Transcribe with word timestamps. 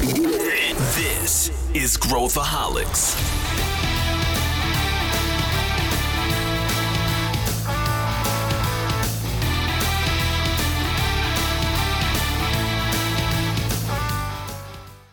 This 0.00 1.52
is 1.74 1.98
Growthaholics. 1.98 3.14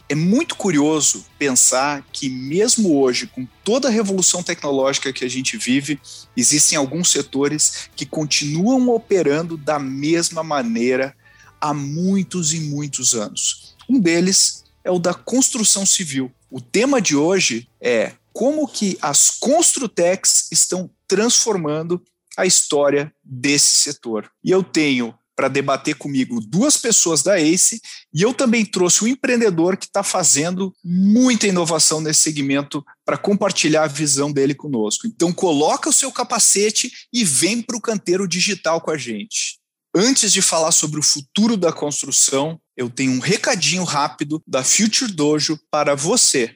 É 0.08 0.16
muito 0.16 0.56
curioso 0.56 1.26
pensar 1.38 2.08
que, 2.14 2.30
mesmo 2.30 2.98
hoje, 2.98 3.28
com 3.28 3.46
toda 3.66 3.90
a 3.90 3.92
revolução 3.92 4.42
tecnológica 4.42 5.12
que 5.12 5.26
a 5.26 5.30
gente 5.30 5.58
vive, 5.58 6.00
existem 6.38 6.78
alguns 6.78 7.12
setores 7.12 7.90
que 7.94 8.06
continuam 8.06 8.88
operando 8.88 9.58
da 9.58 9.78
mesma 9.80 10.44
maneira 10.44 11.14
há 11.60 11.74
muitos 11.74 12.54
e 12.54 12.62
muitos 12.62 13.14
anos. 13.14 13.76
Um 13.90 14.00
deles 14.00 14.66
é 14.88 14.92
o 14.92 15.00
da 15.00 15.14
construção 15.14 15.86
civil. 15.86 16.32
O 16.50 16.62
tema 16.62 17.02
de 17.02 17.14
hoje 17.14 17.68
é 17.82 18.14
como 18.32 18.66
que 18.66 18.98
as 19.02 19.30
construtecs 19.30 20.48
estão 20.50 20.90
transformando 21.06 22.02
a 22.38 22.46
história 22.46 23.14
desse 23.22 23.76
setor. 23.76 24.32
E 24.42 24.50
eu 24.50 24.64
tenho 24.64 25.14
para 25.36 25.50
debater 25.50 25.96
comigo 25.96 26.40
duas 26.40 26.78
pessoas 26.78 27.22
da 27.22 27.38
ACE 27.38 27.82
e 28.14 28.22
eu 28.22 28.34
também 28.34 28.66
trouxe 28.66 29.04
um 29.04 29.08
empreendedor 29.08 29.76
que 29.76 29.86
está 29.86 30.02
fazendo 30.02 30.74
muita 30.84 31.48
inovação 31.48 32.00
nesse 32.00 32.22
segmento 32.22 32.84
para 33.06 33.18
compartilhar 33.18 33.84
a 33.84 33.88
visão 33.88 34.32
dele 34.32 34.56
conosco. 34.56 35.06
Então 35.06 35.34
coloca 35.34 35.90
o 35.90 35.94
seu 35.94 36.12
capacete 36.14 36.92
e 37.12 37.26
vem 37.26 37.62
para 37.62 37.76
o 37.76 37.82
canteiro 37.82 38.26
digital 38.26 38.80
com 38.80 38.90
a 38.90 38.98
gente. 38.98 39.60
Antes 39.94 40.32
de 40.32 40.42
falar 40.42 40.72
sobre 40.72 41.00
o 41.00 41.04
futuro 41.04 41.58
da 41.58 41.74
construção, 41.74 42.60
eu 42.78 42.90
tenho 42.90 43.14
um 43.14 43.20
recadinho 43.20 43.84
rápido 43.84 44.42
da 44.48 44.64
Future 44.64 45.12
Dojo 45.12 45.60
para 45.72 45.96
você. 45.96 46.52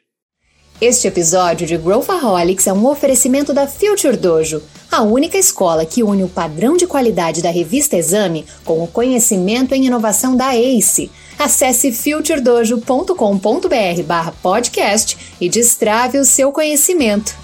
Este 0.79 1.07
episódio 1.07 1.67
de 1.67 1.77
Growthaholics 1.77 2.67
é 2.67 2.73
um 2.73 2.87
oferecimento 2.87 3.53
da 3.53 3.67
Future 3.67 4.17
Dojo, 4.17 4.63
a 4.91 5.01
única 5.01 5.37
escola 5.37 5.85
que 5.85 6.01
une 6.01 6.23
o 6.23 6.29
padrão 6.29 6.77
de 6.77 6.87
qualidade 6.87 7.41
da 7.41 7.51
revista 7.51 7.97
Exame 7.97 8.45
com 8.63 8.83
o 8.83 8.87
conhecimento 8.87 9.73
em 9.73 9.85
inovação 9.85 10.35
da 10.35 10.55
ACE. 10.55 11.11
Acesse 11.37 11.91
futuredojo.com.br 11.91 14.03
barra 14.05 14.33
podcast 14.41 15.17
e 15.39 15.49
destrave 15.49 16.17
o 16.17 16.25
seu 16.25 16.51
conhecimento. 16.51 17.40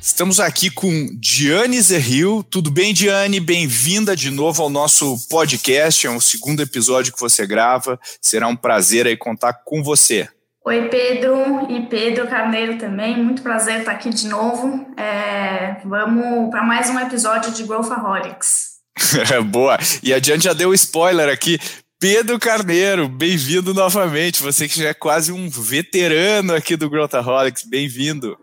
Estamos 0.00 0.40
aqui 0.40 0.70
com 0.70 1.08
Diane 1.12 1.78
Zerril. 1.78 2.42
Tudo 2.42 2.70
bem, 2.70 2.94
Diane? 2.94 3.38
Bem-vinda 3.38 4.16
de 4.16 4.30
novo 4.30 4.62
ao 4.62 4.70
nosso 4.70 5.28
podcast. 5.28 6.06
É 6.06 6.10
o 6.10 6.18
segundo 6.18 6.62
episódio 6.62 7.12
que 7.12 7.20
você 7.20 7.46
grava. 7.46 8.00
Será 8.18 8.48
um 8.48 8.56
prazer 8.56 9.06
aí 9.06 9.14
contar 9.14 9.52
com 9.52 9.82
você. 9.82 10.26
Oi, 10.64 10.88
Pedro 10.88 11.70
e 11.70 11.82
Pedro 11.82 12.26
Carneiro 12.28 12.78
também. 12.78 13.22
Muito 13.22 13.42
prazer 13.42 13.80
estar 13.80 13.92
aqui 13.92 14.08
de 14.08 14.26
novo. 14.26 14.86
É, 14.96 15.76
vamos 15.84 16.50
para 16.50 16.62
mais 16.62 16.88
um 16.88 16.98
episódio 16.98 17.52
de 17.52 17.62
Growthaholics. 17.64 18.70
Boa. 19.50 19.78
E 20.02 20.14
a 20.14 20.18
Diane 20.18 20.42
já 20.42 20.54
deu 20.54 20.72
spoiler 20.72 21.28
aqui. 21.28 21.58
Pedro 21.98 22.38
Carneiro, 22.38 23.06
bem-vindo 23.06 23.74
novamente. 23.74 24.42
Você 24.42 24.66
que 24.66 24.78
já 24.80 24.88
é 24.88 24.94
quase 24.94 25.30
um 25.30 25.50
veterano 25.50 26.54
aqui 26.54 26.74
do 26.74 26.88
Growthaholics, 26.88 27.64
bem-vindo. 27.64 28.38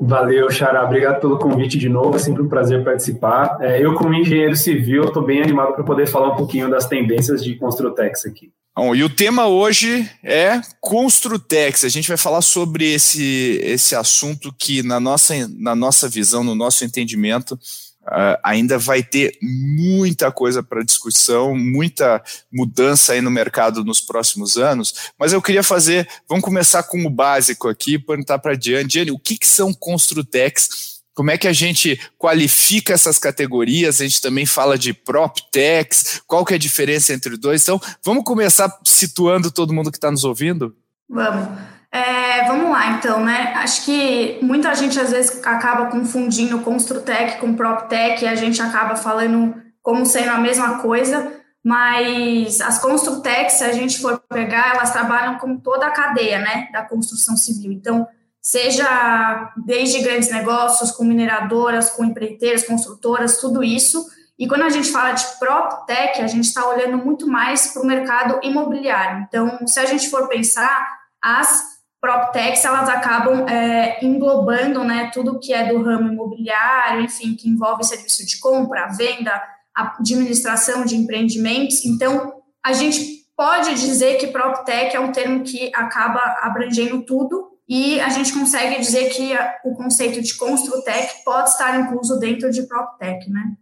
Valeu, 0.00 0.50
Xará. 0.50 0.84
Obrigado 0.84 1.20
pelo 1.20 1.38
convite 1.38 1.76
de 1.76 1.88
novo. 1.88 2.16
É 2.16 2.18
sempre 2.18 2.42
um 2.42 2.48
prazer 2.48 2.82
participar. 2.82 3.58
É, 3.60 3.84
eu, 3.84 3.94
como 3.94 4.14
engenheiro 4.14 4.56
civil, 4.56 5.04
estou 5.04 5.22
bem 5.22 5.42
animado 5.42 5.74
para 5.74 5.84
poder 5.84 6.06
falar 6.06 6.32
um 6.32 6.36
pouquinho 6.36 6.70
das 6.70 6.86
tendências 6.86 7.42
de 7.42 7.54
Construtex 7.56 8.24
aqui. 8.24 8.50
Bom, 8.74 8.94
e 8.94 9.02
o 9.02 9.08
tema 9.08 9.46
hoje 9.46 10.08
é 10.22 10.60
Construtex. 10.80 11.84
A 11.84 11.88
gente 11.88 12.08
vai 12.08 12.16
falar 12.18 12.42
sobre 12.42 12.92
esse, 12.92 13.58
esse 13.62 13.94
assunto 13.94 14.54
que, 14.58 14.82
na 14.82 15.00
nossa, 15.00 15.34
na 15.58 15.74
nossa 15.74 16.08
visão, 16.08 16.44
no 16.44 16.54
nosso 16.54 16.84
entendimento, 16.84 17.58
uh, 18.06 18.38
ainda 18.42 18.78
vai 18.78 19.02
ter 19.02 19.36
muita 19.42 20.30
coisa 20.30 20.62
para 20.62 20.84
discussão, 20.84 21.54
muita 21.54 22.22
mudança 22.52 23.12
aí 23.12 23.20
no 23.20 23.30
mercado 23.30 23.84
nos 23.84 24.00
próximos 24.00 24.56
anos. 24.56 25.12
Mas 25.18 25.32
eu 25.32 25.42
queria 25.42 25.62
fazer, 25.62 26.08
vamos 26.28 26.44
começar 26.44 26.82
com 26.84 27.04
o 27.04 27.10
básico 27.10 27.68
aqui, 27.68 27.98
perguntar 27.98 28.38
para 28.38 28.52
a 28.52 28.56
Diane. 28.56 28.88
Diane, 28.88 29.10
o 29.10 29.18
que, 29.18 29.36
que 29.36 29.48
são 29.48 29.72
Construtex? 29.72 30.96
Como 31.14 31.30
é 31.30 31.38
que 31.38 31.48
a 31.48 31.52
gente 31.52 31.98
qualifica 32.18 32.92
essas 32.92 33.18
categorias? 33.18 34.00
A 34.00 34.04
gente 34.04 34.20
também 34.20 34.44
fala 34.44 34.76
de 34.76 34.92
PropTechs, 34.92 36.20
qual 36.26 36.44
que 36.44 36.52
é 36.52 36.56
a 36.56 36.58
diferença 36.58 37.14
entre 37.14 37.32
os 37.32 37.38
dois? 37.38 37.62
Então, 37.62 37.80
vamos 38.04 38.22
começar 38.22 38.70
situando 38.84 39.50
todo 39.50 39.72
mundo 39.72 39.90
que 39.90 39.96
está 39.96 40.10
nos 40.10 40.24
ouvindo? 40.24 40.76
Vamos. 41.08 41.75
É, 41.96 42.44
vamos 42.46 42.70
lá, 42.70 42.90
então, 42.90 43.24
né? 43.24 43.54
Acho 43.56 43.86
que 43.86 44.38
muita 44.42 44.74
gente 44.74 45.00
às 45.00 45.12
vezes 45.12 45.42
acaba 45.42 45.86
confundindo 45.86 46.60
Construtech 46.60 47.38
com 47.38 47.54
PropTech 47.54 48.22
e 48.22 48.28
a 48.28 48.34
gente 48.34 48.60
acaba 48.60 48.96
falando 48.96 49.54
como 49.80 50.04
sendo 50.04 50.28
a 50.28 50.38
mesma 50.38 50.82
coisa, 50.82 51.32
mas 51.64 52.60
as 52.60 52.78
Construtechs, 52.78 53.54
se 53.54 53.64
a 53.64 53.72
gente 53.72 53.98
for 53.98 54.20
pegar, 54.28 54.74
elas 54.74 54.92
trabalham 54.92 55.38
com 55.38 55.56
toda 55.56 55.86
a 55.86 55.90
cadeia, 55.90 56.38
né, 56.38 56.68
da 56.70 56.82
construção 56.82 57.34
civil. 57.34 57.72
Então, 57.72 58.06
seja 58.42 59.50
desde 59.64 60.02
grandes 60.02 60.30
negócios, 60.30 60.90
com 60.90 61.02
mineradoras, 61.02 61.88
com 61.88 62.04
empreiteiras, 62.04 62.66
construtoras, 62.66 63.38
tudo 63.38 63.64
isso. 63.64 64.04
E 64.38 64.46
quando 64.46 64.64
a 64.64 64.70
gente 64.70 64.92
fala 64.92 65.12
de 65.12 65.24
PropTech, 65.38 66.20
a 66.20 66.26
gente 66.26 66.44
está 66.44 66.68
olhando 66.68 66.98
muito 66.98 67.26
mais 67.26 67.68
para 67.68 67.82
o 67.82 67.86
mercado 67.86 68.38
imobiliário. 68.42 69.24
Então, 69.26 69.66
se 69.66 69.80
a 69.80 69.86
gente 69.86 70.10
for 70.10 70.28
pensar, 70.28 70.86
as 71.22 71.75
PropTechs, 72.06 72.64
elas 72.64 72.88
acabam 72.88 73.48
é, 73.48 73.98
englobando 74.04 74.84
né, 74.84 75.10
tudo 75.12 75.40
que 75.40 75.52
é 75.52 75.66
do 75.66 75.82
ramo 75.82 76.12
imobiliário, 76.12 77.00
enfim, 77.00 77.34
que 77.34 77.48
envolve 77.48 77.82
serviço 77.82 78.24
de 78.24 78.38
compra, 78.38 78.86
venda, 78.96 79.42
administração 79.74 80.84
de 80.84 80.94
empreendimentos. 80.94 81.84
Então, 81.84 82.32
a 82.64 82.72
gente 82.72 83.26
pode 83.36 83.74
dizer 83.74 84.18
que 84.18 84.28
PropTech 84.28 84.94
é 84.94 85.00
um 85.00 85.10
termo 85.10 85.42
que 85.42 85.72
acaba 85.74 86.20
abrangendo 86.42 87.02
tudo, 87.02 87.50
e 87.68 88.00
a 88.00 88.08
gente 88.10 88.32
consegue 88.32 88.80
dizer 88.80 89.10
que 89.10 89.32
o 89.64 89.74
conceito 89.74 90.22
de 90.22 90.34
Construtech 90.36 91.24
pode 91.24 91.50
estar 91.50 91.80
incluso 91.80 92.16
dentro 92.20 92.48
de 92.48 92.62
PropTech, 92.62 93.28
né? 93.28 93.56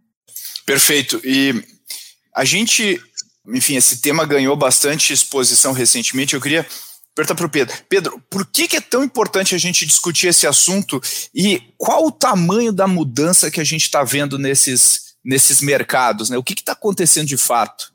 Perfeito. 0.63 1.19
E 1.23 1.63
a 2.35 2.45
gente, 2.45 3.01
enfim, 3.47 3.75
esse 3.75 4.01
tema 4.01 4.23
ganhou 4.23 4.55
bastante 4.55 5.11
exposição 5.11 5.73
recentemente. 5.73 6.35
Eu 6.35 6.41
queria 6.41 6.67
perguntar 7.15 7.35
para 7.35 7.45
o 7.45 7.49
Pedro. 7.49 7.75
Pedro, 7.87 8.21
por 8.29 8.45
que, 8.45 8.67
que, 8.67 8.75
é 8.75 8.81
tão 8.81 9.03
importante 9.03 9.55
a 9.55 9.57
gente 9.57 9.85
discutir 9.85 10.27
esse 10.27 10.45
assunto 10.45 11.01
e 11.33 11.61
qual 11.77 12.05
o 12.05 12.11
tamanho 12.11 12.73
da 12.73 12.85
mudança 12.85 13.49
que 13.49 13.61
a 13.61 13.63
gente 13.63 13.83
está 13.83 14.03
vendo 14.03 14.37
nesses, 14.37 15.15
nesses 15.23 15.61
mercados? 15.61 16.29
Né? 16.29 16.37
O 16.37 16.43
que 16.43 16.53
está 16.53 16.73
acontecendo 16.73 17.27
de 17.27 17.37
fato? 17.37 17.93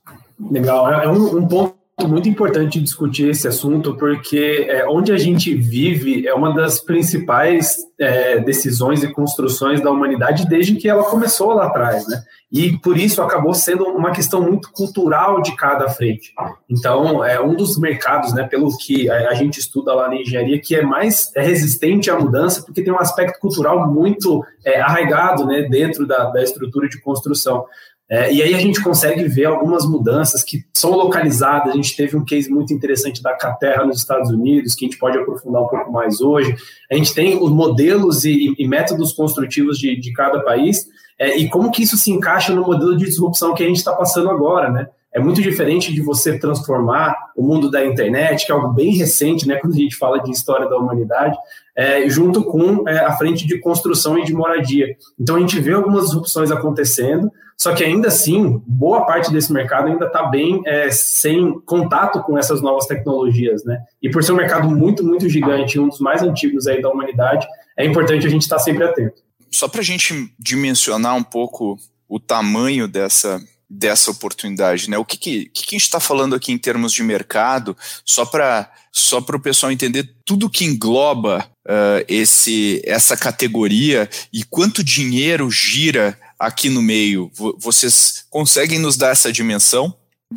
Legal, 0.51 0.91
é 0.91 1.07
um, 1.07 1.37
um 1.39 1.47
ponto 1.47 1.80
muito 2.09 2.29
importante 2.29 2.81
discutir 2.81 3.31
esse 3.31 3.47
assunto 3.49 3.97
porque 3.97 4.67
é, 4.69 4.87
onde 4.89 5.13
a 5.13 5.19
gente 5.19 5.55
vive 5.55 6.27
é 6.27 6.35
uma 6.35 6.55
das 6.55 6.81
principais 6.81 7.77
é, 7.99 8.39
decisões 8.39 9.03
e 9.03 9.13
construções 9.13 9.81
da 9.81 9.91
humanidade 9.91 10.49
desde 10.49 10.77
que 10.77 10.89
ela 10.89 11.05
começou 11.05 11.53
lá 11.53 11.67
atrás, 11.67 12.07
né? 12.09 12.23
E 12.53 12.77
por 12.79 12.99
isso 12.99 13.23
acabou 13.23 13.55
sendo 13.55 13.85
uma 13.85 14.11
questão 14.11 14.43
muito 14.43 14.73
cultural 14.73 15.41
de 15.41 15.55
cada 15.55 15.89
frente. 15.89 16.33
Então, 16.69 17.25
é 17.25 17.41
um 17.41 17.55
dos 17.55 17.79
mercados, 17.79 18.35
né, 18.35 18.43
pelo 18.43 18.77
que 18.77 19.09
a, 19.09 19.29
a 19.29 19.35
gente 19.35 19.61
estuda 19.61 19.95
lá 19.95 20.09
na 20.09 20.17
engenharia, 20.17 20.61
que 20.61 20.75
é 20.75 20.83
mais 20.83 21.31
resistente 21.37 22.11
à 22.11 22.19
mudança, 22.19 22.63
porque 22.63 22.83
tem 22.83 22.93
um 22.93 22.99
aspecto 22.99 23.39
cultural 23.39 23.89
muito 23.93 24.45
é, 24.65 24.81
arraigado, 24.81 25.47
né, 25.47 25.63
dentro 25.63 26.05
da, 26.07 26.25
da 26.25 26.43
estrutura 26.43 26.89
de 26.89 27.01
construção. 27.01 27.65
É, 28.11 28.33
e 28.33 28.43
aí 28.43 28.53
a 28.53 28.59
gente 28.59 28.83
consegue 28.83 29.23
ver 29.29 29.45
algumas 29.45 29.87
mudanças 29.87 30.43
que 30.43 30.65
são 30.75 30.91
localizadas. 30.91 31.73
A 31.73 31.77
gente 31.77 31.97
teve 31.97 32.17
um 32.17 32.25
case 32.25 32.51
muito 32.51 32.75
interessante 32.75 33.23
da 33.23 33.35
Caterra 33.35 33.87
nos 33.87 33.99
Estados 33.99 34.31
Unidos, 34.31 34.75
que 34.75 34.85
a 34.85 34.89
gente 34.89 34.99
pode 34.99 35.17
aprofundar 35.17 35.63
um 35.63 35.69
pouco 35.69 35.93
mais 35.93 36.21
hoje. 36.21 36.57
A 36.91 36.97
gente 36.97 37.15
tem 37.15 37.41
os 37.41 37.53
modelos 37.53 38.25
e, 38.25 38.53
e 38.59 38.67
métodos 38.67 39.13
construtivos 39.13 39.79
de, 39.79 39.95
de 39.95 40.13
cada 40.13 40.41
país 40.41 40.89
é, 41.21 41.37
e 41.37 41.49
como 41.49 41.71
que 41.71 41.83
isso 41.83 41.97
se 41.97 42.11
encaixa 42.11 42.53
no 42.53 42.67
modelo 42.67 42.97
de 42.97 43.05
disrupção 43.05 43.55
que 43.55 43.63
a 43.63 43.67
gente 43.67 43.77
está 43.77 43.93
passando 43.93 44.29
agora, 44.29 44.71
né? 44.71 44.89
É 45.13 45.19
muito 45.19 45.43
diferente 45.43 45.93
de 45.93 46.01
você 46.01 46.39
transformar 46.39 47.15
o 47.37 47.43
mundo 47.43 47.71
da 47.71 47.85
internet, 47.85 48.47
que 48.47 48.53
é 48.53 48.55
algo 48.55 48.69
bem 48.69 48.97
recente, 48.97 49.47
né, 49.47 49.57
quando 49.57 49.75
a 49.75 49.79
gente 49.79 49.97
fala 49.97 50.23
de 50.23 50.31
história 50.31 50.69
da 50.69 50.77
humanidade, 50.77 51.37
é, 51.81 52.07
junto 52.11 52.45
com 52.45 52.87
é, 52.87 52.99
a 52.99 53.17
frente 53.17 53.47
de 53.47 53.59
construção 53.59 54.19
e 54.19 54.25
de 54.25 54.35
moradia. 54.35 54.95
Então 55.19 55.37
a 55.37 55.41
gente 55.41 55.59
vê 55.59 55.73
algumas 55.73 56.05
disrupções 56.05 56.51
acontecendo, 56.51 57.33
só 57.57 57.75
que 57.75 57.83
ainda 57.83 58.09
assim, 58.09 58.63
boa 58.67 59.07
parte 59.07 59.33
desse 59.33 59.51
mercado 59.51 59.89
ainda 59.89 60.05
está 60.05 60.25
bem 60.25 60.61
é, 60.67 60.91
sem 60.91 61.59
contato 61.61 62.23
com 62.23 62.37
essas 62.37 62.61
novas 62.61 62.85
tecnologias, 62.87 63.65
né? 63.65 63.79
E 64.03 64.11
por 64.11 64.23
ser 64.23 64.33
um 64.33 64.37
mercado 64.37 64.69
muito, 64.69 65.03
muito 65.03 65.27
gigante, 65.27 65.81
um 65.81 65.89
dos 65.89 66.01
mais 66.01 66.23
antigos 66.23 66.67
aí 66.67 66.83
da 66.83 66.91
humanidade, 66.91 67.47
é 67.79 67.87
importante 67.87 68.27
a 68.27 68.31
gente 68.31 68.43
estar 68.43 68.57
tá 68.57 68.63
sempre 68.63 68.85
atento. 68.85 69.23
Só 69.51 69.67
para 69.67 69.81
a 69.81 69.85
gente 69.85 70.31
dimensionar 70.39 71.17
um 71.17 71.23
pouco 71.23 71.79
o 72.07 72.21
tamanho 72.21 72.87
dessa, 72.87 73.43
dessa 73.71 74.11
oportunidade, 74.11 74.91
né? 74.91 74.99
O 74.99 75.05
que, 75.05 75.17
que, 75.17 75.47
que, 75.47 75.77
a 75.77 75.79
gente 75.79 75.85
está 75.85 75.99
falando 75.99 76.35
aqui 76.35 76.53
em 76.53 76.59
termos 76.59 76.93
de 76.93 77.03
mercado, 77.03 77.75
só 78.05 78.27
para 78.27 78.71
só 78.93 79.19
o 79.19 79.41
pessoal 79.41 79.71
entender 79.71 80.13
tudo 80.27 80.51
que 80.51 80.65
engloba 80.65 81.49
uh, 81.67 82.05
esse, 82.09 82.83
essa 82.85 83.17
categoria 83.17 84.09
e 84.33 84.45
quanto 84.45 84.85
dinheiro 84.85 85.51
gira 85.51 86.19
aqui 86.39 86.69
no 86.69 86.83
meio. 86.83 87.31
Vocês 87.59 88.25
conseguem 88.31 88.79
nos 88.79 88.97
dar 88.97 89.11
essa 89.11 89.33
dimensão? 89.33 89.95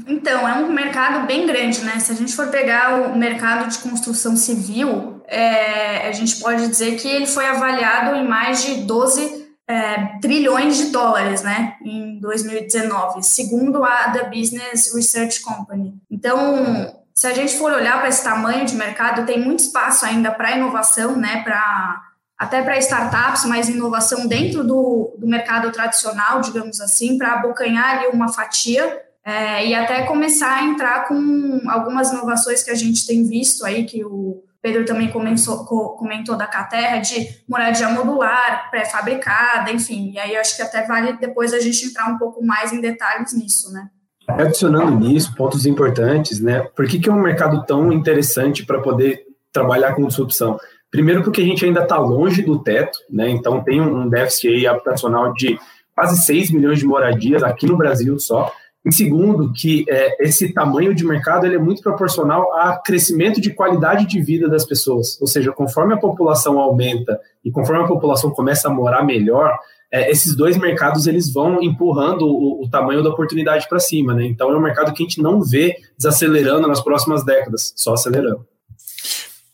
Então, 0.08 0.48
é 0.48 0.56
um 0.56 0.74
mercado 0.74 1.28
bem 1.28 1.46
grande, 1.46 1.82
né? 1.82 2.00
Se 2.00 2.12
a 2.12 2.16
gente 2.16 2.34
for 2.36 2.48
pegar 2.48 3.12
o 3.12 3.18
mercado 3.18 3.70
de 3.70 3.78
construção 3.78 4.36
civil, 4.36 5.22
é, 5.28 6.08
a 6.08 6.12
gente 6.12 6.38
pode 6.38 6.68
dizer 6.68 6.96
que 6.96 7.08
ele 7.08 7.28
foi 7.28 7.46
avaliado 7.46 8.16
em 8.16 8.28
mais 8.28 8.64
de 8.64 8.84
12 8.86 9.44
é, 9.68 10.20
trilhões 10.20 10.78
de 10.78 10.86
dólares, 10.86 11.44
né? 11.44 11.76
Em 11.84 12.20
2019, 12.20 13.24
segundo 13.24 13.84
a 13.84 14.10
The 14.10 14.30
Business 14.30 14.94
Research 14.94 15.42
Company. 15.42 15.94
Então, 16.10 17.03
se 17.14 17.28
a 17.28 17.34
gente 17.34 17.58
for 17.58 17.72
olhar 17.72 18.00
para 18.00 18.10
esse 18.10 18.24
tamanho 18.24 18.66
de 18.66 18.76
mercado, 18.76 19.26
tem 19.26 19.40
muito 19.40 19.60
espaço 19.60 20.06
ainda 20.06 20.32
para 20.32 20.58
inovação, 20.58 21.16
né? 21.16 21.44
Para 21.44 22.10
até 22.38 22.62
para 22.62 22.78
startups, 22.80 23.46
mas 23.46 23.70
inovação 23.70 24.28
dentro 24.28 24.64
do, 24.64 25.16
do 25.18 25.28
mercado 25.28 25.72
tradicional, 25.72 26.42
digamos 26.42 26.82
assim, 26.82 27.18
para 27.18 27.34
abocanhar 27.34 27.98
ali 27.98 28.08
uma 28.08 28.28
fatia 28.28 29.02
é, 29.24 29.68
e 29.68 29.74
até 29.74 30.04
começar 30.04 30.58
a 30.58 30.64
entrar 30.64 31.08
com 31.08 31.62
algumas 31.70 32.12
inovações 32.12 32.62
que 32.62 32.72
a 32.72 32.76
gente 32.76 33.08
tem 33.08 33.26
visto 33.26 33.66
aí, 33.66 33.86
que 33.86 34.04
o 34.04 34.44
Pedro 34.62 34.84
também 34.84 35.12
comentou, 35.12 35.66
comentou 35.96 36.36
da 36.36 36.48
Caterra, 36.48 36.98
de 36.98 37.44
moradia 37.48 37.90
modular, 37.90 38.70
pré-fabricada, 38.70 39.72
enfim. 39.72 40.12
E 40.12 40.20
aí 40.20 40.36
acho 40.36 40.56
que 40.56 40.62
até 40.62 40.86
vale 40.86 41.14
depois 41.14 41.54
a 41.54 41.60
gente 41.60 41.86
entrar 41.86 42.08
um 42.08 42.18
pouco 42.18 42.44
mais 42.44 42.74
em 42.74 42.82
detalhes 42.82 43.34
nisso, 43.34 43.72
né? 43.72 43.90
Adicionando 44.28 44.92
nisso, 44.92 45.36
pontos 45.36 45.66
importantes, 45.66 46.40
né? 46.40 46.62
Por 46.76 46.88
que, 46.88 47.00
que 47.00 47.10
é 47.10 47.14
um 47.14 47.22
mercado 47.22 47.66
tão 47.66 47.92
interessante 47.92 48.66
para 48.66 48.80
poder 48.80 49.26
trabalhar 49.52 49.94
com 49.94 50.08
disrupção? 50.08 50.58
Primeiro, 50.90 51.24
porque 51.24 51.42
a 51.42 51.46
gente 51.46 51.66
ainda 51.66 51.82
está 51.82 51.98
longe 51.98 52.42
do 52.42 52.60
teto, 52.60 53.00
né? 53.10 53.30
Então 53.30 53.64
tem 53.64 53.82
um 53.82 54.08
déficit 54.08 54.66
habitacional 54.68 55.34
de 55.34 55.60
quase 55.96 56.22
6 56.24 56.52
milhões 56.52 56.80
de 56.80 56.86
moradias 56.86 57.44
aqui 57.44 57.66
no 57.66 57.78
Brasil 57.78 58.18
só. 58.20 58.52
E 58.86 58.94
segundo, 58.94 59.52
que 59.54 59.86
é, 59.88 60.24
esse 60.24 60.54
tamanho 60.54 60.94
de 60.94 61.06
mercado 61.06 61.46
ele 61.46 61.56
é 61.56 61.60
muito 61.60 61.82
proporcional 61.82 62.52
ao 62.54 62.82
crescimento 62.84 63.40
de 63.40 63.54
qualidade 63.54 64.06
de 64.06 64.22
vida 64.22 64.50
das 64.50 64.66
pessoas. 64.66 65.20
Ou 65.22 65.28
seja, 65.28 65.52
conforme 65.54 65.94
a 65.94 65.98
população 65.98 66.60
aumenta 66.60 67.20
e 67.46 67.52
conforme 67.52 67.84
a 67.84 67.88
população 67.88 68.32
começa 68.32 68.68
a 68.68 68.74
morar 68.74 69.04
melhor, 69.04 69.58
é, 69.94 70.10
esses 70.10 70.36
dois 70.36 70.58
mercados 70.58 71.06
eles 71.06 71.32
vão 71.32 71.62
empurrando 71.62 72.26
o, 72.26 72.64
o 72.64 72.68
tamanho 72.70 73.04
da 73.04 73.12
oportunidade 73.12 73.70
para 73.70 73.80
cima. 73.80 74.16
Né? 74.16 74.26
Então 74.26 74.52
é 74.52 74.58
um 74.58 74.62
mercado 74.62 74.92
que 74.92 75.04
a 75.04 75.06
gente 75.06 75.22
não 75.22 75.44
vê 75.44 75.80
desacelerando 75.96 76.68
nas 76.68 76.82
próximas 76.82 77.24
décadas, 77.24 77.72
só 77.76 77.94
acelerando. 77.94 78.44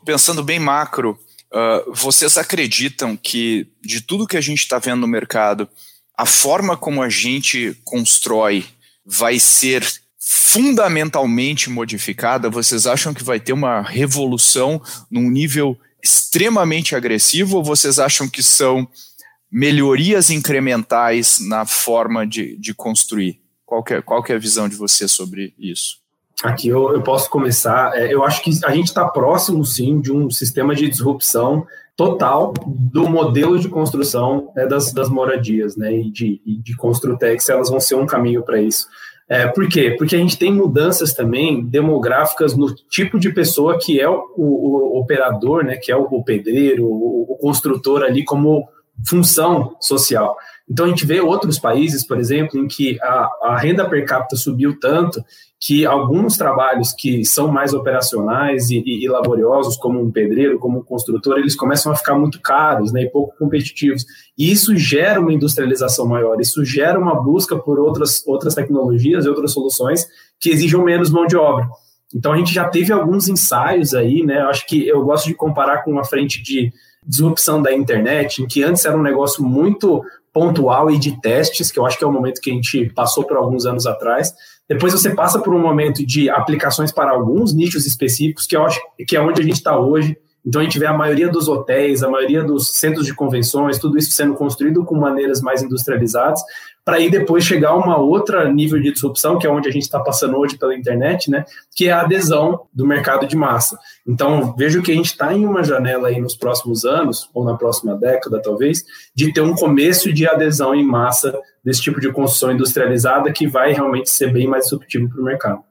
Pensando 0.06 0.42
bem 0.42 0.58
macro, 0.58 1.20
uh, 1.52 1.94
vocês 1.94 2.38
acreditam 2.38 3.18
que 3.18 3.68
de 3.82 4.00
tudo 4.00 4.26
que 4.26 4.38
a 4.38 4.42
gente 4.42 4.60
está 4.60 4.80
vendo 4.80 5.02
no 5.02 5.08
mercado, 5.08 5.68
a 6.18 6.26
forma 6.26 6.78
como 6.78 7.04
a 7.04 7.10
gente 7.10 7.78
constrói 7.84 8.66
vai 9.06 9.40
ser 9.40 9.86
fundamentalmente 10.18 11.70
modificada? 11.70 12.50
Vocês 12.50 12.88
acham 12.88 13.14
que 13.14 13.26
vai 13.26 13.42
ter 13.42 13.52
uma 13.52 13.82
revolução 13.82 14.82
num 15.12 15.30
nível 15.30 15.78
extremamente 16.02 16.96
agressivo 16.96 17.58
ou 17.58 17.64
vocês 17.64 18.00
acham 18.00 18.30
que 18.30 18.42
são 18.42 18.88
melhorias 19.52 20.30
incrementais 20.30 21.40
na 21.48 21.66
forma 21.66 22.26
de, 22.26 22.56
de 22.58 22.74
construir? 22.74 23.42
Qual 23.66 23.84
é, 23.90 24.02
qual 24.02 24.24
é 24.28 24.34
a 24.34 24.40
visão 24.40 24.68
de 24.68 24.76
você 24.76 25.08
sobre 25.08 25.54
isso? 25.58 25.98
Aqui 26.44 26.70
eu, 26.70 26.94
eu 26.94 27.02
posso 27.02 27.30
começar. 27.30 27.96
É, 27.96 28.14
eu 28.14 28.24
acho 28.24 28.42
que 28.42 28.52
a 28.66 28.72
gente 28.72 28.88
está 28.88 29.06
próximo, 29.06 29.66
sim, 29.66 30.00
de 30.00 30.12
um 30.12 30.30
sistema 30.30 30.74
de 30.74 30.88
disrupção 30.88 31.66
total 32.00 32.54
do 32.66 33.10
modelo 33.10 33.60
de 33.60 33.68
construção 33.68 34.54
é, 34.56 34.66
das, 34.66 34.94
das 34.94 35.10
moradias, 35.10 35.76
né, 35.76 35.94
e 35.94 36.10
de, 36.10 36.42
e 36.46 36.56
de 36.56 36.74
Construtex, 36.78 37.50
elas 37.50 37.70
vão 37.70 37.78
ser 37.78 37.96
um 37.96 38.06
caminho 38.06 38.42
para 38.42 38.62
isso. 38.62 38.88
É, 39.28 39.48
por 39.48 39.68
quê? 39.68 39.96
Porque 39.98 40.16
a 40.16 40.20
gente 40.20 40.38
tem 40.40 40.52
mudanças 40.52 41.14
também 41.14 41.62
demográficas 41.62 42.56
no 42.56 42.74
tipo 42.74 43.20
de 43.20 43.34
pessoa 43.34 43.78
que 43.78 44.00
é 44.00 44.08
o, 44.08 44.24
o, 44.38 44.96
o 44.96 45.00
operador, 45.02 45.66
né, 45.66 45.76
que 45.76 45.92
é 45.92 45.96
o, 45.96 46.04
o 46.04 46.24
pedreiro, 46.24 46.86
o, 46.86 47.34
o 47.34 47.38
construtor 47.38 48.02
ali 48.02 48.24
como 48.24 48.66
função 49.08 49.76
social. 49.80 50.36
Então 50.70 50.86
a 50.86 50.90
gente 50.90 51.06
vê 51.06 51.20
outros 51.20 51.58
países, 51.58 52.06
por 52.06 52.20
exemplo, 52.20 52.60
em 52.60 52.68
que 52.68 53.00
a, 53.02 53.30
a 53.44 53.58
renda 53.58 53.90
per 53.90 54.06
capita 54.06 54.36
subiu 54.36 54.80
tanto 54.80 55.24
que 55.60 55.86
alguns 55.86 56.38
trabalhos 56.38 56.94
que 56.94 57.26
são 57.26 57.50
mais 57.50 57.74
operacionais 57.74 58.70
e, 58.70 58.82
e, 58.86 59.04
e, 59.04 59.10
laboriosos, 59.10 59.76
como 59.76 60.00
um 60.00 60.10
pedreiro, 60.10 60.58
como 60.58 60.80
um 60.80 60.84
construtor, 60.84 61.38
eles 61.38 61.56
começam 61.56 61.92
a 61.92 61.96
ficar 61.96 62.16
muito 62.16 62.40
caros 62.40 62.94
né, 62.94 63.04
e 63.04 63.10
pouco 63.10 63.36
competitivos. 63.38 64.06
E 64.38 64.50
isso 64.50 64.78
gera 64.78 65.20
uma 65.20 65.34
industrialização 65.34 66.08
maior, 66.08 66.40
isso 66.40 66.64
gera 66.64 66.98
uma 66.98 67.22
busca 67.22 67.58
por 67.58 67.78
outras, 67.78 68.26
outras 68.26 68.56
tecnologias 68.56 69.26
e 69.26 69.30
outras 69.30 69.52
soluções 69.52 70.08
que 70.40 70.50
exijam 70.50 70.84
menos 70.84 71.10
mão 71.10 71.26
de 71.26 71.36
obra. 71.36 71.68
Então 72.16 72.32
a 72.32 72.38
gente 72.38 72.54
já 72.54 72.68
teve 72.70 72.94
alguns 72.94 73.28
ensaios 73.28 73.94
aí, 73.94 74.24
né? 74.24 74.40
Acho 74.44 74.66
que 74.66 74.88
eu 74.88 75.04
gosto 75.04 75.28
de 75.28 75.34
comparar 75.34 75.84
com 75.84 75.92
uma 75.92 76.06
frente 76.06 76.42
de 76.42 76.72
disrupção 77.06 77.62
da 77.62 77.74
internet, 77.74 78.42
em 78.42 78.48
que 78.48 78.64
antes 78.64 78.86
era 78.86 78.98
um 78.98 79.02
negócio 79.02 79.44
muito 79.44 80.04
pontual 80.32 80.92
e 80.92 80.98
de 80.98 81.20
testes, 81.22 81.72
que 81.72 81.80
eu 81.80 81.86
acho 81.86 81.98
que 81.98 82.04
é 82.04 82.08
o 82.08 82.12
momento 82.12 82.42
que 82.42 82.52
a 82.52 82.54
gente 82.54 82.92
passou 82.94 83.24
por 83.26 83.38
alguns 83.38 83.66
anos 83.66 83.86
atrás, 83.86 84.34
depois 84.70 84.94
você 84.94 85.16
passa 85.16 85.40
por 85.40 85.54
um 85.54 85.60
momento 85.60 86.06
de 86.06 86.30
aplicações 86.30 86.92
para 86.92 87.10
alguns 87.10 87.54
nichos 87.54 87.88
específicos, 87.88 88.46
que 88.46 88.56
eu 88.56 88.64
acho 88.64 88.80
que 89.08 89.16
é 89.16 89.22
onde 89.22 89.42
a 89.42 89.44
gente 89.44 89.56
está 89.56 89.78
hoje. 89.80 90.16
Então 90.46 90.62
a 90.62 90.64
gente 90.64 90.80
vê 90.80 90.86
a 90.86 90.94
maioria 90.94 91.30
dos 91.30 91.48
hotéis, 91.48 92.02
a 92.02 92.10
maioria 92.10 92.44
dos 92.44 92.70
centros 92.70 93.06
de 93.06 93.14
convenções, 93.14 93.78
tudo 93.78 93.98
isso 93.98 94.12
sendo 94.12 94.34
construído 94.36 94.84
com 94.86 94.96
maneiras 94.96 95.42
mais 95.42 95.62
industrializadas, 95.62 96.42
para 96.84 96.98
aí 96.98 97.10
depois 97.10 97.44
chegar 97.44 97.70
a 97.70 97.76
uma 97.76 97.98
outra 97.98 98.52
nível 98.52 98.82
de 98.82 98.92
disrupção, 98.92 99.38
que 99.38 99.46
é 99.46 99.50
onde 99.50 99.70
a 99.70 99.72
gente 99.72 99.84
está 99.84 100.00
passando 100.00 100.38
hoje 100.38 100.58
pela 100.58 100.76
internet, 100.76 101.30
né, 101.30 101.46
que 101.76 101.88
é 101.88 101.92
a 101.92 102.02
adesão 102.02 102.62
do 102.74 102.84
mercado 102.84 103.28
de 103.28 103.36
massa. 103.36 103.78
Então, 104.08 104.56
vejo 104.58 104.82
que 104.82 104.92
a 104.92 104.96
gente 104.96 105.12
está 105.12 105.32
em 105.32 105.46
uma 105.46 105.64
janela 105.64 106.08
aí 106.08 106.20
nos 106.20 106.36
próximos 106.36 106.86
anos, 106.86 107.30
ou 107.32 107.46
na 107.46 107.56
próxima 107.56 107.96
década 107.96 108.42
talvez, 108.42 108.84
de 109.14 109.32
ter 109.32 109.42
um 109.42 109.54
começo 109.54 110.12
de 110.12 110.28
adesão 110.28 110.74
em 110.74 110.84
massa 110.84 111.38
desse 111.64 111.82
tipo 111.82 112.00
de 112.00 112.12
construção 112.12 112.52
industrializada 112.52 113.32
que 113.32 113.46
vai 113.46 113.72
realmente 113.72 114.10
ser 114.10 114.34
bem 114.34 114.48
mais 114.48 114.64
disruptivo 114.64 115.10
para 115.10 115.22
o 115.22 115.24
mercado. 115.24 115.64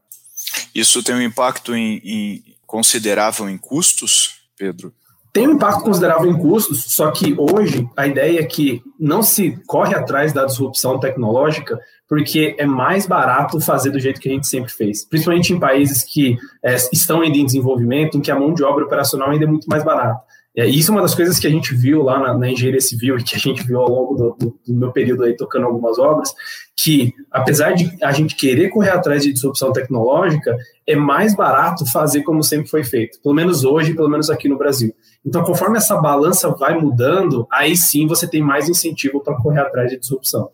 Isso 0.73 1.03
tem 1.03 1.17
um 1.17 1.23
impacto 1.23 1.75
em, 1.75 2.00
em 2.05 2.44
considerável 2.65 3.49
em 3.49 3.58
custos, 3.58 4.37
Pedro? 4.58 4.93
tem 5.32 5.46
um 5.46 5.53
impacto 5.53 5.84
considerável 5.84 6.29
em 6.29 6.36
custos, 6.36 6.84
só 6.88 7.10
que 7.10 7.34
hoje 7.38 7.88
a 7.96 8.06
ideia 8.06 8.41
é 8.41 8.44
que 8.44 8.82
não 8.98 9.22
se 9.22 9.56
corre 9.67 9.94
atrás 9.94 10.32
da 10.32 10.44
disrupção 10.44 10.98
tecnológica 10.98 11.79
porque 12.08 12.56
é 12.58 12.65
mais 12.65 13.06
barato 13.06 13.60
fazer 13.60 13.91
do 13.91 14.00
jeito 14.00 14.20
que 14.20 14.29
a 14.29 14.32
gente 14.32 14.48
sempre 14.48 14.72
fez, 14.72 15.05
principalmente 15.05 15.53
em 15.53 15.60
países 15.60 16.03
que 16.03 16.36
é, 16.65 16.74
estão 16.93 17.20
ainda 17.20 17.36
em 17.36 17.44
desenvolvimento, 17.44 18.17
em 18.17 18.20
que 18.20 18.31
a 18.31 18.38
mão 18.38 18.55
de 18.55 18.65
obra 18.65 18.84
operacional 18.84 19.31
ainda 19.31 19.44
é 19.44 19.48
muito 19.48 19.69
mais 19.69 19.84
barata. 19.84 20.20
É, 20.58 20.67
isso 20.67 20.91
é 20.91 20.94
uma 20.96 21.03
das 21.03 21.15
coisas 21.15 21.38
que 21.38 21.46
a 21.46 21.50
gente 21.50 21.72
viu 21.72 22.03
lá 22.03 22.19
na, 22.19 22.36
na 22.36 22.50
engenharia 22.50 22.81
civil 22.81 23.17
e 23.17 23.22
que 23.22 23.36
a 23.36 23.38
gente 23.38 23.62
viu 23.62 23.79
ao 23.79 23.88
longo 23.88 24.15
do, 24.17 24.36
do, 24.36 24.60
do, 24.67 24.74
meu 24.74 24.91
período 24.91 25.22
aí 25.22 25.36
tocando 25.36 25.67
algumas 25.67 26.00
obras, 26.00 26.34
que 26.77 27.15
apesar 27.31 27.74
de 27.74 27.96
a 28.03 28.10
gente 28.10 28.34
querer 28.34 28.69
correr 28.69 28.91
atrás 28.91 29.22
de 29.22 29.32
disrupção 29.32 29.72
tecnológica, 29.72 30.58
é 30.84 30.96
mais 30.96 31.32
barato 31.32 31.86
fazer 31.86 32.22
como 32.24 32.43
sempre 32.43 32.67
foi 32.67 32.82
feito, 32.82 33.20
pelo 33.22 33.36
menos 33.36 33.62
hoje, 33.62 33.94
pelo 33.94 34.08
menos 34.08 34.31
aqui 34.31 34.48
no 34.48 34.58
Brasil. 34.58 34.93
Então, 35.24 35.44
conforme 35.44 35.79
essa 35.79 35.96
balança 35.96 36.48
vai 36.50 36.77
mudando, 36.77 37.46
aí 37.53 37.77
sim 37.77 38.08
você 38.08 38.27
tem 38.27 38.43
mais 38.43 38.69
incentivo 38.69 39.20
para 39.20 39.36
correr 39.36 39.60
atrás 39.60 39.88
de 39.93 39.96
disrupção. 39.96 40.50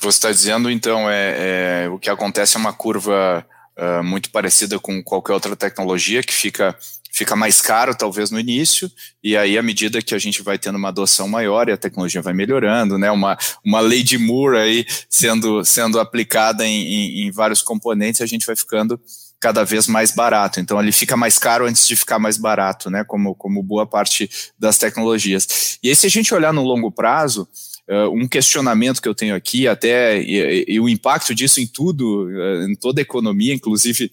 Você 0.00 0.08
está 0.16 0.30
dizendo, 0.30 0.70
então, 0.70 1.10
é, 1.10 1.84
é, 1.84 1.88
o 1.90 1.98
que 1.98 2.08
acontece 2.08 2.56
é 2.56 2.60
uma 2.60 2.72
curva 2.72 3.44
uh, 3.78 4.02
muito 4.02 4.30
parecida 4.30 4.78
com 4.78 5.02
qualquer 5.02 5.34
outra 5.34 5.54
tecnologia 5.54 6.22
que 6.22 6.32
fica 6.32 6.74
fica 7.14 7.36
mais 7.36 7.60
caro 7.60 7.94
talvez 7.94 8.32
no 8.32 8.40
início, 8.40 8.90
e 9.22 9.36
aí 9.36 9.56
à 9.56 9.62
medida 9.62 10.02
que 10.02 10.16
a 10.16 10.18
gente 10.18 10.42
vai 10.42 10.58
tendo 10.58 10.76
uma 10.76 10.88
adoção 10.88 11.28
maior 11.28 11.68
e 11.68 11.72
a 11.72 11.76
tecnologia 11.76 12.20
vai 12.20 12.34
melhorando, 12.34 12.98
né, 12.98 13.08
uma, 13.08 13.38
uma 13.64 13.78
lei 13.78 14.02
de 14.02 14.18
Moore 14.18 14.58
aí 14.58 14.86
sendo, 15.08 15.64
sendo 15.64 16.00
aplicada 16.00 16.66
em, 16.66 16.82
em, 16.82 17.26
em 17.26 17.30
vários 17.30 17.62
componentes, 17.62 18.20
a 18.20 18.26
gente 18.26 18.44
vai 18.44 18.56
ficando 18.56 19.00
cada 19.38 19.62
vez 19.62 19.86
mais 19.86 20.10
barato. 20.10 20.58
Então 20.58 20.80
ele 20.80 20.90
fica 20.90 21.16
mais 21.16 21.38
caro 21.38 21.66
antes 21.66 21.86
de 21.86 21.94
ficar 21.94 22.18
mais 22.18 22.36
barato, 22.36 22.90
né, 22.90 23.04
como, 23.04 23.32
como 23.36 23.62
boa 23.62 23.86
parte 23.86 24.28
das 24.58 24.76
tecnologias. 24.76 25.78
E 25.84 25.90
aí 25.90 25.94
se 25.94 26.08
a 26.08 26.10
gente 26.10 26.34
olhar 26.34 26.52
no 26.52 26.64
longo 26.64 26.90
prazo, 26.90 27.48
Uh, 27.86 28.08
um 28.08 28.26
questionamento 28.26 29.02
que 29.02 29.06
eu 29.06 29.14
tenho 29.14 29.34
aqui, 29.34 29.68
até 29.68 30.18
e, 30.18 30.64
e, 30.66 30.80
o 30.80 30.88
impacto 30.88 31.34
disso 31.34 31.60
em 31.60 31.66
tudo, 31.66 32.28
uh, 32.28 32.62
em 32.62 32.74
toda 32.74 32.98
a 32.98 33.02
economia, 33.02 33.52
inclusive 33.52 34.10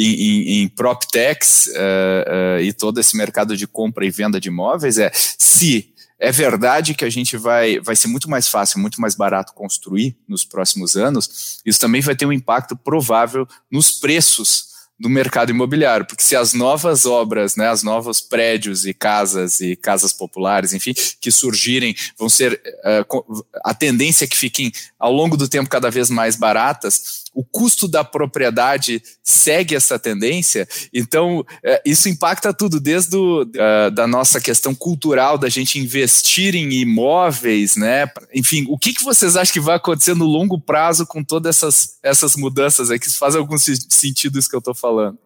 em, 0.00 0.14
em, 0.14 0.62
em 0.62 0.68
PropTechs 0.68 1.66
uh, 1.66 2.58
uh, 2.58 2.60
e 2.60 2.72
todo 2.72 2.98
esse 2.98 3.16
mercado 3.16 3.56
de 3.56 3.66
compra 3.66 4.06
e 4.06 4.10
venda 4.10 4.40
de 4.40 4.48
imóveis 4.48 4.98
é 4.98 5.10
se 5.14 5.92
é 6.18 6.30
verdade 6.30 6.94
que 6.94 7.04
a 7.04 7.10
gente 7.10 7.36
vai, 7.36 7.80
vai 7.80 7.96
ser 7.96 8.08
muito 8.08 8.28
mais 8.28 8.46
fácil, 8.46 8.78
muito 8.78 9.00
mais 9.00 9.14
barato 9.14 9.54
construir 9.54 10.14
nos 10.28 10.44
próximos 10.44 10.94
anos, 10.94 11.60
isso 11.64 11.80
também 11.80 12.02
vai 12.02 12.14
ter 12.14 12.26
um 12.26 12.32
impacto 12.32 12.76
provável 12.76 13.48
nos 13.70 13.90
preços 13.92 14.68
do 15.00 15.08
mercado 15.08 15.48
imobiliário, 15.48 16.04
porque 16.04 16.22
se 16.22 16.36
as 16.36 16.52
novas 16.52 17.06
obras, 17.06 17.56
né, 17.56 17.68
as 17.68 17.82
novos 17.82 18.20
prédios 18.20 18.84
e 18.84 18.92
casas 18.92 19.58
e 19.58 19.74
casas 19.74 20.12
populares, 20.12 20.74
enfim, 20.74 20.92
que 21.18 21.30
surgirem, 21.30 21.96
vão 22.18 22.28
ser 22.28 22.60
uh, 22.84 23.44
a 23.64 23.72
tendência 23.72 24.26
é 24.26 24.28
que 24.28 24.36
fiquem 24.36 24.70
ao 24.98 25.10
longo 25.10 25.38
do 25.38 25.48
tempo 25.48 25.70
cada 25.70 25.90
vez 25.90 26.10
mais 26.10 26.36
baratas, 26.36 27.24
o 27.32 27.44
custo 27.44 27.86
da 27.86 28.02
propriedade 28.02 29.02
segue 29.22 29.74
essa 29.74 29.98
tendência, 29.98 30.68
então 30.92 31.44
é, 31.62 31.80
isso 31.84 32.08
impacta 32.08 32.52
tudo, 32.52 32.80
desde 32.80 33.16
o, 33.16 33.42
uh, 33.42 33.90
da 33.92 34.06
nossa 34.06 34.40
questão 34.40 34.74
cultural, 34.74 35.38
da 35.38 35.48
gente 35.48 35.78
investir 35.78 36.54
em 36.54 36.72
imóveis, 36.72 37.76
né? 37.76 38.10
Enfim, 38.34 38.66
o 38.68 38.78
que, 38.78 38.92
que 38.92 39.04
vocês 39.04 39.36
acham 39.36 39.52
que 39.52 39.60
vai 39.60 39.76
acontecer 39.76 40.14
no 40.14 40.24
longo 40.24 40.60
prazo 40.60 41.06
com 41.06 41.22
todas 41.22 41.56
essas, 41.56 41.98
essas 42.02 42.36
mudanças 42.36 42.90
aqui? 42.90 43.08
Faz 43.10 43.36
algum 43.36 43.58
sentido 43.58 44.38
isso 44.38 44.48
que 44.48 44.56
eu 44.56 44.60
estou 44.60 44.74
falando? 44.74 45.18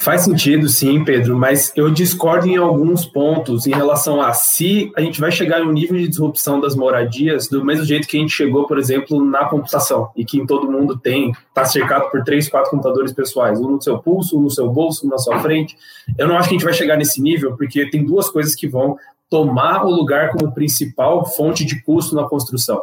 Faz 0.00 0.22
sentido, 0.22 0.68
sim, 0.68 1.04
Pedro, 1.04 1.36
mas 1.36 1.72
eu 1.74 1.90
discordo 1.90 2.46
em 2.46 2.56
alguns 2.56 3.04
pontos 3.04 3.66
em 3.66 3.74
relação 3.74 4.22
a 4.22 4.32
se 4.32 4.92
a 4.96 5.00
gente 5.00 5.20
vai 5.20 5.32
chegar 5.32 5.60
em 5.60 5.66
um 5.66 5.72
nível 5.72 5.96
de 5.98 6.06
disrupção 6.06 6.60
das 6.60 6.76
moradias 6.76 7.48
do 7.48 7.64
mesmo 7.64 7.84
jeito 7.84 8.06
que 8.06 8.16
a 8.16 8.20
gente 8.20 8.32
chegou, 8.32 8.66
por 8.66 8.78
exemplo, 8.78 9.22
na 9.24 9.46
computação, 9.46 10.10
e 10.14 10.24
que 10.24 10.38
em 10.38 10.46
todo 10.46 10.70
mundo 10.70 10.96
tem, 10.96 11.32
está 11.48 11.64
cercado 11.64 12.10
por 12.10 12.22
três, 12.22 12.48
quatro 12.48 12.70
computadores 12.70 13.12
pessoais, 13.12 13.60
um 13.60 13.72
no 13.72 13.82
seu 13.82 13.98
pulso, 13.98 14.38
um 14.38 14.42
no 14.42 14.50
seu 14.50 14.70
bolso, 14.70 15.04
um 15.04 15.10
na 15.10 15.18
sua 15.18 15.40
frente. 15.40 15.76
Eu 16.16 16.28
não 16.28 16.36
acho 16.36 16.48
que 16.48 16.54
a 16.54 16.58
gente 16.58 16.64
vai 16.64 16.74
chegar 16.74 16.96
nesse 16.96 17.20
nível, 17.20 17.56
porque 17.56 17.90
tem 17.90 18.04
duas 18.04 18.30
coisas 18.30 18.54
que 18.54 18.68
vão 18.68 18.96
tomar 19.28 19.84
o 19.84 19.90
lugar 19.90 20.30
como 20.30 20.54
principal 20.54 21.26
fonte 21.26 21.64
de 21.64 21.82
custo 21.82 22.14
na 22.14 22.24
construção, 22.24 22.82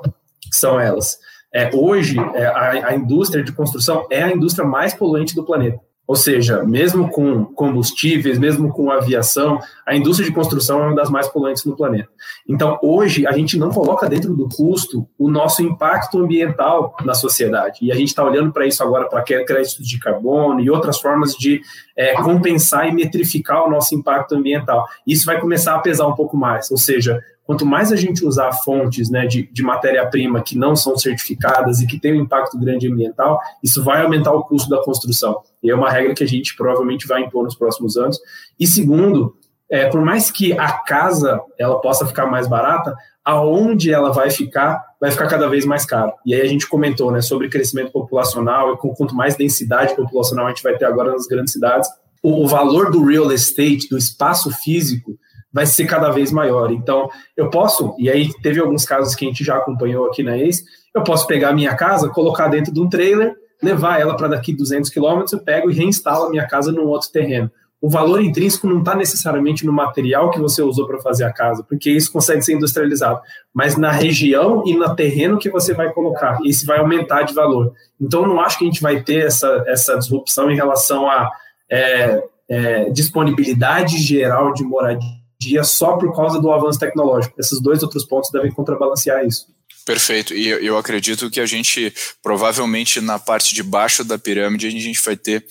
são 0.51 0.79
elas. 0.79 1.17
É, 1.53 1.72
hoje, 1.74 2.17
é, 2.34 2.45
a, 2.45 2.89
a 2.89 2.95
indústria 2.95 3.41
de 3.41 3.53
construção 3.53 4.05
é 4.12 4.22
a 4.22 4.31
indústria 4.31 4.67
mais 4.67 4.93
poluente 4.93 5.34
do 5.34 5.45
planeta. 5.45 5.79
Ou 6.07 6.15
seja, 6.15 6.63
mesmo 6.63 7.09
com 7.09 7.45
combustíveis, 7.45 8.38
mesmo 8.38 8.71
com 8.71 8.91
aviação, 8.91 9.59
a 9.85 9.95
indústria 9.95 10.27
de 10.27 10.35
construção 10.35 10.83
é 10.83 10.85
uma 10.88 10.95
das 10.95 11.09
mais 11.09 11.27
poluentes 11.27 11.65
no 11.65 11.75
planeta. 11.75 12.09
Então, 12.47 12.77
hoje, 12.81 13.25
a 13.25 13.31
gente 13.31 13.57
não 13.57 13.69
coloca 13.69 14.07
dentro 14.07 14.35
do 14.35 14.47
custo 14.47 15.07
o 15.17 15.29
nosso 15.29 15.63
impacto 15.63 16.19
ambiental 16.19 16.95
na 17.03 17.15
sociedade. 17.15 17.79
E 17.81 17.91
a 17.91 17.95
gente 17.95 18.09
está 18.09 18.24
olhando 18.24 18.51
para 18.51 18.67
isso 18.67 18.83
agora, 18.83 19.09
para 19.09 19.24
créditos 19.24 19.88
de 19.88 20.00
carbono 20.00 20.59
e 20.59 20.69
outras 20.69 21.00
formas 21.00 21.33
de 21.33 21.62
é, 21.97 22.13
compensar 22.13 22.88
e 22.88 22.93
metrificar 22.93 23.65
o 23.65 23.69
nosso 23.69 23.95
impacto 23.95 24.35
ambiental. 24.35 24.85
Isso 25.07 25.25
vai 25.25 25.39
começar 25.39 25.75
a 25.75 25.79
pesar 25.79 26.07
um 26.07 26.15
pouco 26.15 26.38
mais. 26.38 26.69
Ou 26.69 26.77
seja, 26.77 27.19
quanto 27.45 27.65
mais 27.65 27.91
a 27.91 27.95
gente 27.95 28.25
usar 28.25 28.51
fontes 28.51 29.09
né, 29.09 29.25
de, 29.27 29.47
de 29.51 29.63
matéria-prima 29.63 30.41
que 30.41 30.57
não 30.57 30.75
são 30.75 30.97
certificadas 30.97 31.79
e 31.79 31.87
que 31.87 31.99
têm 31.99 32.13
um 32.13 32.23
impacto 32.23 32.57
grande 32.59 32.87
ambiental, 32.87 33.39
isso 33.63 33.83
vai 33.83 34.01
aumentar 34.01 34.33
o 34.33 34.43
custo 34.43 34.69
da 34.69 34.83
construção. 34.83 35.41
E 35.61 35.69
é 35.69 35.75
uma 35.75 35.91
regra 35.91 36.13
que 36.13 36.23
a 36.23 36.27
gente 36.27 36.55
provavelmente 36.55 37.07
vai 37.07 37.21
impor 37.21 37.43
nos 37.43 37.55
próximos 37.55 37.97
anos. 37.97 38.19
E 38.59 38.65
segundo, 38.65 39.35
é, 39.69 39.87
por 39.87 40.01
mais 40.01 40.31
que 40.31 40.53
a 40.53 40.71
casa 40.71 41.39
ela 41.57 41.79
possa 41.79 42.05
ficar 42.05 42.25
mais 42.25 42.47
barata, 42.47 42.95
aonde 43.23 43.91
ela 43.91 44.11
vai 44.11 44.29
ficar, 44.29 44.83
vai 44.99 45.11
ficar 45.11 45.27
cada 45.27 45.47
vez 45.47 45.65
mais 45.65 45.85
caro. 45.85 46.13
E 46.25 46.33
aí 46.33 46.41
a 46.41 46.47
gente 46.47 46.67
comentou 46.67 47.11
né, 47.11 47.21
sobre 47.21 47.49
crescimento 47.49 47.91
populacional 47.91 48.73
e 48.73 48.77
com 48.77 48.93
quanto 48.93 49.15
mais 49.15 49.35
densidade 49.35 49.95
populacional 49.95 50.45
a 50.45 50.49
gente 50.49 50.61
vai 50.63 50.77
ter 50.77 50.85
agora 50.85 51.11
nas 51.11 51.25
grandes 51.25 51.53
cidades, 51.53 51.89
o, 52.21 52.43
o 52.43 52.47
valor 52.47 52.91
do 52.91 53.03
real 53.03 53.31
estate, 53.31 53.89
do 53.89 53.97
espaço 53.97 54.51
físico, 54.51 55.17
vai 55.55 55.65
ser 55.65 55.85
cada 55.85 56.09
vez 56.09 56.33
maior. 56.33 56.69
Então, 56.69 57.09
eu 57.38 57.50
posso, 57.50 57.95
e 57.97 58.09
aí 58.09 58.29
teve 58.41 58.59
alguns 58.59 58.83
casos 58.83 59.15
que 59.15 59.24
a 59.24 59.29
gente 59.29 59.41
já 59.41 59.55
acompanhou 59.55 60.05
aqui 60.05 60.21
na 60.21 60.35
ACE, 60.35 60.65
eu 60.93 61.01
posso 61.01 61.25
pegar 61.25 61.50
a 61.50 61.53
minha 61.53 61.74
casa, 61.75 62.09
colocar 62.09 62.50
dentro 62.50 62.74
de 62.74 62.81
um 62.81 62.89
trailer, 62.89 63.33
levar 63.63 64.01
ela 64.01 64.17
para 64.17 64.27
daqui 64.27 64.53
200 64.53 64.89
quilômetros, 64.89 65.31
eu 65.31 65.39
pego 65.39 65.71
e 65.71 65.74
reinstalo 65.74 66.25
a 66.25 66.29
minha 66.29 66.45
casa 66.45 66.74
num 66.74 66.88
outro 66.88 67.09
terreno. 67.09 67.50
O 67.79 67.89
valor 67.89 68.21
intrínseco 68.21 68.67
não 68.67 68.79
está 68.79 68.95
necessariamente 68.95 69.65
no 69.65 69.71
material 69.71 70.29
que 70.29 70.39
você 70.39 70.62
usou 70.62 70.88
para 70.88 71.00
fazer 71.00 71.24
a 71.24 71.31
casa, 71.31 71.63
porque 71.63 71.89
isso 71.89 72.12
consegue 72.12 72.41
ser 72.41 72.53
industrializado, 72.53 73.21
mas 73.53 73.77
na 73.77 73.91
região 73.91 74.62
e 74.65 74.75
no 74.75 74.93
terreno 74.93 75.39
que 75.39 75.50
você 75.50 75.74
vai 75.74 75.89
colocar. 75.93 76.38
Isso 76.43 76.65
vai 76.65 76.79
aumentar 76.79 77.24
de 77.24 77.33
valor. 77.33 77.71
Então, 78.01 78.27
não 78.27 78.41
acho 78.41 78.57
que 78.57 78.65
a 78.65 78.67
gente 78.67 78.81
vai 78.81 79.01
ter 79.01 79.25
essa, 79.25 79.63
essa 79.67 79.97
disrupção 79.97 80.51
em 80.51 80.55
relação 80.55 81.09
a 81.09 81.29
é, 81.71 82.24
é, 82.50 82.89
disponibilidade 82.89 83.97
geral 84.00 84.53
de 84.53 84.62
moradia 84.62 85.25
dia 85.45 85.63
só 85.63 85.97
por 85.97 86.15
causa 86.15 86.39
do 86.39 86.51
avanço 86.51 86.79
tecnológico. 86.79 87.39
Esses 87.39 87.61
dois 87.61 87.81
outros 87.83 88.05
pontos 88.05 88.29
devem 88.31 88.51
contrabalancear 88.51 89.25
isso. 89.25 89.47
Perfeito. 89.85 90.33
E 90.33 90.47
eu 90.47 90.77
acredito 90.77 91.29
que 91.29 91.39
a 91.39 91.45
gente, 91.45 91.93
provavelmente 92.21 92.99
na 92.99 93.19
parte 93.19 93.53
de 93.53 93.61
baixo 93.61 94.03
da 94.03 94.17
pirâmide, 94.17 94.67
a 94.67 94.71
gente 94.71 95.03
vai 95.03 95.15
ter 95.15 95.45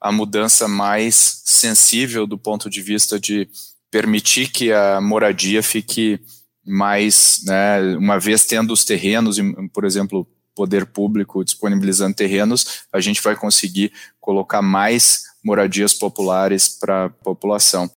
a 0.00 0.12
mudança 0.12 0.68
mais 0.68 1.42
sensível 1.44 2.26
do 2.26 2.38
ponto 2.38 2.70
de 2.70 2.80
vista 2.80 3.18
de 3.18 3.48
permitir 3.90 4.48
que 4.50 4.72
a 4.72 5.00
moradia 5.00 5.62
fique 5.62 6.20
mais, 6.64 7.42
né, 7.44 7.96
uma 7.96 8.18
vez 8.18 8.46
tendo 8.46 8.72
os 8.72 8.84
terrenos, 8.84 9.38
por 9.72 9.84
exemplo, 9.84 10.26
poder 10.54 10.86
público 10.86 11.44
disponibilizando 11.44 12.14
terrenos, 12.14 12.84
a 12.92 13.00
gente 13.00 13.20
vai 13.20 13.34
conseguir 13.34 13.92
colocar 14.20 14.62
mais 14.62 15.24
moradias 15.44 15.94
populares 15.94 16.68
para 16.68 17.06
a 17.06 17.08
população. 17.08 17.90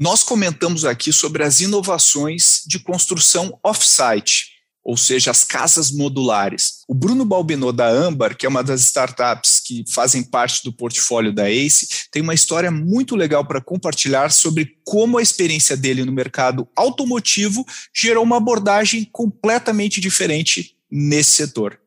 Nós 0.00 0.22
comentamos 0.22 0.86
aqui 0.86 1.12
sobre 1.12 1.42
as 1.44 1.60
inovações 1.60 2.62
de 2.66 2.78
construção 2.78 3.58
off-site, 3.62 4.46
ou 4.82 4.96
seja, 4.96 5.30
as 5.30 5.44
casas 5.44 5.90
modulares. 5.90 6.84
O 6.88 6.94
Bruno 6.94 7.22
Balbinot 7.22 7.76
da 7.76 7.86
Ambar, 7.86 8.34
que 8.34 8.46
é 8.46 8.48
uma 8.48 8.64
das 8.64 8.80
startups 8.80 9.60
que 9.60 9.84
fazem 9.92 10.22
parte 10.22 10.64
do 10.64 10.72
portfólio 10.72 11.34
da 11.34 11.50
ACE, 11.50 12.08
tem 12.10 12.22
uma 12.22 12.32
história 12.32 12.70
muito 12.70 13.14
legal 13.14 13.44
para 13.44 13.60
compartilhar 13.60 14.30
sobre 14.30 14.78
como 14.86 15.18
a 15.18 15.22
experiência 15.22 15.76
dele 15.76 16.02
no 16.02 16.12
mercado 16.12 16.66
automotivo 16.74 17.62
gerou 17.94 18.24
uma 18.24 18.38
abordagem 18.38 19.06
completamente 19.12 20.00
diferente 20.00 20.78
nesse 20.90 21.32
setor. 21.32 21.78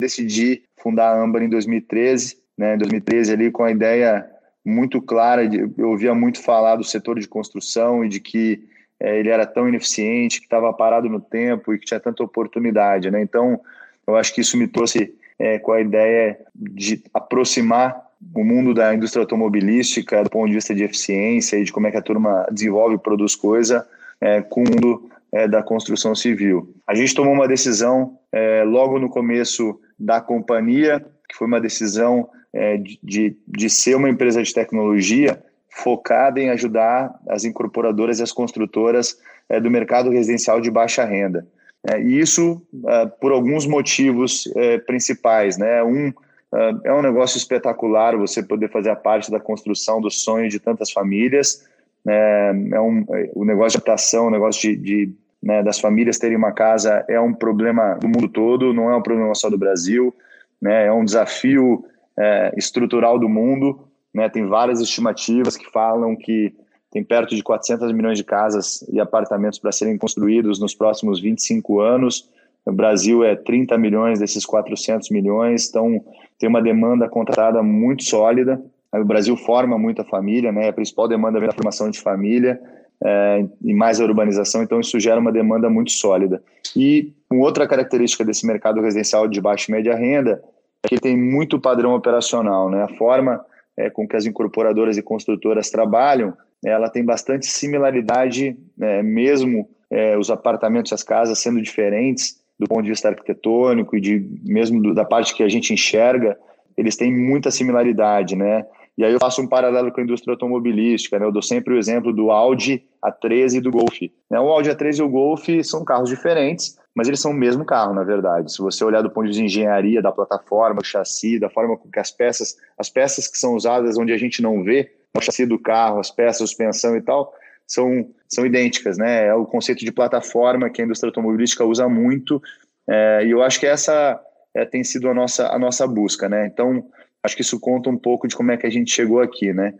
Decidi 0.00 0.62
fundar 0.80 1.16
a 1.16 1.24
Ambar 1.24 1.42
em 1.42 1.50
2013, 1.50 2.36
né, 2.56 2.76
em 2.76 2.78
2013 2.78 3.32
ali 3.32 3.50
com 3.50 3.64
a 3.64 3.72
ideia 3.72 4.37
muito 4.68 5.00
clara. 5.00 5.42
Eu 5.76 5.90
ouvia 5.90 6.14
muito 6.14 6.42
falar 6.42 6.76
do 6.76 6.84
setor 6.84 7.18
de 7.18 7.26
construção 7.26 8.04
e 8.04 8.08
de 8.08 8.20
que 8.20 8.62
é, 9.00 9.18
ele 9.18 9.30
era 9.30 9.46
tão 9.46 9.68
ineficiente, 9.68 10.40
que 10.40 10.46
estava 10.46 10.72
parado 10.72 11.08
no 11.08 11.20
tempo 11.20 11.72
e 11.72 11.78
que 11.78 11.86
tinha 11.86 12.00
tanta 12.00 12.22
oportunidade. 12.22 13.10
Né? 13.10 13.22
Então, 13.22 13.60
eu 14.06 14.16
acho 14.16 14.34
que 14.34 14.40
isso 14.40 14.56
me 14.56 14.68
trouxe 14.68 15.14
é, 15.38 15.58
com 15.58 15.72
a 15.72 15.80
ideia 15.80 16.38
de 16.54 17.02
aproximar 17.14 18.08
o 18.34 18.44
mundo 18.44 18.74
da 18.74 18.92
indústria 18.92 19.22
automobilística 19.22 20.24
do 20.24 20.30
ponto 20.30 20.48
de 20.48 20.54
vista 20.54 20.74
de 20.74 20.82
eficiência 20.82 21.56
e 21.56 21.64
de 21.64 21.72
como 21.72 21.86
é 21.86 21.90
que 21.90 21.96
a 21.96 22.02
turma 22.02 22.46
desenvolve 22.50 22.96
e 22.96 22.98
produz 22.98 23.36
coisa 23.36 23.86
é, 24.20 24.42
com 24.42 24.64
o 24.64 24.68
mundo 24.68 25.08
é, 25.32 25.46
da 25.46 25.62
construção 25.62 26.14
civil. 26.14 26.74
A 26.86 26.94
gente 26.94 27.14
tomou 27.14 27.32
uma 27.32 27.46
decisão 27.46 28.18
é, 28.32 28.64
logo 28.64 28.98
no 28.98 29.08
começo 29.08 29.80
da 29.98 30.20
companhia, 30.20 31.04
que 31.28 31.36
foi 31.36 31.46
uma 31.46 31.60
decisão 31.60 32.28
é, 32.52 32.76
de, 32.76 33.36
de 33.46 33.70
ser 33.70 33.94
uma 33.96 34.08
empresa 34.08 34.42
de 34.42 34.52
tecnologia 34.52 35.42
focada 35.70 36.40
em 36.40 36.50
ajudar 36.50 37.14
as 37.28 37.44
incorporadoras 37.44 38.18
e 38.18 38.22
as 38.22 38.32
construtoras 38.32 39.18
é, 39.48 39.60
do 39.60 39.70
mercado 39.70 40.10
residencial 40.10 40.60
de 40.60 40.70
baixa 40.70 41.04
renda. 41.04 41.46
É, 41.88 42.00
e 42.00 42.18
isso 42.18 42.60
é, 42.86 43.06
por 43.06 43.32
alguns 43.32 43.66
motivos 43.66 44.50
é, 44.56 44.78
principais. 44.78 45.56
Né? 45.56 45.82
Um, 45.82 46.12
é, 46.52 46.74
é 46.84 46.92
um 46.92 47.02
negócio 47.02 47.38
espetacular 47.38 48.16
você 48.16 48.42
poder 48.42 48.70
fazer 48.70 48.90
a 48.90 48.96
parte 48.96 49.30
da 49.30 49.38
construção 49.38 50.00
do 50.00 50.10
sonho 50.10 50.48
de 50.48 50.58
tantas 50.58 50.90
famílias. 50.90 51.64
É, 52.06 52.52
é 52.72 52.80
um, 52.80 53.04
o 53.34 53.44
negócio 53.44 53.78
de 53.78 53.84
adaptação, 53.84 54.26
o 54.26 54.30
negócio 54.30 54.62
de, 54.62 54.76
de 54.76 55.14
né, 55.42 55.62
das 55.62 55.78
famílias 55.78 56.18
terem 56.18 56.36
uma 56.36 56.52
casa 56.52 57.04
é 57.08 57.20
um 57.20 57.32
problema 57.32 57.94
do 57.94 58.08
mundo 58.08 58.28
todo, 58.28 58.74
não 58.74 58.90
é 58.90 58.96
um 58.96 59.02
problema 59.02 59.34
só 59.34 59.48
do 59.48 59.58
Brasil. 59.58 60.14
Né? 60.60 60.86
É 60.86 60.92
um 60.92 61.04
desafio 61.04 61.84
é, 62.18 62.52
estrutural 62.56 63.18
do 63.18 63.28
mundo. 63.28 63.88
Né? 64.12 64.28
Tem 64.28 64.46
várias 64.46 64.80
estimativas 64.80 65.56
que 65.56 65.70
falam 65.70 66.16
que 66.16 66.52
tem 66.90 67.04
perto 67.04 67.36
de 67.36 67.42
400 67.42 67.92
milhões 67.92 68.18
de 68.18 68.24
casas 68.24 68.82
e 68.90 68.98
apartamentos 68.98 69.58
para 69.58 69.70
serem 69.70 69.96
construídos 69.96 70.58
nos 70.58 70.74
próximos 70.74 71.20
25 71.20 71.80
anos. 71.80 72.28
O 72.64 72.72
Brasil 72.72 73.22
é 73.24 73.36
30 73.36 73.78
milhões 73.78 74.18
desses 74.18 74.44
400 74.44 75.10
milhões, 75.10 75.68
então 75.68 76.02
tem 76.38 76.48
uma 76.48 76.62
demanda 76.62 77.08
contratada 77.08 77.62
muito 77.62 78.04
sólida. 78.04 78.60
O 78.92 79.04
Brasil 79.04 79.36
forma 79.36 79.78
muita 79.78 80.02
família, 80.02 80.50
né? 80.50 80.68
a 80.68 80.72
principal 80.72 81.06
demanda 81.06 81.38
vem 81.38 81.48
da 81.48 81.54
formação 81.54 81.90
de 81.90 82.00
família 82.00 82.58
é, 83.04 83.44
e 83.62 83.74
mais 83.74 84.00
a 84.00 84.04
urbanização, 84.04 84.62
então 84.62 84.80
isso 84.80 84.98
gera 84.98 85.20
uma 85.20 85.30
demanda 85.30 85.70
muito 85.70 85.92
sólida. 85.92 86.42
E 86.74 87.12
uma 87.30 87.44
outra 87.44 87.66
característica 87.68 88.24
desse 88.24 88.46
mercado 88.46 88.80
residencial 88.80 89.28
de 89.28 89.40
baixa 89.40 89.70
e 89.70 89.74
média 89.74 89.94
renda 89.94 90.32
é 90.32 90.40
que 90.86 91.00
tem 91.00 91.16
muito 91.16 91.60
padrão 91.60 91.94
operacional, 91.94 92.70
né? 92.70 92.82
A 92.82 92.96
forma 92.96 93.44
é, 93.76 93.90
com 93.90 94.06
que 94.06 94.16
as 94.16 94.26
incorporadoras 94.26 94.96
e 94.96 95.02
construtoras 95.02 95.70
trabalham 95.70 96.36
ela 96.64 96.88
tem 96.88 97.04
bastante 97.04 97.46
similaridade, 97.46 98.56
né, 98.76 99.02
mesmo 99.02 99.68
é, 99.90 100.16
os 100.16 100.30
apartamentos, 100.30 100.92
as 100.92 101.02
casas 101.02 101.38
sendo 101.38 101.62
diferentes 101.62 102.38
do 102.58 102.66
ponto 102.66 102.82
de 102.82 102.90
vista 102.90 103.08
arquitetônico 103.08 103.96
e 103.96 104.00
de 104.00 104.40
mesmo 104.44 104.82
do, 104.82 104.92
da 104.92 105.04
parte 105.04 105.34
que 105.34 105.44
a 105.44 105.48
gente 105.48 105.72
enxerga, 105.72 106.36
eles 106.76 106.96
têm 106.96 107.16
muita 107.16 107.52
similaridade, 107.52 108.34
né? 108.34 108.66
E 108.96 109.04
aí 109.04 109.12
eu 109.12 109.20
faço 109.20 109.40
um 109.40 109.46
paralelo 109.46 109.92
com 109.92 110.00
a 110.00 110.02
indústria 110.02 110.32
automobilística, 110.32 111.20
né? 111.20 111.24
Eu 111.24 111.30
dou 111.30 111.40
sempre 111.40 111.72
o 111.72 111.78
exemplo 111.78 112.12
do 112.12 112.32
Audi 112.32 112.82
A13 113.00 113.58
e 113.58 113.60
do 113.60 113.70
Golf. 113.70 114.00
Né? 114.28 114.40
O 114.40 114.48
Audi 114.48 114.70
A13 114.70 114.98
e 114.98 115.02
o 115.02 115.08
Golf 115.08 115.46
são 115.62 115.84
carros 115.84 116.10
diferentes, 116.10 116.76
mas 116.98 117.06
eles 117.06 117.20
são 117.20 117.30
o 117.30 117.34
mesmo 117.34 117.64
carro, 117.64 117.94
na 117.94 118.02
verdade. 118.02 118.52
Se 118.52 118.58
você 118.58 118.82
olhar 118.82 119.02
do 119.02 119.08
ponto 119.08 119.22
de 119.22 119.28
vista 119.28 119.40
de 119.40 119.46
engenharia, 119.46 120.02
da 120.02 120.10
plataforma, 120.10 120.80
do 120.80 120.84
chassi, 120.84 121.38
da 121.38 121.48
forma 121.48 121.76
com 121.76 121.88
que 121.88 122.00
as 122.00 122.10
peças, 122.10 122.56
as 122.76 122.90
peças 122.90 123.28
que 123.28 123.38
são 123.38 123.54
usadas 123.54 123.96
onde 123.96 124.12
a 124.12 124.18
gente 124.18 124.42
não 124.42 124.64
vê, 124.64 124.90
o 125.16 125.20
chassi 125.20 125.46
do 125.46 125.60
carro, 125.60 126.00
as 126.00 126.10
peças, 126.10 126.38
suspensão 126.38 126.96
e 126.96 127.00
tal, 127.00 127.32
são, 127.64 128.10
são 128.28 128.44
idênticas, 128.44 128.98
né? 128.98 129.28
É 129.28 129.32
o 129.32 129.46
conceito 129.46 129.84
de 129.84 129.92
plataforma 129.92 130.68
que 130.70 130.82
a 130.82 130.84
indústria 130.84 131.08
automobilística 131.10 131.64
usa 131.64 131.88
muito, 131.88 132.42
é, 132.88 133.24
e 133.24 133.30
eu 133.30 133.44
acho 133.44 133.60
que 133.60 133.66
essa 133.66 134.20
é, 134.52 134.64
tem 134.64 134.82
sido 134.82 135.08
a 135.08 135.14
nossa, 135.14 135.46
a 135.46 135.56
nossa 135.56 135.86
busca, 135.86 136.28
né? 136.28 136.48
Então, 136.48 136.84
acho 137.22 137.36
que 137.36 137.42
isso 137.42 137.60
conta 137.60 137.88
um 137.88 137.96
pouco 137.96 138.26
de 138.26 138.34
como 138.34 138.50
é 138.50 138.56
que 138.56 138.66
a 138.66 138.70
gente 138.70 138.90
chegou 138.90 139.20
aqui, 139.20 139.52
né? 139.52 139.72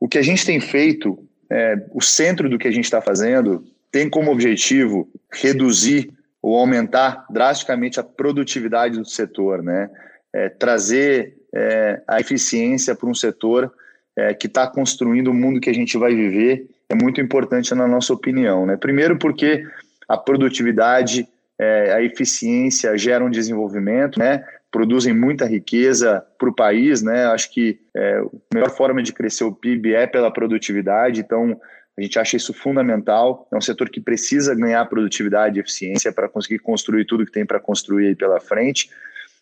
O 0.00 0.08
que 0.08 0.18
a 0.18 0.22
gente 0.22 0.44
tem 0.44 0.58
feito, 0.58 1.24
é, 1.48 1.76
o 1.92 2.02
centro 2.02 2.50
do 2.50 2.58
que 2.58 2.66
a 2.66 2.72
gente 2.72 2.84
está 2.86 3.00
fazendo, 3.00 3.64
tem 3.92 4.10
como 4.10 4.32
objetivo 4.32 5.08
reduzir 5.32 6.12
ou 6.44 6.58
aumentar 6.58 7.24
drasticamente 7.30 7.98
a 7.98 8.02
produtividade 8.02 8.98
do 8.98 9.08
setor, 9.08 9.62
né? 9.62 9.88
É, 10.30 10.50
trazer 10.50 11.38
é, 11.54 12.02
a 12.06 12.20
eficiência 12.20 12.94
para 12.94 13.08
um 13.08 13.14
setor 13.14 13.72
é, 14.14 14.34
que 14.34 14.46
está 14.46 14.66
construindo 14.66 15.28
o 15.28 15.34
mundo 15.34 15.58
que 15.58 15.70
a 15.70 15.74
gente 15.74 15.96
vai 15.96 16.14
viver 16.14 16.68
é 16.90 16.94
muito 16.94 17.18
importante 17.18 17.74
na 17.74 17.88
nossa 17.88 18.12
opinião, 18.12 18.66
né? 18.66 18.76
Primeiro 18.76 19.18
porque 19.18 19.66
a 20.06 20.18
produtividade, 20.18 21.26
é, 21.58 21.94
a 21.94 22.02
eficiência 22.02 22.94
geram 22.98 23.30
desenvolvimento, 23.30 24.18
né? 24.18 24.44
Produzem 24.70 25.14
muita 25.14 25.46
riqueza 25.46 26.22
para 26.38 26.50
o 26.50 26.54
país, 26.54 27.00
né? 27.00 27.24
Acho 27.24 27.50
que 27.54 27.80
é, 27.96 28.18
a 28.18 28.54
melhor 28.54 28.70
forma 28.70 29.02
de 29.02 29.14
crescer 29.14 29.44
o 29.44 29.54
PIB 29.54 29.94
é 29.94 30.06
pela 30.06 30.30
produtividade, 30.30 31.22
então 31.22 31.58
a 31.96 32.02
gente 32.02 32.18
acha 32.18 32.36
isso 32.36 32.52
fundamental. 32.52 33.46
É 33.52 33.56
um 33.56 33.60
setor 33.60 33.88
que 33.88 34.00
precisa 34.00 34.54
ganhar 34.54 34.84
produtividade 34.86 35.58
e 35.58 35.60
eficiência 35.60 36.12
para 36.12 36.28
conseguir 36.28 36.58
construir 36.58 37.04
tudo 37.04 37.24
que 37.24 37.32
tem 37.32 37.46
para 37.46 37.60
construir 37.60 38.08
aí 38.08 38.14
pela 38.16 38.40
frente. 38.40 38.90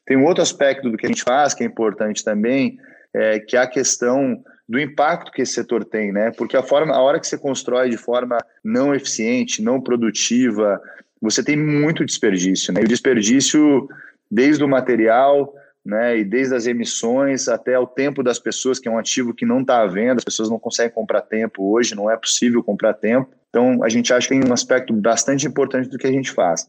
Tem 0.04 0.16
um 0.16 0.24
outro 0.24 0.42
aspecto 0.42 0.90
do 0.90 0.96
que 0.96 1.06
a 1.06 1.08
gente 1.08 1.22
faz 1.22 1.54
que 1.54 1.62
é 1.62 1.66
importante 1.66 2.24
também, 2.24 2.78
é, 3.14 3.38
que 3.38 3.56
é 3.56 3.60
a 3.60 3.66
questão 3.66 4.42
do 4.68 4.78
impacto 4.78 5.32
que 5.32 5.42
esse 5.42 5.52
setor 5.52 5.84
tem, 5.84 6.12
né? 6.12 6.30
Porque 6.30 6.56
a 6.56 6.62
forma, 6.62 6.94
a 6.94 7.00
hora 7.00 7.18
que 7.18 7.26
você 7.26 7.38
constrói 7.38 7.88
de 7.88 7.96
forma 7.96 8.38
não 8.62 8.94
eficiente, 8.94 9.62
não 9.62 9.80
produtiva, 9.80 10.80
você 11.20 11.42
tem 11.42 11.56
muito 11.56 12.04
desperdício, 12.04 12.72
né? 12.72 12.80
E 12.80 12.84
o 12.84 12.88
desperdício 12.88 13.88
desde 14.30 14.64
o 14.64 14.68
material 14.68 15.54
né? 15.84 16.18
E 16.18 16.24
desde 16.24 16.54
as 16.54 16.66
emissões 16.66 17.48
até 17.48 17.78
o 17.78 17.86
tempo 17.86 18.22
das 18.22 18.38
pessoas, 18.38 18.78
que 18.78 18.88
é 18.88 18.90
um 18.90 18.98
ativo 18.98 19.34
que 19.34 19.44
não 19.44 19.60
está 19.60 19.82
à 19.82 19.86
venda, 19.86 20.18
as 20.18 20.24
pessoas 20.24 20.48
não 20.48 20.58
conseguem 20.58 20.92
comprar 20.92 21.22
tempo 21.22 21.72
hoje, 21.72 21.94
não 21.94 22.10
é 22.10 22.16
possível 22.16 22.62
comprar 22.62 22.94
tempo. 22.94 23.30
Então, 23.48 23.82
a 23.82 23.88
gente 23.88 24.12
acha 24.12 24.28
que 24.28 24.38
tem 24.38 24.48
um 24.48 24.52
aspecto 24.52 24.92
bastante 24.94 25.46
importante 25.46 25.88
do 25.88 25.98
que 25.98 26.06
a 26.06 26.12
gente 26.12 26.30
faz. 26.30 26.66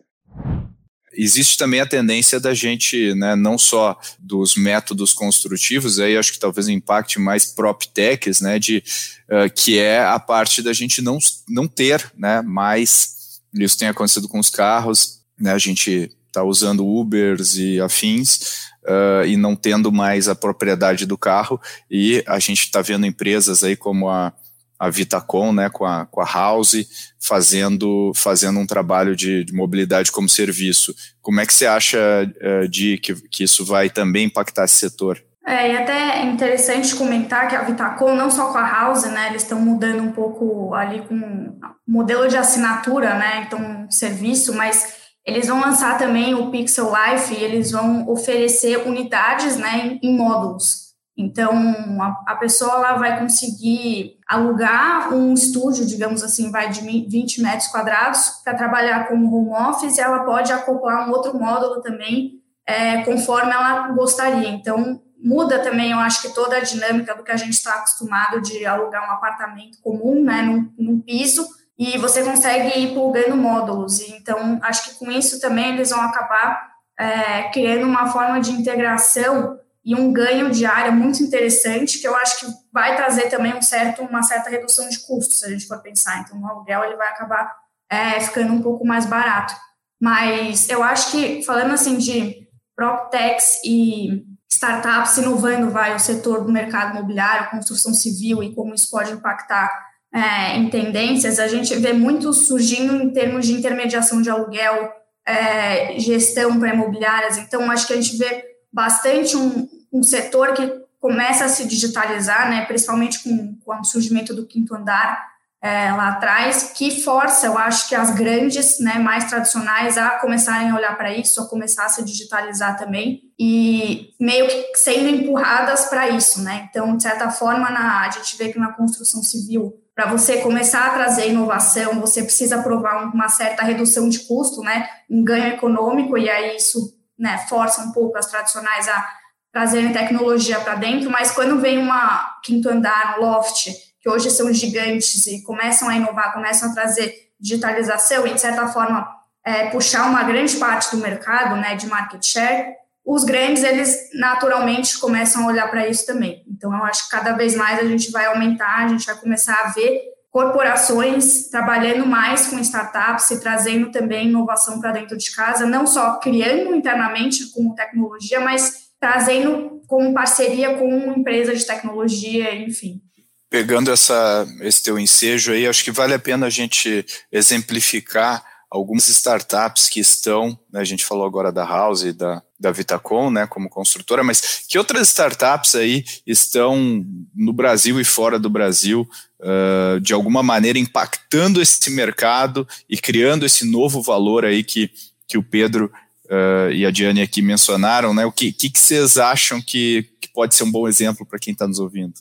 Existe 1.16 1.58
também 1.58 1.80
a 1.80 1.86
tendência 1.86 2.40
da 2.40 2.56
gente, 2.56 3.14
né, 3.14 3.36
não 3.36 3.56
só 3.56 3.98
dos 4.18 4.56
métodos 4.56 5.14
construtivos, 5.14 6.00
aí 6.00 6.18
acho 6.18 6.34
que 6.34 6.40
talvez 6.40 6.68
impacte 6.68 7.20
mais 7.20 7.46
prop 7.46 7.88
techs, 7.94 8.42
né, 8.42 8.58
de, 8.58 8.84
uh, 9.30 9.54
que 9.54 9.78
é 9.78 10.04
a 10.04 10.20
parte 10.20 10.64
da 10.64 10.74
gente 10.74 11.04
não, 11.04 11.20
não 11.48 11.68
ter 11.68 12.12
né, 12.18 12.42
mais, 12.42 13.40
isso 13.54 13.78
tem 13.78 13.88
acontecido 13.88 14.28
com 14.28 14.40
os 14.40 14.50
carros, 14.50 15.20
né, 15.40 15.54
a 15.54 15.60
gente 15.60 16.12
está 16.28 16.44
usando 16.44 16.84
Ubers 16.84 17.56
e 17.58 17.80
afins, 17.80 18.73
uh, 18.88 19.26
e 19.26 19.36
não 19.36 19.56
tendo 19.56 19.92
mais 19.92 20.28
a 20.28 20.36
propriedade 20.36 21.06
do 21.06 21.18
carro. 21.18 21.60
E 21.90 22.24
a 22.28 22.40
gente 22.40 22.64
está 22.64 22.82
vendo 22.82 23.06
empresas 23.06 23.64
aí 23.64 23.76
como 23.76 24.10
a, 24.10 24.34
a 24.80 24.90
Vitacom, 24.90 25.54
né, 25.54 25.70
com 25.70 25.86
a, 25.86 26.06
com 26.06 26.22
a 26.22 26.26
House, 26.26 27.14
fazendo, 27.20 28.12
fazendo 28.16 28.60
um 28.60 28.68
trabalho 28.68 29.16
de, 29.16 29.44
de 29.44 29.54
mobilidade 29.54 30.12
como 30.12 30.28
serviço. 30.30 30.94
Como 31.22 31.40
é 31.40 31.46
que 31.46 31.54
você 31.54 31.66
acha, 31.66 31.98
uh, 31.98 32.68
de 32.68 32.98
que, 32.98 33.16
que 33.30 33.44
isso 33.44 33.66
vai 33.66 33.90
também 33.90 34.26
impactar 34.26 34.66
esse 34.66 34.76
setor? 34.76 35.24
É, 35.46 35.74
e 35.74 35.78
até 35.78 36.22
é 36.22 36.26
interessante 36.26 36.96
comentar 36.96 37.50
que 37.50 37.56
a 37.56 37.64
Vitacom, 37.64 38.16
não 38.16 38.32
só 38.32 38.50
com 38.52 38.58
a 38.58 38.66
House, 38.66 39.04
né, 39.04 39.28
eles 39.30 39.42
estão 39.42 39.60
mudando 39.60 40.02
um 40.02 40.14
pouco 40.14 40.74
ali 40.74 41.02
com 41.02 41.60
modelo 41.86 42.30
de 42.30 42.38
assinatura, 42.38 43.16
né, 43.16 43.44
então 43.46 43.86
serviço, 43.90 44.54
mas 44.56 45.03
eles 45.26 45.48
vão 45.48 45.62
lançar 45.62 45.98
também 45.98 46.36
o 46.36 46.52
Pixel 46.52 46.92
Life 46.92 47.34
e 47.34 47.44
eles 47.44 47.72
vão 47.72 48.08
oferecer 48.10 48.86
unidades 48.88 49.58
né, 49.58 49.98
em, 50.02 50.18
módulos. 50.18 50.94
Então, 51.16 51.54
a, 52.02 52.34
a, 52.34 52.36
pessoa 52.36 52.74
lá 52.76 52.96
vai 52.96 53.20
conseguir 53.20 54.18
alugar 54.28 55.14
um 55.14 55.34
estúdio, 55.34 55.86
digamos 55.86 56.24
assim, 56.24 56.52
vai 56.52 56.70
de 56.70 56.82
20 56.82 57.42
metros 57.42 57.68
quadrados 57.68 58.42
para 58.44 58.56
trabalhar 58.56 59.08
como 59.08 59.34
home 59.34 59.70
office 59.70 59.98
e 59.98 60.02
ela 60.02 60.26
pode 60.26 60.52
acoplar 60.52 61.08
um 61.08 61.12
outro 61.12 61.38
módulo 61.38 61.82
também 61.82 62.42
é, 62.66 63.04
conforme 63.04 63.52
ela 63.52 63.90
gostaria. 63.90 64.50
Então, 64.50 65.02
muda 65.24 65.60
também, 65.60 65.92
eu 65.92 66.00
acho 66.00 66.22
que 66.22 66.34
toda 66.34 66.58
a 66.58 66.62
dinâmica 66.62 67.16
do 67.16 67.24
que 67.24 67.32
a 67.32 67.38
gente 67.38 67.54
está 67.54 67.76
acostumado 67.76 68.42
de 68.42 68.66
alugar 68.66 69.08
um 69.08 69.14
apartamento 69.14 69.80
comum, 69.82 70.22
né, 70.22 70.42
num, 70.42 70.70
num 70.78 71.00
piso, 71.00 71.48
e 71.78 71.98
você 71.98 72.24
consegue 72.24 72.80
ir 72.80 72.94
plugando 72.94 73.36
módulos. 73.36 74.00
Então, 74.02 74.60
acho 74.62 74.90
que 74.90 75.00
com 75.00 75.12
isso 75.12 75.40
também 75.40 75.74
eles 75.74 75.90
vão 75.90 76.02
acabar 76.02 76.72
é, 76.98 77.44
criando 77.50 77.86
uma 77.86 78.08
forma 78.08 78.40
de 78.40 78.52
integração 78.52 79.60
e 79.84 79.96
um 79.96 80.14
ganho 80.14 80.50
de 80.50 80.66
área 80.66 80.92
muito 80.92 81.22
interessante, 81.22 82.00
que 82.00 82.08
eu 82.08 82.16
acho 82.16 82.40
que 82.40 82.54
vai 82.72 82.96
trazer 82.96 83.30
também 83.30 83.54
um 83.54 83.62
certo, 83.62 84.02
uma 84.04 84.24
certa 84.24 84.50
redução 84.50 84.88
de 84.88 85.00
custos, 85.00 85.40
se 85.40 85.46
a 85.46 85.50
gente 85.50 85.68
for 85.68 85.82
pensar. 85.82 86.22
Então, 86.22 86.40
o 86.40 86.48
aluguel 86.48 86.86
ele 86.86 86.96
vai 86.96 87.10
acabar 87.10 87.54
é, 87.90 88.20
ficando 88.20 88.54
um 88.54 88.62
pouco 88.62 88.86
mais 88.86 89.06
barato. 89.06 89.54
Mas 90.02 90.70
eu 90.70 90.84
acho 90.84 91.12
que, 91.12 91.44
falando 91.44 91.74
assim 91.74 91.98
de 91.98 92.48
PropTechs 92.76 93.62
e 93.66 94.24
startups 94.52 95.18
inovando 95.18 95.70
vai, 95.70 95.96
o 95.96 96.00
setor 96.00 96.44
do 96.44 96.52
mercado 96.52 96.98
imobiliário, 96.98 97.50
construção 97.50 97.94
civil 97.94 98.42
e 98.42 98.54
como 98.54 98.74
isso 98.74 98.90
pode 98.90 99.12
impactar 99.12 99.93
é, 100.14 100.58
em 100.58 100.70
tendências, 100.70 101.40
a 101.40 101.48
gente 101.48 101.76
vê 101.76 101.92
muito 101.92 102.32
surgindo 102.34 103.02
em 103.02 103.10
termos 103.10 103.48
de 103.48 103.54
intermediação 103.54 104.22
de 104.22 104.30
aluguel, 104.30 104.92
é, 105.26 105.98
gestão 106.00 106.60
para 106.60 106.74
imobiliárias. 106.74 107.38
Então, 107.38 107.72
acho 107.72 107.88
que 107.88 107.94
a 107.94 107.96
gente 107.96 108.16
vê 108.18 108.46
bastante 108.72 109.36
um, 109.36 109.68
um 109.92 110.04
setor 110.04 110.54
que 110.54 110.72
começa 111.00 111.46
a 111.46 111.50
se 111.50 111.68
digitalizar, 111.68 112.50
né, 112.50 112.66
principalmente 112.66 113.24
com, 113.24 113.58
com 113.66 113.80
o 113.80 113.84
surgimento 113.84 114.34
do 114.34 114.46
quinto 114.46 114.76
andar 114.76 115.34
é, 115.62 115.92
lá 115.94 116.10
atrás, 116.10 116.74
que 116.76 117.02
força, 117.02 117.48
eu 117.48 117.58
acho 117.58 117.88
que 117.88 117.96
as 117.96 118.14
grandes, 118.14 118.80
né, 118.80 119.00
mais 119.00 119.26
tradicionais, 119.26 119.98
a 119.98 120.12
começarem 120.20 120.70
a 120.70 120.76
olhar 120.76 120.96
para 120.98 121.12
isso, 121.12 121.42
a 121.42 121.48
começar 121.48 121.86
a 121.86 121.90
se 121.90 122.04
digitalizar 122.04 122.78
também 122.78 123.22
e 123.40 124.14
meio 124.20 124.46
que 124.48 124.76
sendo 124.76 125.08
empurradas 125.08 125.86
para 125.86 126.10
isso, 126.10 126.42
né? 126.42 126.68
Então, 126.70 126.96
de 126.98 127.04
certa 127.04 127.32
forma, 127.32 127.70
na, 127.70 128.02
a 128.02 128.10
gente 128.12 128.38
vê 128.38 128.50
que 128.50 128.60
na 128.60 128.74
construção 128.74 129.24
civil 129.24 129.83
para 129.96 130.08
você 130.08 130.42
começar 130.42 130.88
a 130.88 130.94
trazer 130.94 131.30
inovação, 131.30 132.00
você 132.00 132.24
precisa 132.24 132.62
provar 132.64 133.14
uma 133.14 133.30
certa 133.30 133.64
redução 133.64 134.10
de 134.10 134.20
custo, 134.20 134.62
né, 134.62 134.90
um 135.10 135.24
ganho 135.24 135.54
econômico, 135.54 136.18
e 136.18 136.30
aí 136.30 136.58
isso 136.58 136.98
né, 137.18 137.38
força 137.48 137.82
um 137.82 137.92
pouco 137.92 138.18
as 138.18 138.26
tradicionais 138.26 138.88
a 138.90 139.08
trazerem 139.52 139.94
tecnologia 139.94 140.60
para 140.60 140.76
dentro, 140.76 141.12
mas 141.12 141.30
quando 141.30 141.60
vem 141.60 141.78
uma 141.78 142.40
quinto 142.44 142.70
andar, 142.70 143.18
um 143.20 143.22
loft, 143.22 143.72
que 144.02 144.10
hoje 144.10 144.32
são 144.32 144.52
gigantes 144.52 145.28
e 145.28 145.44
começam 145.44 145.88
a 145.88 145.96
inovar, 145.96 146.34
começam 146.34 146.72
a 146.72 146.74
trazer 146.74 147.14
digitalização 147.40 148.26
e, 148.26 148.34
de 148.34 148.42
certa 148.42 148.68
forma, 148.68 149.08
é, 149.46 149.68
puxar 149.70 150.10
uma 150.10 150.24
grande 150.24 150.56
parte 150.56 150.96
do 150.96 151.02
mercado 151.02 151.56
né, 151.56 151.76
de 151.76 151.86
market 151.88 152.26
share, 152.26 152.74
os 153.06 153.24
grandes, 153.24 153.64
eles 153.64 154.10
naturalmente 154.14 154.98
começam 155.00 155.44
a 155.44 155.48
olhar 155.48 155.70
para 155.70 155.88
isso 155.88 156.06
também. 156.06 156.44
Então, 156.48 156.74
eu 156.74 156.84
acho 156.86 157.06
que 157.06 157.12
cada 157.12 157.34
vez 157.34 157.56
mais 157.56 157.80
a 157.80 157.86
gente 157.86 158.12
vai 158.12 158.26
aumentar, 158.26 158.86
a 158.86 158.88
gente 158.88 159.06
vai 159.06 159.16
começar 159.16 159.56
a 159.56 159.70
ver 159.72 160.14
corporações 160.32 161.48
trabalhando 161.50 162.08
mais 162.08 162.48
com 162.48 162.58
startups 162.58 163.30
e 163.30 163.40
trazendo 163.40 163.92
também 163.92 164.30
inovação 164.30 164.80
para 164.80 164.92
dentro 164.92 165.16
de 165.16 165.32
casa, 165.32 165.68
não 165.68 165.86
só 165.86 166.18
criando 166.18 166.74
internamente 166.76 167.52
com 167.52 167.76
tecnologia, 167.76 168.40
mas 168.40 168.84
trazendo 169.00 169.82
como 169.86 170.12
parceria 170.14 170.76
com 170.76 170.88
uma 170.88 171.16
empresa 171.16 171.56
de 171.56 171.64
tecnologia, 171.64 172.56
enfim. 172.56 173.00
Pegando 173.48 173.92
essa, 173.92 174.48
esse 174.62 174.82
teu 174.82 174.98
ensejo 174.98 175.52
aí, 175.52 175.68
acho 175.68 175.84
que 175.84 175.92
vale 175.92 176.16
a 176.16 176.20
pena 176.20 176.48
a 176.48 176.50
gente 176.50 177.06
exemplificar 177.32 178.44
algumas 178.72 179.08
startups 179.10 179.88
que 179.88 180.00
estão, 180.00 180.58
né, 180.72 180.80
a 180.80 180.84
gente 180.84 181.06
falou 181.06 181.28
agora 181.28 181.52
da 181.52 181.64
House, 181.64 182.12
da, 182.16 182.42
da 182.64 182.72
Vitacom, 182.72 183.30
né, 183.30 183.46
como 183.46 183.70
construtora, 183.70 184.24
mas 184.24 184.64
que 184.70 184.78
outras 184.78 185.10
startups 185.10 185.76
aí 185.76 186.06
estão 186.26 187.06
no 187.36 187.52
Brasil 187.52 188.00
e 188.00 188.06
fora 188.06 188.40
do 188.40 188.50
Brasil, 188.50 189.08
uh, 189.42 190.00
de 190.00 190.14
alguma 190.14 190.42
maneira 190.42 190.80
impactando 190.80 191.62
esse 191.62 191.92
mercado 191.92 192.66
e 192.90 192.98
criando 192.98 193.46
esse 193.46 193.70
novo 193.70 194.02
valor 194.02 194.46
aí 194.46 194.64
que, 194.64 194.90
que 195.28 195.38
o 195.38 195.44
Pedro 195.44 195.92
uh, 196.28 196.72
e 196.72 196.86
a 196.86 196.92
Diane 196.92 197.22
aqui 197.22 197.42
mencionaram, 197.42 198.14
né? 198.14 198.26
O 198.26 198.32
que, 198.32 198.54
que, 198.54 198.70
que 198.70 198.80
vocês 198.80 199.18
acham 199.18 199.62
que, 199.62 200.08
que 200.22 200.30
pode 200.30 200.56
ser 200.56 200.64
um 200.64 200.72
bom 200.72 200.88
exemplo 200.88 201.26
para 201.26 201.40
quem 201.40 201.52
está 201.52 201.68
nos 201.68 201.80
ouvindo? 201.80 202.14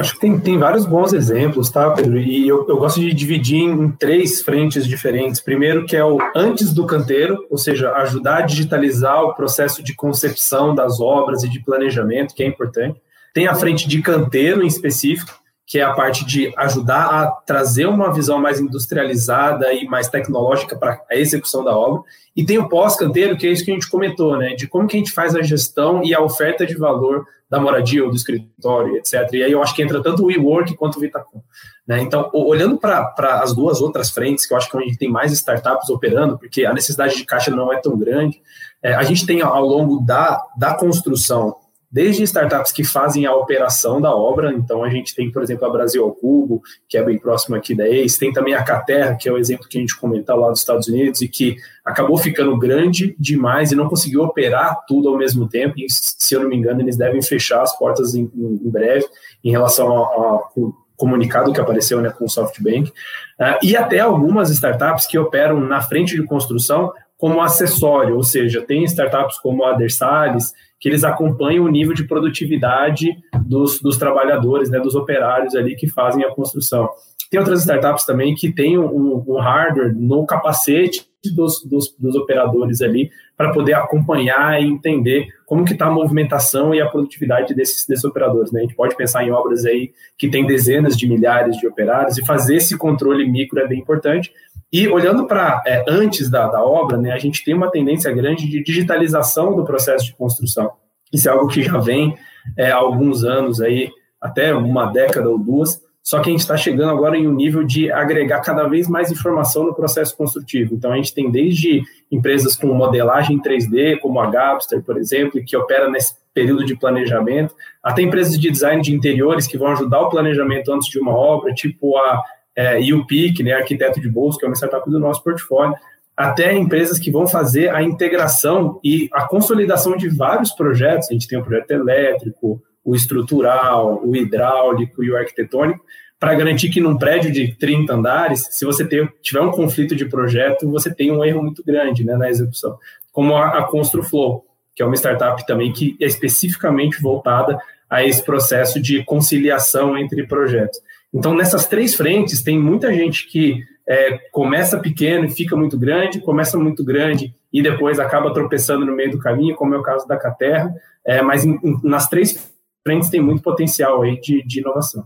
Acho 0.00 0.14
que 0.14 0.20
tem, 0.20 0.38
tem 0.40 0.58
vários 0.58 0.86
bons 0.86 1.12
exemplos, 1.12 1.68
tá, 1.68 1.90
Pedro? 1.90 2.18
E 2.18 2.48
eu, 2.48 2.66
eu 2.66 2.78
gosto 2.78 2.98
de 3.00 3.12
dividir 3.12 3.58
em 3.58 3.90
três 3.90 4.40
frentes 4.40 4.86
diferentes. 4.86 5.40
Primeiro, 5.40 5.84
que 5.84 5.94
é 5.94 6.04
o 6.04 6.18
antes 6.34 6.72
do 6.72 6.86
canteiro, 6.86 7.46
ou 7.50 7.58
seja, 7.58 7.92
ajudar 7.92 8.38
a 8.38 8.42
digitalizar 8.42 9.22
o 9.22 9.34
processo 9.34 9.82
de 9.82 9.94
concepção 9.94 10.74
das 10.74 11.00
obras 11.00 11.42
e 11.44 11.48
de 11.48 11.60
planejamento, 11.60 12.34
que 12.34 12.42
é 12.42 12.46
importante. 12.46 12.98
Tem 13.34 13.46
a 13.46 13.54
frente 13.54 13.86
de 13.86 14.00
canteiro 14.00 14.62
em 14.62 14.66
específico, 14.66 15.39
que 15.70 15.78
é 15.78 15.84
a 15.84 15.92
parte 15.92 16.24
de 16.24 16.52
ajudar 16.56 17.04
a 17.04 17.26
trazer 17.28 17.86
uma 17.86 18.12
visão 18.12 18.40
mais 18.40 18.58
industrializada 18.58 19.72
e 19.72 19.86
mais 19.86 20.08
tecnológica 20.08 20.76
para 20.76 21.00
a 21.08 21.14
execução 21.14 21.62
da 21.62 21.78
obra. 21.78 22.02
E 22.34 22.44
tem 22.44 22.58
o 22.58 22.68
pós-canteiro, 22.68 23.36
que 23.36 23.46
é 23.46 23.52
isso 23.52 23.64
que 23.64 23.70
a 23.70 23.74
gente 23.74 23.88
comentou, 23.88 24.36
né? 24.36 24.56
De 24.56 24.66
como 24.66 24.88
que 24.88 24.96
a 24.96 24.98
gente 24.98 25.12
faz 25.12 25.36
a 25.36 25.42
gestão 25.42 26.02
e 26.02 26.12
a 26.12 26.20
oferta 26.20 26.66
de 26.66 26.76
valor 26.76 27.24
da 27.48 27.60
moradia 27.60 28.02
ou 28.02 28.10
do 28.10 28.16
escritório, 28.16 28.96
etc. 28.96 29.28
E 29.32 29.44
aí 29.44 29.52
eu 29.52 29.62
acho 29.62 29.72
que 29.72 29.80
entra 29.80 30.02
tanto 30.02 30.24
o 30.24 30.26
WeWork 30.26 30.74
quanto 30.74 30.96
o 30.96 31.00
Vitacom. 31.00 31.40
Né? 31.86 32.00
Então, 32.00 32.28
olhando 32.34 32.76
para 32.76 33.40
as 33.40 33.54
duas 33.54 33.80
outras 33.80 34.10
frentes, 34.10 34.46
que 34.46 34.52
eu 34.52 34.58
acho 34.58 34.68
que 34.68 34.76
é 34.76 34.80
onde 34.80 34.98
tem 34.98 35.08
mais 35.08 35.30
startups 35.30 35.88
operando, 35.88 36.36
porque 36.36 36.64
a 36.64 36.74
necessidade 36.74 37.16
de 37.16 37.24
caixa 37.24 37.52
não 37.52 37.72
é 37.72 37.76
tão 37.76 37.96
grande, 37.96 38.42
é, 38.82 38.92
a 38.92 39.04
gente 39.04 39.24
tem 39.24 39.40
ao 39.40 39.64
longo 39.64 40.00
da, 40.00 40.42
da 40.58 40.74
construção 40.74 41.54
desde 41.90 42.22
startups 42.22 42.70
que 42.70 42.84
fazem 42.84 43.26
a 43.26 43.34
operação 43.34 44.00
da 44.00 44.14
obra, 44.14 44.52
então 44.52 44.84
a 44.84 44.88
gente 44.88 45.14
tem, 45.14 45.30
por 45.30 45.42
exemplo, 45.42 45.66
a 45.66 45.70
Brasil 45.70 46.04
ao 46.04 46.12
Cubo, 46.12 46.62
que 46.88 46.96
é 46.96 47.02
bem 47.02 47.18
próximo 47.18 47.56
aqui 47.56 47.74
da 47.74 47.88
ACE, 47.88 48.18
tem 48.18 48.32
também 48.32 48.54
a 48.54 48.62
Caterra, 48.62 49.16
que 49.16 49.28
é 49.28 49.32
o 49.32 49.38
exemplo 49.38 49.66
que 49.68 49.76
a 49.76 49.80
gente 49.80 49.98
comentou 49.98 50.36
lá 50.36 50.50
dos 50.50 50.60
Estados 50.60 50.86
Unidos, 50.86 51.20
e 51.20 51.28
que 51.28 51.56
acabou 51.84 52.16
ficando 52.16 52.56
grande 52.56 53.16
demais 53.18 53.72
e 53.72 53.76
não 53.76 53.88
conseguiu 53.88 54.22
operar 54.22 54.84
tudo 54.86 55.08
ao 55.08 55.18
mesmo 55.18 55.48
tempo, 55.48 55.74
e 55.78 55.86
se 55.88 56.32
eu 56.32 56.42
não 56.42 56.48
me 56.48 56.56
engano, 56.56 56.80
eles 56.80 56.96
devem 56.96 57.20
fechar 57.20 57.62
as 57.62 57.76
portas 57.76 58.14
em, 58.14 58.30
em 58.34 58.70
breve, 58.70 59.06
em 59.42 59.50
relação 59.50 59.88
ao 59.88 60.52
comunicado 60.96 61.52
que 61.52 61.60
apareceu 61.60 62.00
né, 62.00 62.10
com 62.10 62.26
o 62.26 62.28
SoftBank, 62.28 62.90
uh, 62.90 63.58
e 63.62 63.74
até 63.76 63.98
algumas 63.98 64.50
startups 64.50 65.06
que 65.06 65.18
operam 65.18 65.58
na 65.58 65.80
frente 65.80 66.14
de 66.14 66.22
construção 66.24 66.92
como 67.16 67.40
acessório, 67.40 68.16
ou 68.16 68.22
seja, 68.22 68.62
tem 68.62 68.84
startups 68.84 69.38
como 69.38 69.64
a 69.64 69.70
Adersales, 69.70 70.52
que 70.80 70.88
eles 70.88 71.04
acompanham 71.04 71.64
o 71.66 71.68
nível 71.68 71.94
de 71.94 72.04
produtividade 72.04 73.10
dos, 73.46 73.80
dos 73.80 73.98
trabalhadores, 73.98 74.70
né, 74.70 74.80
dos 74.80 74.94
operários 74.94 75.54
ali 75.54 75.76
que 75.76 75.86
fazem 75.86 76.24
a 76.24 76.34
construção. 76.34 76.88
Tem 77.30 77.38
outras 77.38 77.60
startups 77.60 78.04
também 78.04 78.34
que 78.34 78.50
têm 78.52 78.78
um, 78.78 79.22
um 79.28 79.38
hardware 79.38 79.94
no 79.94 80.26
capacete 80.26 81.08
dos, 81.28 81.62
dos, 81.62 81.94
dos 81.98 82.16
operadores 82.16 82.80
ali 82.80 83.10
para 83.36 83.52
poder 83.52 83.74
acompanhar 83.74 84.60
e 84.60 84.66
entender 84.66 85.28
como 85.46 85.64
que 85.64 85.74
está 85.74 85.86
a 85.86 85.90
movimentação 85.90 86.74
e 86.74 86.80
a 86.80 86.88
produtividade 86.88 87.54
desses, 87.54 87.86
desses 87.86 88.04
operadores. 88.04 88.50
Né? 88.50 88.60
A 88.60 88.62
gente 88.62 88.74
pode 88.74 88.96
pensar 88.96 89.22
em 89.22 89.30
obras 89.30 89.64
aí 89.64 89.92
que 90.16 90.28
tem 90.28 90.46
dezenas 90.46 90.96
de 90.96 91.06
milhares 91.06 91.56
de 91.56 91.66
operários 91.66 92.16
e 92.16 92.24
fazer 92.24 92.56
esse 92.56 92.76
controle 92.76 93.28
micro 93.30 93.60
é 93.60 93.68
bem 93.68 93.78
importante, 93.78 94.32
e 94.72 94.86
olhando 94.88 95.26
para 95.26 95.62
é, 95.66 95.84
antes 95.88 96.30
da, 96.30 96.46
da 96.48 96.64
obra, 96.64 96.96
né, 96.96 97.12
a 97.12 97.18
gente 97.18 97.44
tem 97.44 97.54
uma 97.54 97.70
tendência 97.70 98.12
grande 98.12 98.48
de 98.48 98.62
digitalização 98.62 99.54
do 99.54 99.64
processo 99.64 100.06
de 100.06 100.14
construção. 100.14 100.72
Isso 101.12 101.28
é 101.28 101.32
algo 101.32 101.48
que 101.48 101.62
já 101.62 101.78
vem 101.78 102.16
é, 102.56 102.70
há 102.70 102.76
alguns 102.76 103.24
anos 103.24 103.60
aí, 103.60 103.90
até 104.20 104.54
uma 104.54 104.86
década 104.86 105.28
ou 105.28 105.38
duas, 105.38 105.80
só 106.02 106.20
que 106.20 106.28
a 106.28 106.32
gente 106.32 106.40
está 106.40 106.56
chegando 106.56 106.90
agora 106.90 107.16
em 107.16 107.28
um 107.28 107.32
nível 107.32 107.62
de 107.62 107.90
agregar 107.92 108.40
cada 108.40 108.66
vez 108.66 108.88
mais 108.88 109.10
informação 109.10 109.64
no 109.64 109.74
processo 109.74 110.16
construtivo. 110.16 110.74
Então 110.74 110.92
a 110.92 110.96
gente 110.96 111.14
tem 111.14 111.30
desde 111.30 111.82
empresas 112.10 112.56
com 112.56 112.68
modelagem 112.68 113.40
3D, 113.40 113.98
como 113.98 114.18
a 114.18 114.30
Gapster, 114.30 114.82
por 114.82 114.96
exemplo, 114.96 115.42
que 115.44 115.56
opera 115.56 115.90
nesse 115.90 116.14
período 116.32 116.64
de 116.64 116.76
planejamento, 116.76 117.54
até 117.82 118.02
empresas 118.02 118.38
de 118.38 118.50
design 118.50 118.82
de 118.82 118.94
interiores 118.94 119.46
que 119.46 119.58
vão 119.58 119.68
ajudar 119.68 120.00
o 120.00 120.08
planejamento 120.08 120.72
antes 120.72 120.88
de 120.88 120.98
uma 120.98 121.12
obra, 121.12 121.52
tipo 121.52 121.96
a 121.98 122.22
é, 122.56 122.80
e 122.80 122.92
o 122.92 123.06
PIC, 123.06 123.42
né, 123.42 123.52
arquiteto 123.52 124.00
de 124.00 124.08
bolso, 124.08 124.38
que 124.38 124.44
é 124.44 124.48
uma 124.48 124.56
startup 124.56 124.88
do 124.90 124.98
nosso 124.98 125.22
portfólio, 125.22 125.74
até 126.16 126.54
empresas 126.54 126.98
que 126.98 127.10
vão 127.10 127.26
fazer 127.26 127.70
a 127.70 127.82
integração 127.82 128.78
e 128.84 129.08
a 129.12 129.26
consolidação 129.26 129.96
de 129.96 130.08
vários 130.08 130.50
projetos. 130.50 131.08
A 131.08 131.12
gente 131.14 131.26
tem 131.26 131.38
o 131.38 131.42
projeto 131.42 131.70
elétrico, 131.70 132.62
o 132.84 132.94
estrutural, 132.94 134.02
o 134.04 134.14
hidráulico 134.14 135.02
e 135.02 135.10
o 135.10 135.16
arquitetônico, 135.16 135.82
para 136.18 136.34
garantir 136.34 136.68
que 136.68 136.80
num 136.80 136.98
prédio 136.98 137.32
de 137.32 137.56
30 137.56 137.94
andares, 137.94 138.46
se 138.50 138.66
você 138.66 138.86
ter, 138.86 139.10
tiver 139.22 139.40
um 139.40 139.50
conflito 139.50 139.96
de 139.96 140.04
projeto, 140.04 140.70
você 140.70 140.94
tem 140.94 141.10
um 141.10 141.24
erro 141.24 141.42
muito 141.42 141.64
grande 141.64 142.04
né, 142.04 142.14
na 142.14 142.28
execução. 142.28 142.76
Como 143.10 143.34
a, 143.34 143.58
a 143.58 143.62
ConstruFlow, 143.62 144.44
que 144.74 144.82
é 144.82 144.86
uma 144.86 144.96
startup 144.96 145.46
também 145.46 145.72
que 145.72 145.96
é 145.98 146.04
especificamente 146.04 147.00
voltada 147.00 147.58
a 147.88 148.04
esse 148.04 148.22
processo 148.22 148.80
de 148.80 149.02
conciliação 149.04 149.96
entre 149.96 150.26
projetos. 150.26 150.80
Então, 151.12 151.34
nessas 151.34 151.66
três 151.66 151.94
frentes, 151.94 152.42
tem 152.42 152.58
muita 152.58 152.92
gente 152.92 153.26
que 153.26 153.62
é, 153.88 154.18
começa 154.30 154.78
pequeno 154.78 155.24
e 155.24 155.30
fica 155.30 155.56
muito 155.56 155.78
grande, 155.78 156.20
começa 156.20 156.56
muito 156.56 156.84
grande 156.84 157.34
e 157.52 157.62
depois 157.62 157.98
acaba 157.98 158.32
tropeçando 158.32 158.86
no 158.86 158.94
meio 158.94 159.10
do 159.10 159.18
caminho, 159.18 159.56
como 159.56 159.74
é 159.74 159.78
o 159.78 159.82
caso 159.82 160.06
da 160.06 160.16
Caterra, 160.16 160.72
é, 161.04 161.20
mas 161.20 161.44
em, 161.44 161.58
em, 161.62 161.80
nas 161.82 162.08
três 162.08 162.50
frentes 162.86 163.10
tem 163.10 163.20
muito 163.20 163.42
potencial 163.42 164.02
aí 164.02 164.20
de, 164.20 164.42
de 164.46 164.60
inovação. 164.60 165.04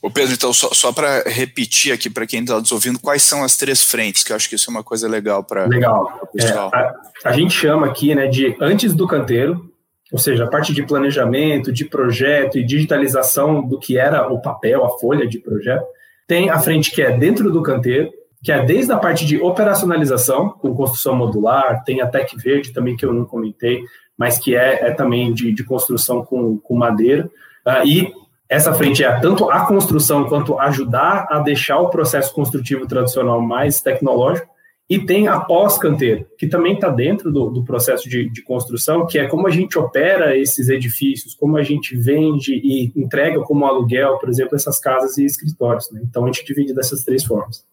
Ô 0.00 0.10
Pedro, 0.10 0.34
então, 0.34 0.52
só, 0.52 0.68
só 0.72 0.92
para 0.92 1.22
repetir 1.26 1.92
aqui 1.92 2.10
para 2.10 2.26
quem 2.26 2.40
está 2.40 2.60
nos 2.60 2.70
ouvindo, 2.70 3.00
quais 3.00 3.22
são 3.22 3.42
as 3.42 3.56
três 3.56 3.82
frentes, 3.82 4.22
que 4.22 4.32
eu 4.32 4.36
acho 4.36 4.48
que 4.48 4.54
isso 4.54 4.70
é 4.70 4.72
uma 4.72 4.84
coisa 4.84 5.08
legal 5.08 5.42
para 5.42 5.66
legal. 5.66 6.28
É, 6.38 6.50
a, 6.50 6.94
a, 7.24 7.32
gente 7.32 7.54
chama 7.54 7.86
aqui 7.86 8.14
né, 8.14 8.26
de 8.26 8.54
antes 8.60 8.94
do 8.94 9.06
canteiro, 9.06 9.71
ou 10.12 10.18
seja, 10.18 10.44
a 10.44 10.46
parte 10.46 10.74
de 10.74 10.82
planejamento, 10.82 11.72
de 11.72 11.86
projeto 11.86 12.58
e 12.58 12.64
digitalização 12.64 13.66
do 13.66 13.78
que 13.78 13.96
era 13.96 14.30
o 14.30 14.42
papel, 14.42 14.84
a 14.84 14.90
folha 14.98 15.26
de 15.26 15.38
projeto. 15.38 15.86
Tem 16.28 16.50
a 16.50 16.58
frente 16.58 16.90
que 16.90 17.00
é 17.00 17.16
dentro 17.16 17.50
do 17.50 17.62
canteiro, 17.62 18.10
que 18.42 18.52
é 18.52 18.62
desde 18.62 18.92
a 18.92 18.98
parte 18.98 19.24
de 19.24 19.40
operacionalização, 19.40 20.50
com 20.50 20.74
construção 20.74 21.14
modular, 21.14 21.82
tem 21.84 22.02
a 22.02 22.06
Tec 22.06 22.36
Verde 22.36 22.72
também, 22.72 22.94
que 22.94 23.06
eu 23.06 23.12
não 23.12 23.24
comentei, 23.24 23.82
mas 24.18 24.38
que 24.38 24.54
é, 24.54 24.88
é 24.88 24.90
também 24.90 25.32
de, 25.32 25.50
de 25.50 25.64
construção 25.64 26.22
com, 26.22 26.58
com 26.58 26.76
madeira. 26.76 27.30
Uh, 27.66 27.86
e 27.86 28.12
essa 28.48 28.74
frente 28.74 29.02
é 29.02 29.20
tanto 29.20 29.50
a 29.50 29.64
construção 29.64 30.24
quanto 30.24 30.58
ajudar 30.58 31.26
a 31.30 31.38
deixar 31.38 31.78
o 31.78 31.88
processo 31.88 32.34
construtivo 32.34 32.86
tradicional 32.86 33.40
mais 33.40 33.80
tecnológico, 33.80 34.51
e 34.92 35.06
tem 35.06 35.26
a 35.26 35.40
pós-canteiro, 35.40 36.26
que 36.36 36.46
também 36.46 36.74
está 36.74 36.90
dentro 36.90 37.32
do, 37.32 37.48
do 37.48 37.64
processo 37.64 38.06
de, 38.06 38.28
de, 38.28 38.42
construção, 38.42 39.06
que 39.06 39.18
é 39.18 39.26
como 39.26 39.46
a 39.46 39.50
gente 39.50 39.78
opera 39.78 40.36
esses 40.36 40.68
edifícios, 40.68 41.34
como 41.34 41.56
a 41.56 41.62
gente 41.62 41.96
vende 41.96 42.52
e 42.52 42.92
entrega 42.94 43.40
como 43.40 43.64
aluguel, 43.64 44.18
por 44.18 44.28
exemplo, 44.28 44.54
essas 44.54 44.78
casas 44.78 45.16
e 45.16 45.24
escritórios. 45.24 45.90
Né? 45.90 46.02
Então 46.04 46.24
a 46.24 46.26
gente 46.26 46.44
divide 46.44 46.74
dessas 46.74 47.04
três 47.04 47.24
formas. 47.24 47.64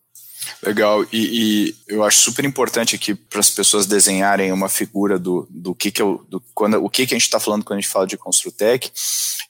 Legal, 0.63 1.03
e, 1.11 1.17
e, 1.67 1.75
eu 1.89 2.05
acho 2.05 2.19
super 2.19 2.45
importante 2.45 2.95
aqui 2.95 3.13
para 3.13 3.41
as 3.41 3.49
pessoas 3.49 3.85
desenharem 3.85 4.53
uma 4.53 4.69
figura 4.69 5.19
do, 5.19 5.45
do 5.49 5.75
que 5.75 5.91
que 5.91 6.01
eu, 6.01 6.25
do, 6.29 6.41
quando, 6.53 6.81
o 6.81 6.89
que 6.89 7.05
que 7.05 7.13
a 7.13 7.17
gente 7.17 7.25
está 7.25 7.39
falando 7.39 7.65
quando 7.65 7.79
a 7.79 7.81
gente 7.81 7.91
fala 7.91 8.07
de 8.07 8.17
Construtec. 8.17 8.89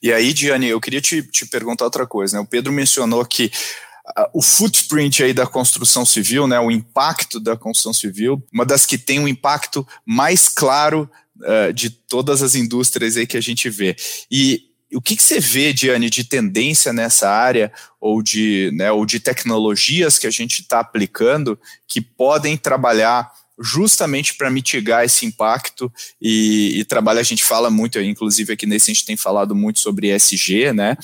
E 0.01 0.12
aí, 0.12 0.34
Diane, 0.34 0.69
eu 0.69 0.82
queria 0.82 1.01
te, 1.01 1.21
te 1.21 1.45
perguntar 1.45 1.86
outra 1.86 2.08
coisa. 2.08 2.36
Né? 2.36 2.41
O 2.41 2.47
Pedro 2.47 2.73
mencionou 2.73 3.23
que 3.23 3.51
o 4.34 4.41
footprint 4.41 5.24
aí 5.24 5.34
da 5.34 5.45
construção 5.45 6.06
civil, 6.06 6.48
né, 6.48 6.60
o 6.60 6.72
impacto 6.72 7.39
da 7.39 7.56
construção 7.56 7.93
civil, 7.93 8.43
uma 8.52 8.65
das 8.65 8.86
que 8.86 8.98
tem 8.98 9.19
um 9.19 9.28
impacto 9.28 9.88
mais 10.06 10.50
claro 10.50 11.10
uh, 11.38 11.74
de 11.74 11.89
todas 11.89 12.41
as 12.41 12.56
indústrias 12.56 13.17
aí 13.17 13.28
que 13.28 13.38
a 13.38 13.41
gente 13.41 13.69
vê. 13.69 13.95
E 14.30 14.63
o 14.93 15.02
que, 15.02 15.15
que 15.15 15.24
você 15.24 15.39
vê, 15.39 15.72
Diane, 15.72 16.10
de 16.10 16.24
tendência 16.24 16.91
nessa 16.91 17.30
área 17.30 17.72
ou 18.02 18.24
de, 18.24 18.72
né, 18.74 18.91
ou 18.91 19.06
de 19.06 19.19
tecnologias 19.19 20.17
que 20.17 20.26
a 20.26 20.32
gente 20.32 20.62
está 20.62 20.80
aplicando 20.80 21.60
que 21.88 22.02
podem 22.02 22.58
trabalhar 22.58 23.32
justamente 23.62 24.36
para 24.36 24.50
mitigar 24.50 25.04
esse 25.04 25.26
impacto 25.26 25.91
e, 26.22 26.80
e 26.80 26.88
a 27.19 27.24
gente 27.24 27.43
fala 27.43 27.69
muito, 27.69 28.00
inclusive 28.00 28.54
aqui 28.54 28.65
nesse 28.65 28.89
a 28.89 28.93
gente 28.93 29.06
tem 29.06 29.17
falado 29.17 29.54
muito 29.54 29.80
sobre 29.80 30.15
ESG, 30.15 30.72
né? 30.74 30.98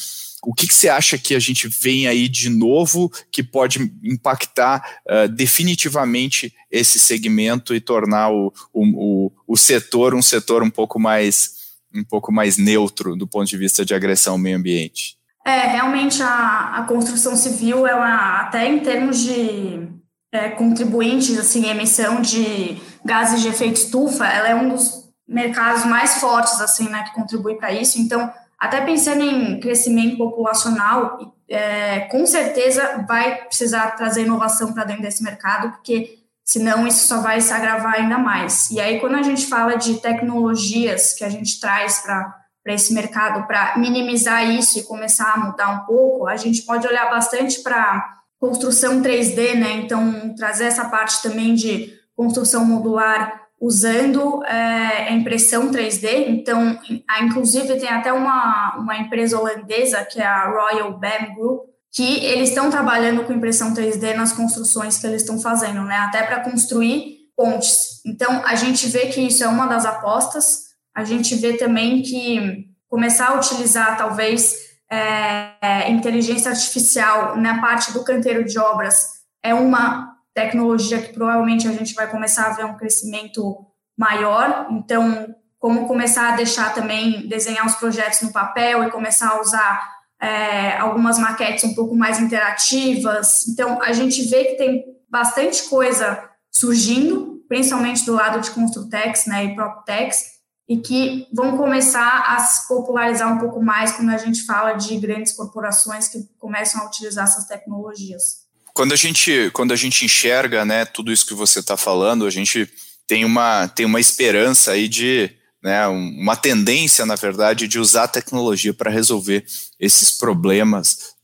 O 0.45 0.53
que, 0.53 0.67
que, 0.67 0.73
você 0.73 0.87
acha 0.87 1.17
que 1.17 1.35
a 1.35 1.39
gente 1.39 1.67
vem 1.67 2.07
aí 2.07 2.27
de 2.27 2.49
novo 2.49 3.11
que 3.31 3.43
pode 3.43 3.91
impactar 4.03 4.99
uh, 5.09 5.27
definitivamente 5.27 6.53
esse 6.69 6.99
segmento 6.99 7.73
e 7.73 7.81
tornar 7.81 8.29
o, 8.31 8.53
o, 8.71 8.85
o, 9.25 9.31
o, 9.47 9.57
setor 9.57 10.13
um 10.13 10.21
setor 10.21 10.61
um 10.63 10.69
pouco 10.69 10.99
mais 10.99 11.55
um 11.93 12.03
pouco 12.03 12.31
mais 12.31 12.57
neutro 12.57 13.15
do 13.15 13.27
ponto 13.27 13.47
de 13.47 13.57
vista 13.57 13.85
de 13.85 13.93
agressão 13.93 14.33
ao 14.33 14.39
meio 14.39 14.57
ambiente? 14.57 15.17
É, 15.45 15.67
realmente 15.67 16.21
a, 16.21 16.71
a 16.77 16.83
construção 16.83 17.35
civil, 17.35 17.87
ela 17.87 18.41
até 18.41 18.67
em 18.67 18.79
termos 18.79 19.19
de 19.19 19.87
é, 20.31 20.49
contribuintes 20.49 21.37
assim, 21.37 21.69
emissão 21.69 22.21
de 22.21 22.81
gases 23.03 23.41
de 23.41 23.47
efeito 23.47 23.77
estufa, 23.77 24.25
ela 24.25 24.49
é 24.49 24.55
um 24.55 24.69
dos 24.69 25.05
mercados 25.27 25.85
mais 25.85 26.15
fortes, 26.15 26.59
assim, 26.61 26.87
né, 26.89 27.03
que 27.03 27.13
contribuem 27.13 27.57
para 27.57 27.71
isso. 27.71 27.99
Então, 27.99 28.31
até 28.59 28.81
pensando 28.81 29.21
em 29.21 29.59
crescimento 29.59 30.17
populacional, 30.17 31.35
é, 31.49 32.01
com 32.01 32.25
certeza 32.25 33.05
vai 33.07 33.43
precisar 33.45 33.91
trazer 33.91 34.23
inovação 34.23 34.73
para 34.73 34.83
dentro 34.83 35.03
desse 35.03 35.23
mercado, 35.23 35.71
porque 35.71 36.19
senão 36.43 36.87
isso 36.87 37.07
só 37.07 37.21
vai 37.21 37.41
se 37.41 37.53
agravar 37.53 37.95
ainda 37.95 38.17
mais. 38.17 38.69
E 38.71 38.79
aí, 38.79 38.99
quando 38.99 39.15
a 39.15 39.23
gente 39.23 39.45
fala 39.47 39.75
de 39.75 39.95
tecnologias 39.95 41.13
que 41.13 41.23
a 41.23 41.29
gente 41.29 41.59
traz 41.59 42.01
para 42.01 42.73
esse 42.73 42.93
mercado, 42.93 43.45
para 43.47 43.77
minimizar 43.77 44.49
isso 44.49 44.79
e 44.79 44.83
começar 44.83 45.33
a 45.33 45.37
mudar 45.37 45.69
um 45.69 45.85
pouco, 45.85 46.27
a 46.27 46.35
gente 46.37 46.61
pode 46.63 46.87
olhar 46.87 47.09
bastante 47.09 47.61
para 47.61 48.15
construção 48.39 49.01
3D, 49.01 49.55
né? 49.55 49.73
Então, 49.77 50.33
trazer 50.35 50.65
essa 50.65 50.85
parte 50.85 51.21
também 51.21 51.55
de 51.55 51.93
construção 52.15 52.63
modular 52.65 53.44
usando 53.59 54.43
é, 54.45 55.09
a 55.09 55.11
impressão 55.11 55.71
3D. 55.71 56.27
Então, 56.27 56.77
inclusive, 57.21 57.77
tem 57.77 57.89
até 57.89 58.11
uma, 58.11 58.77
uma 58.77 58.97
empresa 58.97 59.39
holandesa, 59.39 60.03
que 60.03 60.19
é 60.19 60.25
a 60.25 60.49
Royal 60.49 60.99
BAM 60.99 61.33
Group, 61.35 61.69
que 61.91 62.25
eles 62.25 62.49
estão 62.49 62.69
trabalhando 62.69 63.23
com 63.23 63.33
impressão 63.33 63.73
3D 63.73 64.15
nas 64.15 64.33
construções 64.33 64.97
que 64.97 65.07
eles 65.07 65.21
estão 65.21 65.39
fazendo, 65.39 65.81
né? 65.83 65.95
Até 65.97 66.23
para 66.23 66.41
construir 66.41 67.15
pontes. 67.35 68.01
Então, 68.05 68.41
a 68.45 68.55
gente 68.55 68.87
vê 68.87 69.07
que 69.07 69.21
isso 69.21 69.43
é 69.43 69.47
uma 69.47 69.65
das 69.65 69.85
apostas. 69.85 70.65
A 70.93 71.03
gente 71.03 71.35
vê 71.35 71.53
também 71.53 72.01
que 72.01 72.65
começar 72.89 73.29
a 73.29 73.35
utilizar, 73.35 73.97
talvez, 73.97 74.55
é, 74.91 75.51
é, 75.61 75.91
inteligência 75.91 76.51
artificial 76.51 77.35
na 77.37 77.59
parte 77.59 77.91
do 77.91 78.03
canteiro 78.03 78.45
de 78.45 78.59
obras 78.59 79.15
é 79.43 79.53
uma 79.53 80.14
tecnologia 80.35 81.01
que 81.01 81.13
provavelmente 81.13 81.67
a 81.67 81.71
gente 81.71 81.95
vai 81.95 82.11
começar 82.11 82.47
a 82.47 82.53
ver 82.53 82.65
um 82.65 82.75
crescimento 82.75 83.65
maior. 83.97 84.67
Então, 84.69 85.33
como 85.57 85.87
começar 85.87 86.33
a 86.33 86.35
deixar 86.35 86.73
também 86.75 87.27
desenhar 87.27 87.65
os 87.65 87.75
projetos 87.75 88.21
no 88.21 88.33
papel 88.33 88.83
e 88.83 88.91
começar 88.91 89.29
a 89.29 89.41
usar 89.41 89.95
é, 90.21 90.77
algumas 90.77 91.17
maquetes 91.17 91.63
um 91.63 91.73
pouco 91.73 91.95
mais 91.95 92.19
interativas. 92.19 93.47
Então, 93.47 93.81
a 93.81 93.93
gente 93.93 94.23
vê 94.23 94.43
que 94.43 94.55
tem 94.55 94.83
bastante 95.09 95.63
coisa 95.69 96.29
surgindo, 96.51 97.41
principalmente 97.47 98.05
do 98.05 98.13
lado 98.13 98.41
de 98.41 98.51
Construtex 98.51 99.25
né, 99.27 99.45
e 99.45 99.55
PropTex, 99.55 100.35
e 100.67 100.77
que 100.77 101.27
vão 101.33 101.55
começar 101.57 102.35
a 102.35 102.39
se 102.39 102.67
popularizar 102.67 103.31
um 103.31 103.39
pouco 103.39 103.63
mais 103.63 103.93
quando 103.93 104.09
a 104.09 104.17
gente 104.17 104.45
fala 104.45 104.73
de 104.73 104.97
grandes 104.97 105.31
corporações 105.31 106.07
que 106.07 106.23
começam 106.37 106.81
a 106.81 106.87
utilizar 106.87 107.23
essas 107.23 107.45
tecnologias. 107.45 108.44
Quando 108.75 108.91
a 108.91 108.97
gente, 108.97 109.49
quando 109.53 109.71
a 109.71 109.75
gente 109.77 110.03
enxerga 110.03 110.65
né, 110.65 110.83
tudo 110.83 111.09
isso 111.09 111.25
que 111.25 111.33
você 111.33 111.59
está 111.59 111.77
falando, 111.77 112.25
a 112.25 112.29
gente 112.29 112.69
tem 113.07 113.23
uma, 113.23 113.69
tem 113.69 113.85
uma 113.85 114.01
esperança 114.01 114.71
aí 114.71 114.89
de 114.89 115.31
né, 115.63 115.87
uma 115.87 116.35
tendência, 116.35 117.05
na 117.05 117.15
verdade, 117.15 117.69
de 117.69 117.79
usar 117.79 118.03
a 118.03 118.09
tecnologia 118.09 118.73
para 118.73 118.91
resolver 118.91 119.45
esses 119.79 120.11
problemas. 120.11 121.15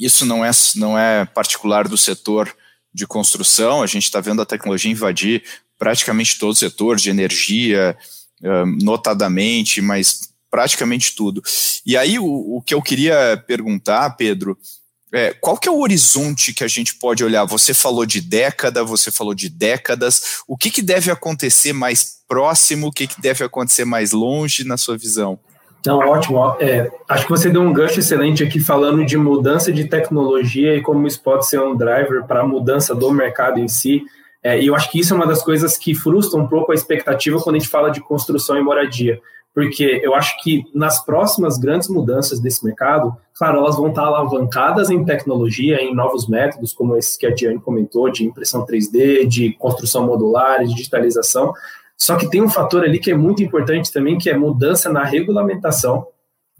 Isso 0.00 0.24
não 0.24 0.42
é, 0.42 0.50
não 0.76 0.98
é 0.98 1.26
particular 1.26 1.86
do 1.86 1.98
setor 1.98 2.50
de 2.94 3.06
construção, 3.06 3.82
a 3.82 3.86
gente 3.86 4.04
está 4.04 4.18
vendo 4.20 4.40
a 4.40 4.46
tecnologia 4.46 4.90
invadir 4.90 5.42
praticamente 5.78 6.38
todo 6.38 6.52
o 6.52 6.56
setor 6.56 6.96
de 6.96 7.10
energia, 7.10 7.94
notadamente, 8.82 9.82
mas 9.82 10.32
praticamente 10.50 11.14
tudo. 11.14 11.42
E 11.84 11.94
aí 11.94 12.18
o, 12.18 12.56
o 12.56 12.62
que 12.62 12.72
eu 12.72 12.80
queria 12.80 13.36
perguntar, 13.46 14.16
Pedro, 14.16 14.56
é, 15.14 15.32
qual 15.40 15.56
que 15.56 15.68
é 15.68 15.70
o 15.70 15.78
horizonte 15.78 16.52
que 16.52 16.64
a 16.64 16.68
gente 16.68 16.96
pode 16.96 17.22
olhar? 17.22 17.44
Você 17.44 17.72
falou 17.72 18.04
de 18.04 18.20
década, 18.20 18.82
você 18.82 19.12
falou 19.12 19.32
de 19.32 19.48
décadas. 19.48 20.42
O 20.48 20.56
que, 20.56 20.72
que 20.72 20.82
deve 20.82 21.08
acontecer 21.08 21.72
mais 21.72 22.16
próximo? 22.26 22.88
O 22.88 22.92
que, 22.92 23.06
que 23.06 23.20
deve 23.20 23.44
acontecer 23.44 23.84
mais 23.84 24.10
longe 24.10 24.64
na 24.64 24.76
sua 24.76 24.98
visão? 24.98 25.38
Não, 25.86 25.98
ótimo. 25.98 26.56
É, 26.58 26.90
acho 27.08 27.26
que 27.26 27.30
você 27.30 27.48
deu 27.48 27.62
um 27.62 27.72
gancho 27.72 28.00
excelente 28.00 28.42
aqui 28.42 28.58
falando 28.58 29.06
de 29.06 29.16
mudança 29.16 29.70
de 29.70 29.84
tecnologia 29.84 30.74
e 30.74 30.82
como 30.82 31.06
isso 31.06 31.22
pode 31.22 31.46
ser 31.46 31.60
um 31.60 31.76
driver 31.76 32.24
para 32.24 32.40
a 32.40 32.46
mudança 32.46 32.92
do 32.92 33.12
mercado 33.12 33.60
em 33.60 33.68
si. 33.68 34.02
É, 34.42 34.60
e 34.60 34.66
eu 34.66 34.74
acho 34.74 34.90
que 34.90 34.98
isso 34.98 35.14
é 35.14 35.16
uma 35.16 35.28
das 35.28 35.44
coisas 35.44 35.78
que 35.78 35.94
frustra 35.94 36.40
um 36.40 36.48
pouco 36.48 36.72
a 36.72 36.74
expectativa 36.74 37.40
quando 37.40 37.54
a 37.54 37.58
gente 37.60 37.70
fala 37.70 37.90
de 37.90 38.00
construção 38.00 38.58
e 38.58 38.62
moradia. 38.62 39.20
Porque 39.54 40.00
eu 40.02 40.14
acho 40.14 40.42
que 40.42 40.64
nas 40.74 41.04
próximas 41.04 41.56
grandes 41.56 41.88
mudanças 41.88 42.40
desse 42.40 42.64
mercado, 42.64 43.16
claro, 43.34 43.58
elas 43.58 43.76
vão 43.76 43.88
estar 43.88 44.02
alavancadas 44.02 44.90
em 44.90 45.04
tecnologia, 45.04 45.80
em 45.80 45.94
novos 45.94 46.26
métodos, 46.26 46.72
como 46.72 46.96
esse 46.96 47.16
que 47.16 47.26
a 47.26 47.32
Diane 47.32 47.60
comentou, 47.60 48.10
de 48.10 48.26
impressão 48.26 48.66
3D, 48.66 49.26
de 49.26 49.52
construção 49.52 50.04
modular, 50.04 50.64
de 50.64 50.74
digitalização. 50.74 51.54
Só 51.96 52.16
que 52.16 52.28
tem 52.28 52.42
um 52.42 52.50
fator 52.50 52.82
ali 52.82 52.98
que 52.98 53.12
é 53.12 53.16
muito 53.16 53.42
importante 53.44 53.92
também, 53.92 54.18
que 54.18 54.28
é 54.28 54.36
mudança 54.36 54.92
na 54.92 55.04
regulamentação 55.04 56.06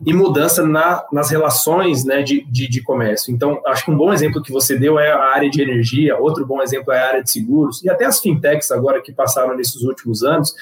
e 0.04 0.12
mudança 0.12 0.66
na, 0.66 1.04
nas 1.12 1.30
relações 1.30 2.04
né, 2.04 2.22
de, 2.22 2.44
de, 2.50 2.68
de, 2.68 2.82
comércio. 2.82 3.32
Então, 3.32 3.60
acho 3.66 3.84
que 3.84 3.90
um 3.90 3.96
bom 3.96 4.12
exemplo 4.12 4.42
que 4.42 4.50
você 4.50 4.76
deu 4.76 4.98
é 4.98 5.12
a 5.12 5.26
área 5.26 5.48
de 5.48 5.62
energia, 5.62 6.18
outro 6.18 6.44
bom 6.44 6.60
exemplo 6.60 6.92
é 6.92 6.98
a 6.98 7.08
área 7.08 7.22
de 7.22 7.30
seguros, 7.30 7.82
e 7.82 7.88
até 7.88 8.04
as 8.04 8.18
fintechs 8.20 8.72
agora 8.72 9.00
que 9.00 9.12
passaram 9.12 9.56
nesses 9.56 9.82
últimos 9.82 10.24
anos, 10.24 10.52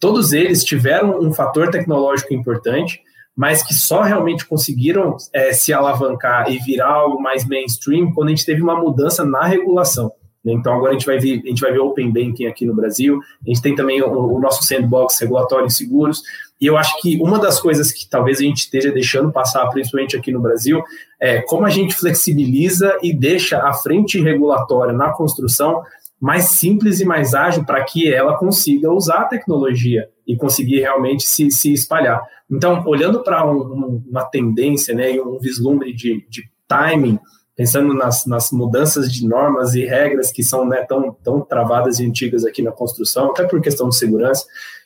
todos 0.00 0.32
eles 0.32 0.64
tiveram 0.64 1.20
um 1.20 1.32
fator 1.32 1.70
tecnológico 1.70 2.34
importante, 2.34 3.00
mas 3.36 3.62
que 3.62 3.74
só 3.74 4.02
realmente 4.02 4.46
conseguiram 4.46 5.16
é, 5.32 5.52
se 5.52 5.72
alavancar 5.72 6.50
e 6.50 6.58
virar 6.58 6.88
algo 6.88 7.22
mais 7.22 7.46
mainstream 7.46 8.12
quando 8.12 8.28
a 8.28 8.30
gente 8.30 8.44
teve 8.44 8.62
uma 8.62 8.74
mudança 8.74 9.24
na 9.24 9.44
regulação. 9.44 10.10
Né? 10.44 10.52
Então 10.54 10.74
agora 10.74 10.90
a 10.90 10.92
gente 10.94 11.06
vai 11.06 11.18
ver, 11.18 11.42
a 11.44 11.48
gente 11.48 11.60
vai 11.60 11.70
ver 11.72 11.78
Open 11.78 12.10
Banking 12.10 12.46
aqui 12.46 12.66
no 12.66 12.74
Brasil, 12.74 13.20
a 13.44 13.48
gente 13.48 13.62
tem 13.62 13.74
também 13.74 14.02
o, 14.02 14.08
o 14.08 14.40
nosso 14.40 14.64
sandbox 14.64 15.18
regulatório 15.20 15.66
em 15.66 15.70
seguros, 15.70 16.22
e 16.60 16.66
eu 16.66 16.76
acho 16.76 17.00
que 17.00 17.16
uma 17.22 17.38
das 17.38 17.58
coisas 17.58 17.90
que 17.90 18.06
talvez 18.08 18.38
a 18.38 18.42
gente 18.42 18.58
esteja 18.58 18.92
deixando 18.92 19.32
passar, 19.32 19.66
principalmente 19.68 20.16
aqui 20.16 20.30
no 20.30 20.40
Brasil, 20.40 20.82
é 21.18 21.40
como 21.40 21.64
a 21.64 21.70
gente 21.70 21.94
flexibiliza 21.94 22.98
e 23.02 23.14
deixa 23.14 23.58
a 23.66 23.72
frente 23.72 24.20
regulatória 24.20 24.92
na 24.92 25.10
construção 25.10 25.82
mais 26.20 26.50
simples 26.50 27.00
e 27.00 27.04
mais 27.04 27.34
ágil 27.34 27.64
para 27.64 27.82
que 27.82 28.12
ela 28.12 28.36
consiga 28.36 28.92
usar 28.92 29.22
a 29.22 29.24
tecnologia 29.24 30.08
e 30.26 30.36
conseguir 30.36 30.80
realmente 30.80 31.26
se, 31.26 31.50
se 31.50 31.72
espalhar. 31.72 32.22
Então, 32.50 32.84
olhando 32.86 33.22
para 33.22 33.50
um, 33.50 34.02
uma 34.08 34.24
tendência 34.24 34.94
né, 34.94 35.12
e 35.12 35.20
um 35.20 35.38
vislumbre 35.38 35.94
de, 35.94 36.26
de 36.28 36.42
timing, 36.68 37.18
pensando 37.56 37.94
nas, 37.94 38.26
nas, 38.26 38.52
mudanças 38.52 39.10
de 39.10 39.26
normas 39.26 39.74
e 39.74 39.84
regras 39.84 40.30
que 40.30 40.42
são 40.42 40.66
né, 40.66 40.84
tão, 40.88 41.16
tão 41.22 41.40
travadas 41.40 41.98
e 41.98 42.06
antigas 42.06 42.44
aqui 42.44 42.62
na 42.62 42.72
construção, 42.72 43.30
até 43.30 43.44
por 43.44 43.60
questão 43.60 43.88
de 43.88 43.96
segurança, 43.96 44.44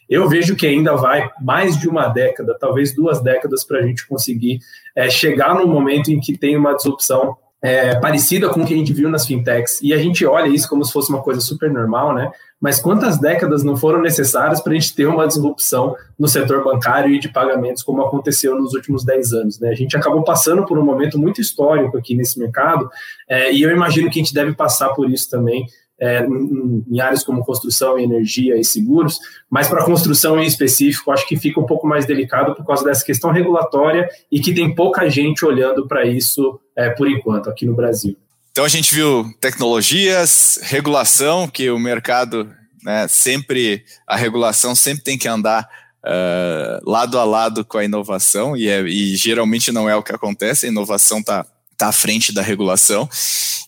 eu 0.08 0.28
vejo 0.28 0.54
que 0.54 0.66
ainda 0.66 0.94
vai 0.94 1.30
mais 1.40 1.78
de 1.78 1.88
uma 1.88 2.08
década, 2.08 2.56
talvez 2.58 2.94
duas 2.94 3.22
décadas, 3.22 3.64
para 3.64 3.78
a 3.78 3.82
gente 3.82 4.06
conseguir 4.06 4.58
é, 4.94 5.08
chegar 5.08 5.54
no 5.54 5.66
momento 5.66 6.10
em 6.10 6.20
que 6.20 6.36
tem 6.36 6.56
uma 6.56 6.74
disrupção 6.74 7.36
é, 7.64 7.98
parecida 7.98 8.50
com 8.50 8.60
o 8.60 8.66
que 8.66 8.74
a 8.74 8.76
gente 8.76 8.92
viu 8.92 9.08
nas 9.08 9.26
fintechs. 9.26 9.80
E 9.80 9.94
a 9.94 9.96
gente 9.96 10.26
olha 10.26 10.48
isso 10.48 10.68
como 10.68 10.84
se 10.84 10.92
fosse 10.92 11.08
uma 11.08 11.22
coisa 11.22 11.40
super 11.40 11.72
normal, 11.72 12.14
né? 12.14 12.30
Mas 12.60 12.78
quantas 12.78 13.18
décadas 13.18 13.64
não 13.64 13.74
foram 13.74 14.02
necessárias 14.02 14.60
para 14.60 14.72
a 14.72 14.74
gente 14.74 14.94
ter 14.94 15.06
uma 15.06 15.26
disrupção 15.26 15.96
no 16.18 16.28
setor 16.28 16.62
bancário 16.62 17.10
e 17.10 17.18
de 17.18 17.30
pagamentos, 17.30 17.82
como 17.82 18.02
aconteceu 18.02 18.54
nos 18.54 18.74
últimos 18.74 19.02
10 19.02 19.32
anos? 19.32 19.58
Né? 19.60 19.70
A 19.70 19.74
gente 19.74 19.96
acabou 19.96 20.22
passando 20.22 20.66
por 20.66 20.78
um 20.78 20.84
momento 20.84 21.18
muito 21.18 21.40
histórico 21.40 21.96
aqui 21.96 22.14
nesse 22.14 22.38
mercado, 22.38 22.90
é, 23.26 23.50
e 23.50 23.62
eu 23.62 23.70
imagino 23.70 24.10
que 24.10 24.20
a 24.20 24.22
gente 24.22 24.34
deve 24.34 24.52
passar 24.52 24.90
por 24.90 25.10
isso 25.10 25.30
também 25.30 25.66
é, 26.00 26.24
em, 26.24 27.00
áreas 27.00 27.22
como 27.22 27.44
construção, 27.44 27.98
energia 27.98 28.58
e 28.58 28.64
seguros, 28.64 29.18
mas 29.48 29.68
para 29.68 29.84
construção 29.84 30.38
em 30.40 30.46
específico, 30.46 31.10
acho 31.10 31.26
que 31.26 31.36
fica 31.36 31.60
um 31.60 31.66
pouco 31.66 31.86
mais 31.86 32.04
delicado 32.04 32.54
por 32.54 32.66
causa 32.66 32.84
dessa 32.84 33.04
questão 33.04 33.30
regulatória 33.30 34.08
e 34.30 34.40
que 34.40 34.54
tem 34.54 34.74
pouca 34.74 35.08
gente 35.08 35.44
olhando 35.44 35.86
para 35.86 36.04
isso 36.04 36.60
é, 36.76 36.90
por 36.90 37.08
enquanto 37.08 37.48
aqui 37.48 37.64
no 37.64 37.74
Brasil. 37.74 38.16
Então 38.50 38.64
a 38.64 38.68
gente 38.68 38.94
viu 38.94 39.32
tecnologias, 39.40 40.60
regulação, 40.62 41.48
que 41.48 41.70
o 41.70 41.78
mercado 41.78 42.48
né, 42.84 43.08
sempre, 43.08 43.84
a 44.06 44.16
regulação 44.16 44.74
sempre 44.74 45.02
tem 45.02 45.18
que 45.18 45.26
andar 45.26 45.68
uh, 46.04 46.88
lado 46.88 47.18
a 47.18 47.24
lado 47.24 47.64
com 47.64 47.78
a 47.78 47.84
inovação, 47.84 48.56
e, 48.56 48.68
é, 48.68 48.82
e 48.82 49.16
geralmente 49.16 49.72
não 49.72 49.88
é 49.88 49.96
o 49.96 50.02
que 50.02 50.12
acontece, 50.12 50.66
a 50.66 50.68
inovação 50.68 51.18
está 51.18 51.44
tá 51.76 51.88
à 51.88 51.92
frente 51.92 52.32
da 52.32 52.42
regulação. 52.42 53.08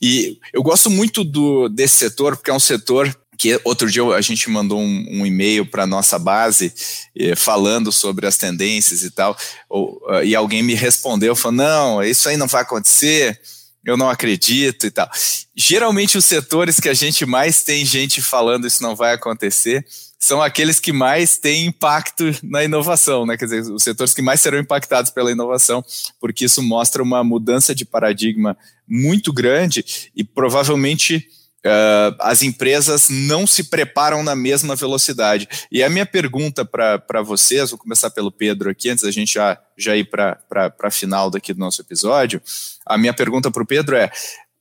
E 0.00 0.38
eu 0.52 0.62
gosto 0.62 0.90
muito 0.90 1.24
do, 1.24 1.68
desse 1.68 1.96
setor, 1.96 2.36
porque 2.36 2.50
é 2.50 2.54
um 2.54 2.60
setor 2.60 3.14
que 3.36 3.60
outro 3.64 3.90
dia 3.90 4.02
a 4.02 4.20
gente 4.20 4.48
mandou 4.48 4.80
um, 4.80 5.06
um 5.10 5.26
e-mail 5.26 5.66
para 5.66 5.86
nossa 5.86 6.18
base 6.18 6.72
eh, 7.14 7.36
falando 7.36 7.92
sobre 7.92 8.26
as 8.26 8.36
tendências 8.36 9.02
e 9.02 9.10
tal, 9.10 9.36
ou, 9.68 10.00
uh, 10.08 10.24
e 10.24 10.34
alguém 10.34 10.62
me 10.62 10.74
respondeu, 10.74 11.36
falou, 11.36 11.58
não, 11.58 12.02
isso 12.02 12.28
aí 12.28 12.36
não 12.36 12.46
vai 12.46 12.62
acontecer, 12.62 13.38
eu 13.84 13.96
não 13.96 14.08
acredito 14.08 14.86
e 14.86 14.90
tal. 14.90 15.08
Geralmente 15.54 16.16
os 16.18 16.24
setores 16.24 16.80
que 16.80 16.88
a 16.88 16.94
gente 16.94 17.24
mais 17.26 17.62
tem 17.62 17.84
gente 17.84 18.22
falando 18.22 18.66
isso 18.66 18.82
não 18.82 18.96
vai 18.96 19.12
acontecer, 19.14 19.86
são 20.26 20.42
aqueles 20.42 20.80
que 20.80 20.92
mais 20.92 21.38
têm 21.38 21.66
impacto 21.66 22.24
na 22.42 22.64
inovação, 22.64 23.24
né? 23.24 23.36
Quer 23.36 23.44
dizer, 23.44 23.60
os 23.72 23.82
setores 23.82 24.12
que 24.12 24.20
mais 24.20 24.40
serão 24.40 24.58
impactados 24.58 25.10
pela 25.10 25.30
inovação, 25.30 25.84
porque 26.20 26.46
isso 26.46 26.62
mostra 26.62 27.02
uma 27.02 27.22
mudança 27.22 27.74
de 27.74 27.84
paradigma 27.84 28.56
muito 28.86 29.32
grande 29.32 30.10
e 30.14 30.24
provavelmente 30.24 31.28
Uh, 31.66 32.14
as 32.20 32.42
empresas 32.42 33.08
não 33.08 33.44
se 33.44 33.64
preparam 33.64 34.22
na 34.22 34.36
mesma 34.36 34.76
velocidade. 34.76 35.48
E 35.72 35.82
a 35.82 35.90
minha 35.90 36.06
pergunta 36.06 36.64
para 36.64 37.22
vocês, 37.22 37.70
vou 37.70 37.78
começar 37.78 38.08
pelo 38.10 38.30
Pedro 38.30 38.70
aqui, 38.70 38.88
antes 38.88 39.02
da 39.02 39.10
gente 39.10 39.34
já, 39.34 39.58
já 39.76 39.96
ir 39.96 40.04
para 40.04 40.38
a 40.80 40.90
final 40.92 41.28
daqui 41.28 41.52
do 41.52 41.58
nosso 41.58 41.82
episódio. 41.82 42.40
A 42.86 42.96
minha 42.96 43.12
pergunta 43.12 43.50
para 43.50 43.64
o 43.64 43.66
Pedro 43.66 43.96
é: 43.96 44.12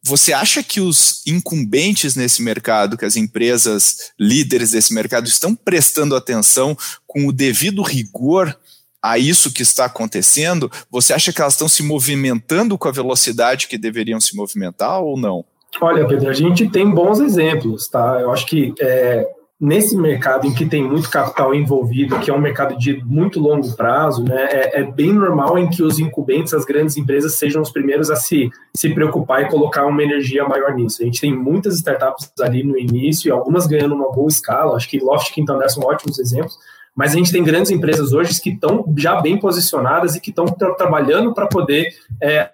você 0.05 0.33
acha 0.33 0.61
que 0.61 0.79
os 0.79 1.25
incumbentes 1.25 2.15
nesse 2.15 2.43
mercado, 2.43 2.95
que 2.95 3.05
as 3.05 3.15
empresas 3.15 4.11
líderes 4.19 4.71
desse 4.71 4.93
mercado 4.93 5.27
estão 5.27 5.55
prestando 5.55 6.15
atenção 6.15 6.77
com 7.07 7.25
o 7.25 7.31
devido 7.31 7.81
rigor 7.81 8.55
a 9.01 9.17
isso 9.17 9.51
que 9.51 9.63
está 9.63 9.85
acontecendo? 9.85 10.71
Você 10.91 11.11
acha 11.11 11.33
que 11.33 11.41
elas 11.41 11.53
estão 11.53 11.67
se 11.67 11.81
movimentando 11.81 12.77
com 12.77 12.87
a 12.87 12.91
velocidade 12.91 13.67
que 13.67 13.79
deveriam 13.79 14.21
se 14.21 14.35
movimentar 14.35 15.01
ou 15.01 15.17
não? 15.17 15.43
Olha, 15.81 16.07
Pedro, 16.07 16.29
a 16.29 16.33
gente 16.33 16.69
tem 16.69 16.87
bons 16.87 17.19
exemplos, 17.19 17.87
tá? 17.87 18.19
Eu 18.21 18.31
acho 18.31 18.45
que 18.45 18.75
é, 18.79 19.27
nesse 19.65 19.97
mercado 19.97 20.45
em 20.45 20.53
que 20.53 20.65
tem 20.65 20.83
muito 20.83 21.09
capital 21.09 21.53
envolvido, 21.53 22.19
que 22.19 22.29
é 22.29 22.33
um 22.33 22.39
mercado 22.39 22.77
de 22.77 23.03
muito 23.03 23.39
longo 23.39 23.75
prazo, 23.75 24.23
né, 24.23 24.47
é, 24.51 24.81
é, 24.81 24.83
bem 24.83 25.11
normal 25.11 25.57
em 25.57 25.67
que 25.67 25.81
os 25.81 25.97
incumbentes, 25.97 26.53
as 26.53 26.63
grandes 26.63 26.95
empresas, 26.97 27.33
sejam 27.33 27.63
os 27.63 27.71
primeiros 27.71 28.11
a 28.11 28.15
se, 28.15 28.51
se 28.75 28.93
preocupar 28.93 29.41
e 29.41 29.49
colocar 29.49 29.85
uma 29.87 30.03
energia 30.03 30.47
maior 30.47 30.75
nisso. 30.75 31.01
A 31.01 31.05
gente 31.05 31.19
tem 31.19 31.35
muitas 31.35 31.75
startups 31.75 32.31
ali 32.39 32.63
no 32.63 32.77
início, 32.77 33.27
e 33.27 33.31
algumas 33.31 33.65
ganhando 33.65 33.95
uma 33.95 34.11
boa 34.11 34.27
escala, 34.27 34.75
acho 34.75 34.87
que 34.87 34.99
Loft 34.99 35.35
e 35.35 35.69
são 35.69 35.83
ótimos 35.83 36.19
exemplos, 36.19 36.55
mas 36.95 37.11
a 37.11 37.15
gente 37.15 37.31
tem 37.31 37.43
grandes 37.43 37.71
empresas 37.71 38.13
hoje 38.13 38.39
que 38.39 38.51
estão 38.51 38.85
já 38.95 39.19
bem 39.19 39.37
posicionadas 39.37 40.15
e 40.15 40.21
que 40.21 40.29
estão 40.29 40.45
tra 40.45 40.75
trabalhando 40.75 41.33
para 41.33 41.47
poder 41.47 41.89
é, 42.21 42.49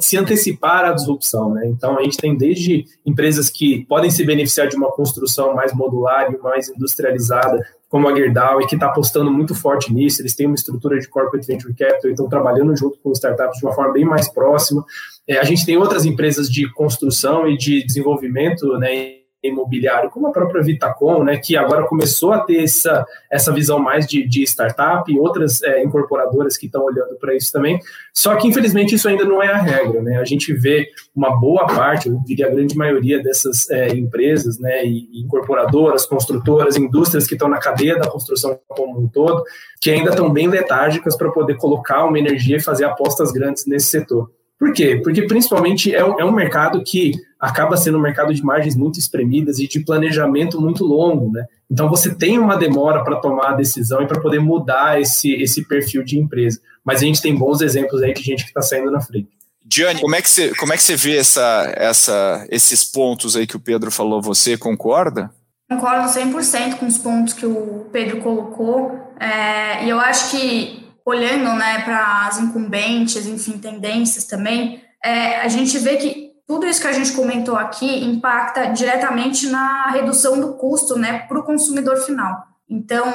se 0.00 0.16
antecipar 0.16 0.84
à 0.84 0.92
disrupção. 0.92 1.52
Né? 1.54 1.66
Então, 1.66 1.98
a 1.98 2.02
gente 2.02 2.16
tem 2.16 2.36
desde 2.36 2.84
empresas 3.04 3.50
que 3.50 3.84
podem 3.86 4.10
se 4.10 4.24
beneficiar 4.24 4.68
de 4.68 4.76
uma 4.76 4.90
construção 4.90 5.54
mais 5.54 5.72
modular 5.72 6.32
e 6.32 6.38
mais 6.38 6.68
industrializada, 6.68 7.64
como 7.88 8.08
a 8.08 8.14
Gerdau, 8.14 8.60
e 8.62 8.66
que 8.66 8.74
está 8.74 8.86
apostando 8.86 9.30
muito 9.30 9.54
forte 9.54 9.92
nisso. 9.92 10.22
Eles 10.22 10.34
têm 10.34 10.46
uma 10.46 10.54
estrutura 10.54 10.98
de 10.98 11.08
corporate 11.08 11.46
venture 11.46 11.74
capital 11.74 12.10
e 12.10 12.10
estão 12.10 12.28
trabalhando 12.28 12.76
junto 12.76 12.98
com 12.98 13.12
startups 13.12 13.58
de 13.58 13.66
uma 13.66 13.74
forma 13.74 13.92
bem 13.92 14.04
mais 14.04 14.28
próxima. 14.32 14.84
É, 15.28 15.38
a 15.38 15.44
gente 15.44 15.64
tem 15.66 15.76
outras 15.76 16.04
empresas 16.04 16.48
de 16.48 16.70
construção 16.72 17.46
e 17.48 17.56
de 17.56 17.84
desenvolvimento, 17.84 18.66
né, 18.78 19.21
imobiliário, 19.42 20.10
como 20.10 20.28
a 20.28 20.32
própria 20.32 20.62
Vitacom, 20.62 21.24
né, 21.24 21.36
que 21.36 21.56
agora 21.56 21.84
começou 21.86 22.32
a 22.32 22.40
ter 22.40 22.62
essa, 22.62 23.04
essa 23.30 23.52
visão 23.52 23.78
mais 23.78 24.06
de, 24.06 24.26
de 24.26 24.42
startup 24.44 25.10
e 25.12 25.18
outras 25.18 25.62
é, 25.62 25.82
incorporadoras 25.82 26.56
que 26.56 26.66
estão 26.66 26.84
olhando 26.84 27.16
para 27.16 27.34
isso 27.34 27.50
também. 27.52 27.80
Só 28.14 28.36
que, 28.36 28.46
infelizmente, 28.46 28.94
isso 28.94 29.08
ainda 29.08 29.24
não 29.24 29.42
é 29.42 29.48
a 29.48 29.58
regra. 29.58 30.00
Né? 30.00 30.18
A 30.18 30.24
gente 30.24 30.52
vê 30.52 30.86
uma 31.14 31.38
boa 31.38 31.66
parte, 31.66 32.08
eu 32.08 32.20
diria 32.24 32.46
a 32.46 32.50
grande 32.50 32.76
maioria 32.76 33.22
dessas 33.22 33.68
é, 33.70 33.88
empresas, 33.88 34.58
né, 34.58 34.84
e, 34.84 35.22
incorporadoras, 35.22 36.06
construtoras, 36.06 36.76
indústrias 36.76 37.26
que 37.26 37.34
estão 37.34 37.48
na 37.48 37.58
cadeia 37.58 37.98
da 37.98 38.08
construção 38.08 38.58
como 38.68 39.00
um 39.00 39.08
todo, 39.08 39.42
que 39.80 39.90
ainda 39.90 40.10
estão 40.10 40.30
bem 40.30 40.46
letárgicas 40.46 41.16
para 41.16 41.30
poder 41.30 41.56
colocar 41.56 42.04
uma 42.04 42.18
energia 42.18 42.56
e 42.56 42.62
fazer 42.62 42.84
apostas 42.84 43.32
grandes 43.32 43.66
nesse 43.66 43.86
setor. 43.86 44.30
Por 44.62 44.72
quê? 44.72 45.00
Porque 45.02 45.22
principalmente 45.22 45.92
é 45.92 46.04
um, 46.04 46.20
é 46.20 46.24
um 46.24 46.30
mercado 46.30 46.84
que 46.84 47.14
acaba 47.36 47.76
sendo 47.76 47.98
um 47.98 48.00
mercado 48.00 48.32
de 48.32 48.40
margens 48.44 48.76
muito 48.76 48.96
espremidas 48.96 49.58
e 49.58 49.66
de 49.66 49.80
planejamento 49.80 50.60
muito 50.60 50.84
longo, 50.84 51.32
né? 51.32 51.44
Então 51.68 51.90
você 51.90 52.14
tem 52.14 52.38
uma 52.38 52.56
demora 52.56 53.02
para 53.02 53.16
tomar 53.16 53.48
a 53.48 53.54
decisão 53.54 54.00
e 54.02 54.06
para 54.06 54.20
poder 54.20 54.38
mudar 54.38 55.00
esse, 55.00 55.32
esse 55.32 55.66
perfil 55.66 56.04
de 56.04 56.16
empresa. 56.16 56.60
Mas 56.84 57.02
a 57.02 57.06
gente 57.06 57.20
tem 57.20 57.34
bons 57.34 57.60
exemplos 57.60 58.00
aí 58.02 58.14
de 58.14 58.22
gente 58.22 58.44
que 58.44 58.50
está 58.50 58.62
saindo 58.62 58.88
na 58.88 59.00
frente. 59.00 59.30
Diane, 59.64 60.00
como 60.00 60.14
é 60.14 60.22
que 60.22 60.30
você, 60.30 60.54
como 60.54 60.72
é 60.72 60.76
que 60.76 60.82
você 60.84 60.94
vê 60.94 61.16
essa, 61.16 61.72
essa, 61.76 62.46
esses 62.48 62.84
pontos 62.84 63.34
aí 63.34 63.48
que 63.48 63.56
o 63.56 63.60
Pedro 63.60 63.90
falou? 63.90 64.22
Você 64.22 64.56
concorda? 64.56 65.28
Concordo 65.68 66.08
100% 66.08 66.76
com 66.76 66.86
os 66.86 66.98
pontos 66.98 67.34
que 67.34 67.46
o 67.46 67.88
Pedro 67.92 68.20
colocou. 68.20 68.96
É, 69.18 69.84
e 69.84 69.90
eu 69.90 69.98
acho 69.98 70.30
que 70.30 70.82
olhando 71.04 71.52
né, 71.54 71.82
para 71.82 72.26
as 72.26 72.38
incumbentes, 72.38 73.26
enfim, 73.26 73.58
tendências 73.58 74.24
também, 74.24 74.82
é, 75.04 75.40
a 75.40 75.48
gente 75.48 75.78
vê 75.78 75.96
que 75.96 76.32
tudo 76.46 76.66
isso 76.66 76.80
que 76.80 76.86
a 76.86 76.92
gente 76.92 77.12
comentou 77.12 77.56
aqui 77.56 78.04
impacta 78.04 78.66
diretamente 78.66 79.46
na 79.48 79.90
redução 79.90 80.40
do 80.40 80.54
custo 80.54 80.98
né, 80.98 81.20
para 81.20 81.38
o 81.38 81.44
consumidor 81.44 81.96
final. 81.98 82.44
Então, 82.68 83.06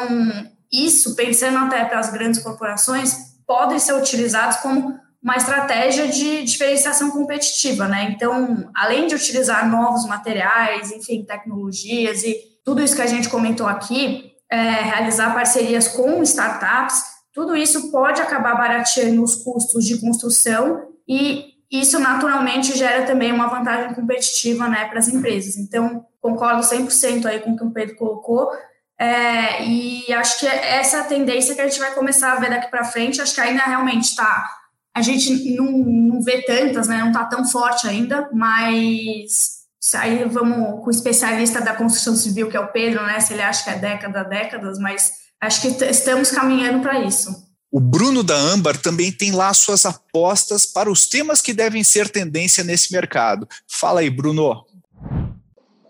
isso, 0.72 1.16
pensando 1.16 1.58
até 1.60 1.86
para 1.86 2.00
as 2.00 2.12
grandes 2.12 2.42
corporações, 2.42 3.38
podem 3.46 3.80
ser 3.80 3.94
utilizados 3.94 4.58
como 4.58 5.00
uma 5.22 5.36
estratégia 5.36 6.08
de 6.08 6.44
diferenciação 6.44 7.10
competitiva, 7.10 7.88
né? 7.88 8.10
Então, 8.12 8.70
além 8.76 9.08
de 9.08 9.16
utilizar 9.16 9.68
novos 9.70 10.06
materiais, 10.06 10.92
enfim, 10.92 11.24
tecnologias 11.26 12.24
e 12.24 12.38
tudo 12.64 12.82
isso 12.82 12.96
que 12.96 13.02
a 13.02 13.08
gente 13.08 13.30
comentou 13.30 13.68
aqui, 13.68 14.32
é, 14.50 14.58
realizar 14.58 15.34
parcerias 15.34 15.88
com 15.88 16.22
startups, 16.24 17.17
tudo 17.38 17.56
isso 17.56 17.92
pode 17.92 18.20
acabar 18.20 18.58
barateando 18.58 19.22
os 19.22 19.36
custos 19.36 19.86
de 19.86 20.00
construção 20.00 20.88
e 21.08 21.54
isso 21.72 22.00
naturalmente 22.00 22.76
gera 22.76 23.06
também 23.06 23.32
uma 23.32 23.46
vantagem 23.46 23.94
competitiva 23.94 24.68
né, 24.68 24.86
para 24.86 24.98
as 24.98 25.08
empresas. 25.08 25.56
Então, 25.56 26.04
concordo 26.20 26.64
100% 26.64 27.28
aí 27.28 27.40
com 27.42 27.52
o 27.52 27.56
que 27.56 27.64
o 27.64 27.70
Pedro 27.70 27.96
colocou. 27.96 28.50
É, 29.00 29.64
e 29.64 30.12
acho 30.14 30.40
que 30.40 30.48
é 30.48 30.80
essa 30.80 31.04
tendência 31.04 31.54
que 31.54 31.62
a 31.62 31.68
gente 31.68 31.80
vai 31.80 31.94
começar 31.94 32.32
a 32.32 32.40
ver 32.40 32.50
daqui 32.50 32.72
para 32.72 32.84
frente. 32.84 33.22
Acho 33.22 33.36
que 33.36 33.42
ainda 33.42 33.62
realmente 33.66 34.06
está. 34.06 34.50
A 34.96 35.04
gente 35.04 35.56
não, 35.56 35.72
não 35.72 36.22
vê 36.24 36.42
tantas, 36.42 36.88
né? 36.88 36.98
Não 36.98 37.10
está 37.10 37.26
tão 37.26 37.46
forte 37.46 37.88
ainda, 37.88 38.28
mas 38.34 39.58
aí 39.94 40.24
vamos 40.24 40.84
com 40.84 40.88
o 40.88 40.90
especialista 40.90 41.62
da 41.62 41.76
construção 41.76 42.16
civil, 42.16 42.50
que 42.50 42.58
é 42.58 42.60
o 42.60 42.72
Pedro, 42.72 43.06
né? 43.06 43.20
Se 43.20 43.34
ele 43.34 43.44
acha 43.44 43.64
que 43.64 43.70
é 43.70 43.76
década, 43.78 44.24
décadas, 44.24 44.80
mas 44.80 45.27
Acho 45.42 45.62
que 45.62 45.86
estamos 45.86 46.32
caminhando 46.32 46.82
para 46.82 47.00
isso. 47.00 47.48
O 47.72 47.80
Bruno 47.80 48.24
da 48.24 48.36
Ambar 48.36 48.78
também 48.78 49.12
tem 49.12 49.32
lá 49.32 49.54
suas 49.54 49.86
apostas 49.86 50.66
para 50.66 50.90
os 50.90 51.08
temas 51.08 51.42
que 51.42 51.54
devem 51.54 51.84
ser 51.84 52.10
tendência 52.10 52.64
nesse 52.64 52.92
mercado. 52.92 53.48
Fala 53.68 54.00
aí, 54.00 54.10
Bruno. 54.10 54.66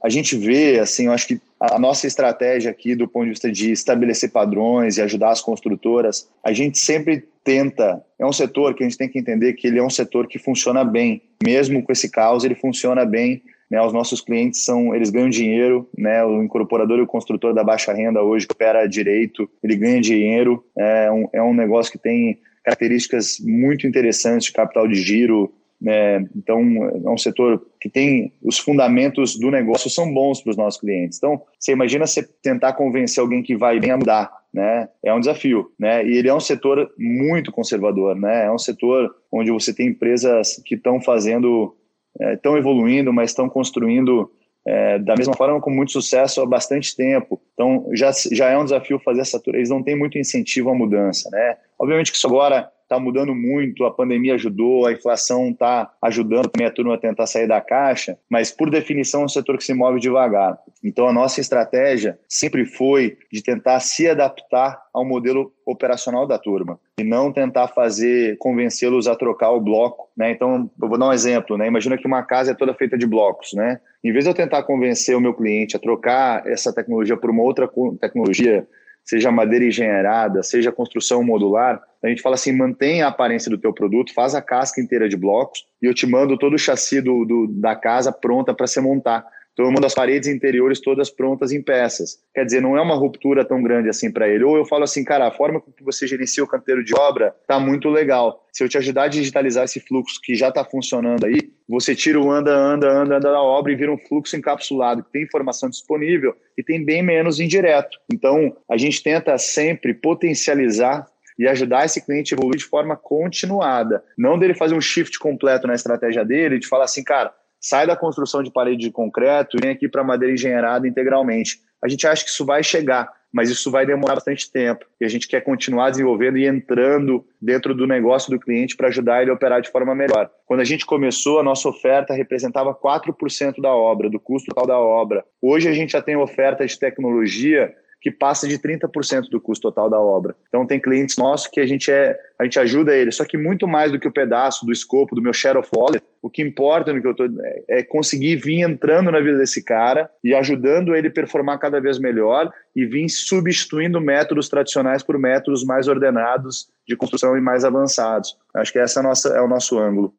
A 0.04 0.10
gente 0.10 0.36
vê, 0.36 0.80
assim, 0.80 1.06
eu 1.06 1.12
acho 1.12 1.28
que 1.28 1.42
a 1.60 1.80
nossa 1.80 2.08
estratégia 2.08 2.72
aqui, 2.72 2.96
do 2.96 3.08
ponto 3.08 3.26
de 3.26 3.32
vista 3.32 3.52
de 3.52 3.72
estabelecer 3.72 4.32
padrões 4.32 4.98
e 4.98 5.02
ajudar 5.02 5.32
as 5.32 5.42
construtoras, 5.42 6.28
a 6.44 6.52
gente 6.52 6.78
sempre 6.78 7.28
tenta. 7.44 8.04
É 8.20 8.26
um 8.26 8.34
setor 8.34 8.76
que 8.76 8.84
a 8.84 8.88
gente 8.88 8.98
tem 8.98 9.10
que 9.10 9.18
entender 9.18 9.54
que 9.54 9.68
ele 9.68 9.80
é 9.80 9.84
um 9.84 9.90
setor 9.90 10.28
que 10.28 10.38
funciona 10.38 10.84
bem, 10.84 11.22
mesmo 11.44 11.82
com 11.84 11.92
esse 11.92 12.10
caos, 12.10 12.44
ele 12.44 12.56
funciona 12.56 13.06
bem 13.06 13.42
né, 13.70 13.82
os 13.82 13.94
nossos 13.94 14.22
clientes 14.22 14.64
são, 14.64 14.96
eles 14.96 15.10
ganham 15.10 15.30
dinheiro, 15.30 15.88
né, 15.98 16.24
o 16.24 16.42
incorporador 16.42 17.00
e 17.00 17.02
o 17.02 17.08
construtor 17.08 17.54
da 17.54 17.64
baixa 17.64 17.94
renda 17.94 18.22
hoje 18.22 18.48
opera 18.50 18.88
direito, 18.88 19.50
ele 19.64 19.76
ganha 19.76 20.02
dinheiro, 20.02 20.64
é 20.78 21.12
um, 21.12 21.30
é 21.34 21.42
um 21.42 21.54
negócio 21.54 21.92
que 21.92 21.98
tem 21.98 22.40
características 22.64 23.38
muito 23.40 23.88
interessantes 23.88 24.48
de 24.48 24.54
capital 24.54 24.88
de 24.88 24.96
giro, 24.96 25.54
né, 25.80 26.28
então 26.36 26.60
é 27.06 27.10
um 27.10 27.18
setor 27.18 27.64
que 27.80 27.88
tem 27.88 28.34
os 28.42 28.58
fundamentos 28.58 29.38
do 29.38 29.52
negócio 29.52 29.90
são 29.90 30.12
bons 30.12 30.42
para 30.42 30.50
os 30.50 30.58
nossos 30.58 30.80
clientes. 30.80 31.18
Então, 31.18 31.40
você 31.60 31.72
imagina 31.72 32.08
você 32.08 32.28
tentar 32.42 32.74
convencer 32.74 33.22
alguém 33.22 33.44
que 33.44 33.56
vai 33.56 33.80
bem 33.80 33.92
a 33.92 33.98
mudar, 33.98 34.32
né? 34.52 34.90
É 35.04 35.14
um 35.14 35.20
desafio, 35.20 35.72
né? 35.78 36.04
E 36.04 36.18
ele 36.18 36.30
é 36.30 36.34
um 36.34 36.40
setor 36.40 36.92
muito 36.98 37.52
conservador, 37.52 38.16
né? 38.16 38.46
É 38.46 38.52
um 38.52 38.58
setor 38.58 39.14
onde 39.32 39.52
você 39.52 39.72
tem 39.72 39.90
empresas 39.90 40.60
que 40.66 40.74
estão 40.74 41.00
fazendo 41.00 41.77
estão 42.20 42.56
é, 42.56 42.60
evoluindo, 42.60 43.14
mas 43.14 43.32
estão 43.32 43.50
construindo 43.50 44.32
é, 44.66 45.00
da 45.00 45.16
mesma 45.16 45.34
forma 45.34 45.62
com 45.62 45.70
muito 45.70 45.92
sucesso 45.92 46.42
há 46.42 46.46
bastante 46.46 46.96
tempo. 46.96 47.40
Então 47.54 47.88
já, 47.94 48.12
já 48.32 48.50
é 48.50 48.58
um 48.58 48.64
desafio 48.64 49.00
fazer 49.00 49.22
essa 49.22 49.40
tour. 49.40 49.56
Eles 49.56 49.70
não 49.70 49.82
têm 49.82 49.96
muito 49.96 50.18
incentivo 50.18 50.70
à 50.70 50.76
mudança, 50.76 51.30
né? 51.32 51.58
Obviamente 51.80 52.12
que 52.12 52.18
isso 52.18 52.28
agora 52.28 52.70
está 52.88 52.98
mudando 53.00 53.36
muito, 53.36 53.84
a 53.84 53.92
pandemia 53.92 54.36
ajudou, 54.36 54.86
a 54.86 54.94
inflação 54.94 55.50
está 55.50 55.92
ajudando 56.02 56.48
também 56.48 56.68
a 56.68 56.72
turma 56.72 56.96
a 56.96 56.98
tentar 56.98 57.28
sair 57.28 57.48
da 57.48 57.60
caixa, 57.60 58.18
mas 58.30 58.50
por 58.50 58.70
definição 58.70 59.22
é 59.22 59.26
um 59.26 59.30
setor 59.30 59.58
que 59.58 59.64
se 59.64 59.74
move 59.74 60.00
devagar. 60.00 60.58
Então 60.84 61.08
a 61.08 61.14
nossa 61.14 61.42
estratégia 61.42 62.18
sempre 62.28 62.66
foi 62.66 63.18
de 63.32 63.44
tentar 63.44 63.82
se 63.82 64.08
adaptar 64.08 64.82
ao 64.94 65.06
modelo 65.06 65.52
operacional 65.66 66.26
da 66.26 66.40
turma 66.40 66.80
e 66.98 67.04
não 67.04 67.32
tentar 67.32 67.68
fazer 67.68 68.38
convencê-los 68.38 69.08
a 69.08 69.16
trocar 69.16 69.52
o 69.52 69.62
bloco, 69.62 70.10
né? 70.18 70.32
Então, 70.32 70.70
eu 70.82 70.88
vou 70.90 70.98
dar 70.98 71.10
um 71.10 71.14
exemplo, 71.14 71.58
né? 71.58 71.68
Imagina 71.68 71.98
que 71.98 72.08
uma 72.08 72.24
casa 72.24 72.52
é 72.52 72.56
toda 72.56 72.74
feita 72.74 72.98
de 72.98 73.06
blocos, 73.06 73.54
né? 73.54 73.80
Em 74.04 74.12
vez 74.12 74.24
de 74.24 74.32
eu 74.32 74.34
tentar 74.34 74.64
convencer 74.64 75.16
o 75.16 75.22
meu 75.22 75.34
cliente 75.34 75.76
a 75.76 75.80
trocar 75.80 76.48
essa 76.48 76.74
tecnologia 76.74 77.18
por 77.18 77.30
uma 77.30 77.44
outra 77.44 77.70
tecnologia 78.00 78.66
seja 79.08 79.32
madeira 79.32 79.66
engenheirada, 79.66 80.44
seja 80.44 80.72
construção 80.72 81.24
modular, 81.24 81.82
a 82.04 82.10
gente 82.10 82.22
fala 82.22 82.36
assim, 82.36 82.52
mantém 82.52 83.02
a 83.02 83.08
aparência 83.08 83.50
do 83.50 83.58
teu 83.58 83.74
produto, 83.74 84.14
faz 84.14 84.36
a 84.36 84.42
casca 84.42 84.82
inteira 84.82 85.08
de 85.08 85.16
blocos 85.16 85.66
e 85.82 85.86
eu 85.86 85.94
te 85.94 86.06
mando 86.06 86.38
todo 86.38 86.54
o 86.54 86.60
chassi 86.60 87.02
do, 87.02 87.24
do 87.26 87.48
da 87.48 87.76
casa 87.76 88.12
pronta 88.12 88.54
para 88.54 88.68
você 88.68 88.82
montar. 88.82 89.26
Então 89.58 89.66
eu 89.66 89.72
mando 89.72 89.88
as 89.88 89.96
paredes 89.96 90.30
interiores 90.30 90.80
todas 90.80 91.10
prontas 91.10 91.52
em 91.52 91.64
peças. 91.64 92.20
Quer 92.32 92.46
dizer, 92.46 92.62
não 92.62 92.78
é 92.78 92.82
uma 92.82 92.94
ruptura 92.94 93.44
tão 93.44 93.64
grande 93.64 93.90
assim 93.90 94.12
para 94.12 94.30
ele. 94.30 94.44
Ou 94.44 94.56
eu 94.56 94.64
falo 94.64 94.84
assim, 94.84 95.04
cara, 95.04 95.28
a 95.28 95.32
forma 95.32 95.60
que 95.60 95.84
você 95.84 96.06
gerencia 96.06 96.44
o 96.44 96.48
canteiro 96.48 96.84
de 96.84 96.94
obra 96.94 97.36
tá 97.48 97.60
muito 97.60 97.90
legal. 97.90 98.46
Se 98.54 98.64
eu 98.64 98.70
te 98.70 98.78
ajudar 98.78 99.06
a 99.06 99.08
digitalizar 99.08 99.64
esse 99.64 99.80
fluxo 99.80 100.20
que 100.22 100.36
já 100.36 100.50
está 100.50 100.64
funcionando 100.64 101.26
aí, 101.26 101.52
você 101.68 101.96
tira 101.96 102.22
o 102.22 102.30
anda, 102.30 102.56
anda, 102.56 102.88
anda, 102.88 103.16
anda 103.16 103.32
da 103.32 103.42
obra 103.42 103.72
e 103.72 103.76
vira 103.76 103.92
um 103.92 103.98
fluxo 103.98 104.38
encapsulado 104.38 105.02
que 105.02 105.12
tem 105.12 105.24
informação 105.24 105.68
disponível 105.68 106.36
e 106.56 106.62
tem 106.62 106.86
bem 106.86 107.02
menos 107.02 107.40
indireto. 107.40 107.98
Então, 108.14 108.56
a 108.70 108.78
gente 108.78 109.02
tenta 109.02 109.36
sempre 109.40 109.92
potencializar 109.92 111.08
e 111.40 111.48
ajudar 111.48 111.86
esse 111.86 112.00
cliente 112.06 112.34
a 112.34 112.38
evoluir 112.38 112.60
de 112.60 112.66
forma 112.66 112.96
continuada. 112.96 114.04
Não 114.16 114.38
dele 114.38 114.54
fazer 114.54 114.76
um 114.76 114.82
shift 114.82 115.18
completo 115.18 115.66
na 115.66 115.74
estratégia 115.74 116.24
dele, 116.24 116.60
de 116.60 116.68
falar 116.68 116.86
assim, 116.86 117.04
cara, 117.04 117.34
sai 117.68 117.86
da 117.86 117.98
construção 117.98 118.42
de 118.42 118.50
parede 118.50 118.78
de 118.78 118.92
concreto 118.92 119.58
e 119.58 119.62
vem 119.62 119.72
aqui 119.72 119.90
para 119.90 120.02
madeira 120.02 120.34
engenheirada 120.34 120.88
integralmente. 120.88 121.60
A 121.84 121.90
gente 121.90 122.08
acha 122.08 122.24
que 122.24 122.30
isso 122.30 122.46
vai 122.46 122.64
chegar, 122.64 123.12
mas 123.32 123.50
isso 123.50 123.70
vai 123.70 123.86
demorar 123.86 124.16
bastante 124.16 124.50
tempo. 124.50 124.86
E 125.02 125.06
a 125.06 125.10
gente 125.10 125.28
quer 125.28 125.42
continuar 125.42 125.90
desenvolvendo 125.90 126.38
e 126.38 126.48
entrando 126.48 127.26
dentro 127.42 127.76
do 127.76 127.86
negócio 127.86 128.32
do 128.32 128.40
cliente 128.40 128.78
para 128.78 128.88
ajudar 128.88 129.22
ele 129.22 129.32
a 129.32 129.34
operar 129.34 129.62
de 129.62 129.70
forma 129.70 129.94
melhor. 129.94 130.30
Quando 130.46 130.62
a 130.62 130.64
gente 130.64 130.86
começou, 130.86 131.42
a 131.42 131.44
nossa 131.44 131.68
oferta 131.68 132.14
representava 132.14 132.74
4% 132.74 133.62
da 133.62 133.76
obra, 133.76 134.10
do 134.10 134.20
custo 134.20 134.48
total 134.48 134.66
da 134.66 134.80
obra. 134.80 135.26
Hoje 135.42 135.68
a 135.68 135.74
gente 135.74 135.92
já 135.92 136.02
tem 136.02 136.16
oferta 136.16 136.66
de 136.66 136.80
tecnologia 136.80 137.76
que 138.02 138.12
passa 138.12 138.48
de 138.48 138.58
30% 138.60 139.30
do 139.30 139.42
custo 139.42 139.64
total 139.64 139.90
da 139.90 140.00
obra. 140.00 140.36
Então 140.48 140.66
tem 140.66 140.80
clientes 140.80 141.18
nossos 141.18 141.48
que 141.48 141.60
a 141.60 141.66
gente 141.66 141.92
é, 141.92 142.18
a 142.40 142.44
gente 142.44 142.60
ajuda 142.60 142.96
eles, 142.96 143.16
só 143.16 143.26
que 143.26 143.38
muito 143.38 143.68
mais 143.68 143.92
do 143.92 144.00
que 144.00 144.08
o 144.08 144.12
pedaço 144.12 144.66
do 144.66 144.72
escopo 144.72 145.16
do 145.16 145.22
meu 145.22 145.34
share 145.34 145.58
of 145.58 145.70
wallet, 145.76 146.04
o 146.22 146.30
que 146.30 146.42
importa 146.42 146.94
no 146.94 147.02
que 147.02 147.08
eu 147.08 147.16
tô 147.16 147.26
é, 147.26 147.80
é 147.80 147.84
conseguir 147.84 148.36
vir 148.36 148.62
entrando 148.62 149.12
na 149.12 149.20
vida 149.20 149.38
desse 149.38 149.64
cara 149.64 150.10
e 150.24 150.34
ajudando 150.34 150.96
ele 150.96 151.10
performar 151.10 151.60
cada 151.60 151.80
vez 151.80 151.98
melhor 152.00 152.52
e 152.76 152.86
vir 152.86 153.10
substituindo 153.10 154.00
métodos 154.00 154.48
tradicionais 154.48 155.02
por 155.04 155.18
métodos 155.18 155.64
mais 155.64 155.88
ordenados 155.88 156.68
de 156.88 156.96
construção 156.96 157.38
e 157.38 157.42
mais 157.42 157.66
avançados. 157.66 158.38
Acho 158.56 158.72
que 158.72 158.80
essa 158.80 159.00
é, 159.00 159.04
nossa, 159.04 159.30
é 159.30 159.42
o 159.42 159.48
nosso 159.48 159.80
ângulo. 159.80 160.14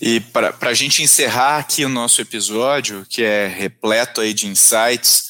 E 0.00 0.20
para 0.20 0.54
a 0.60 0.74
gente 0.74 1.02
encerrar 1.02 1.58
aqui 1.58 1.84
o 1.84 1.88
nosso 1.88 2.20
episódio, 2.20 3.06
que 3.08 3.22
é 3.22 3.46
repleto 3.46 4.20
aí 4.20 4.34
de 4.34 4.46
insights, 4.46 5.25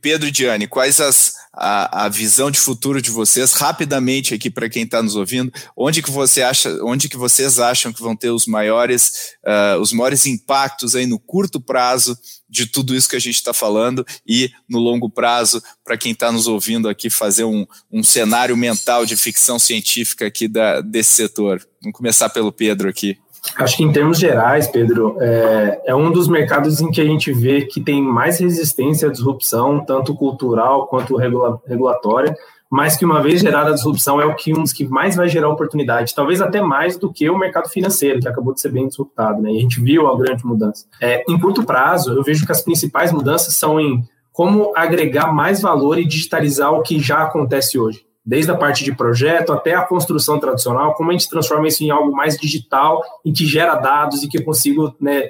Pedro 0.00 0.28
e 0.28 0.30
Diane, 0.30 0.68
quais 0.68 1.00
as, 1.00 1.32
a, 1.52 2.04
a 2.04 2.08
visão 2.08 2.50
de 2.50 2.58
futuro 2.58 3.02
de 3.02 3.10
vocês, 3.10 3.52
rapidamente 3.52 4.32
aqui 4.32 4.48
para 4.48 4.68
quem 4.68 4.84
está 4.84 5.02
nos 5.02 5.16
ouvindo, 5.16 5.52
onde 5.76 6.02
que 6.02 6.10
você 6.10 6.42
acha, 6.42 6.70
onde 6.84 7.08
que 7.08 7.16
vocês 7.16 7.58
acham 7.58 7.92
que 7.92 8.00
vão 8.00 8.14
ter 8.14 8.30
os 8.30 8.46
maiores, 8.46 9.34
uh, 9.44 9.80
os 9.80 9.92
maiores 9.92 10.24
impactos 10.26 10.94
aí 10.94 11.06
no 11.06 11.18
curto 11.18 11.60
prazo 11.60 12.16
de 12.48 12.66
tudo 12.66 12.94
isso 12.94 13.08
que 13.08 13.16
a 13.16 13.20
gente 13.20 13.34
está 13.34 13.52
falando 13.52 14.06
e 14.26 14.50
no 14.68 14.78
longo 14.78 15.10
prazo, 15.10 15.62
para 15.84 15.98
quem 15.98 16.12
está 16.12 16.30
nos 16.30 16.46
ouvindo 16.46 16.88
aqui, 16.88 17.10
fazer 17.10 17.44
um, 17.44 17.66
um 17.92 18.02
cenário 18.02 18.56
mental 18.56 19.04
de 19.04 19.16
ficção 19.16 19.58
científica 19.58 20.26
aqui 20.26 20.46
da, 20.46 20.80
desse 20.80 21.14
setor. 21.14 21.60
Vamos 21.82 21.96
começar 21.96 22.28
pelo 22.30 22.52
Pedro 22.52 22.88
aqui. 22.88 23.18
Acho 23.56 23.76
que 23.76 23.84
em 23.84 23.92
termos 23.92 24.18
gerais, 24.18 24.66
Pedro, 24.68 25.16
é, 25.20 25.82
é, 25.86 25.94
um 25.94 26.10
dos 26.10 26.28
mercados 26.28 26.80
em 26.80 26.90
que 26.90 27.00
a 27.00 27.04
gente 27.04 27.32
vê 27.32 27.62
que 27.62 27.80
tem 27.80 28.02
mais 28.02 28.38
resistência 28.38 29.08
à 29.08 29.12
disrupção, 29.12 29.84
tanto 29.84 30.14
cultural 30.14 30.86
quanto 30.86 31.16
regula 31.16 31.60
regulatória, 31.66 32.36
mas 32.70 32.96
que 32.96 33.04
uma 33.04 33.22
vez 33.22 33.40
gerada 33.40 33.70
a 33.70 33.74
disrupção 33.74 34.20
é 34.20 34.26
o 34.26 34.34
que 34.34 34.52
um 34.52 34.62
dos 34.62 34.72
que 34.72 34.86
mais 34.86 35.16
vai 35.16 35.28
gerar 35.28 35.48
oportunidade, 35.48 36.14
talvez 36.14 36.40
até 36.40 36.60
mais 36.60 36.98
do 36.98 37.10
que 37.10 37.28
o 37.30 37.38
mercado 37.38 37.68
financeiro, 37.68 38.20
que 38.20 38.28
acabou 38.28 38.52
de 38.52 38.60
ser 38.60 38.70
bem 38.70 38.86
disruptado, 38.86 39.40
né? 39.40 39.50
E 39.52 39.58
a 39.58 39.60
gente 39.60 39.80
viu 39.80 40.06
a 40.06 40.16
grande 40.18 40.44
mudança. 40.44 40.84
É, 41.00 41.24
em 41.28 41.38
curto 41.38 41.64
prazo, 41.64 42.12
eu 42.12 42.22
vejo 42.22 42.44
que 42.44 42.52
as 42.52 42.60
principais 42.60 43.10
mudanças 43.10 43.54
são 43.54 43.80
em 43.80 44.02
como 44.32 44.72
agregar 44.76 45.32
mais 45.32 45.62
valor 45.62 45.98
e 45.98 46.04
digitalizar 46.04 46.72
o 46.72 46.82
que 46.82 47.00
já 47.00 47.22
acontece 47.22 47.78
hoje 47.78 48.07
desde 48.24 48.50
a 48.50 48.56
parte 48.56 48.84
de 48.84 48.94
projeto 48.94 49.52
até 49.52 49.74
a 49.74 49.84
construção 49.84 50.38
tradicional, 50.38 50.94
como 50.94 51.10
a 51.10 51.12
gente 51.12 51.28
transforma 51.28 51.68
isso 51.68 51.82
em 51.82 51.90
algo 51.90 52.12
mais 52.14 52.36
digital, 52.36 53.02
em 53.24 53.32
que 53.32 53.46
gera 53.46 53.74
dados 53.74 54.22
e 54.22 54.28
que 54.28 54.38
eu 54.38 54.44
consigo 54.44 54.94
né, 55.00 55.22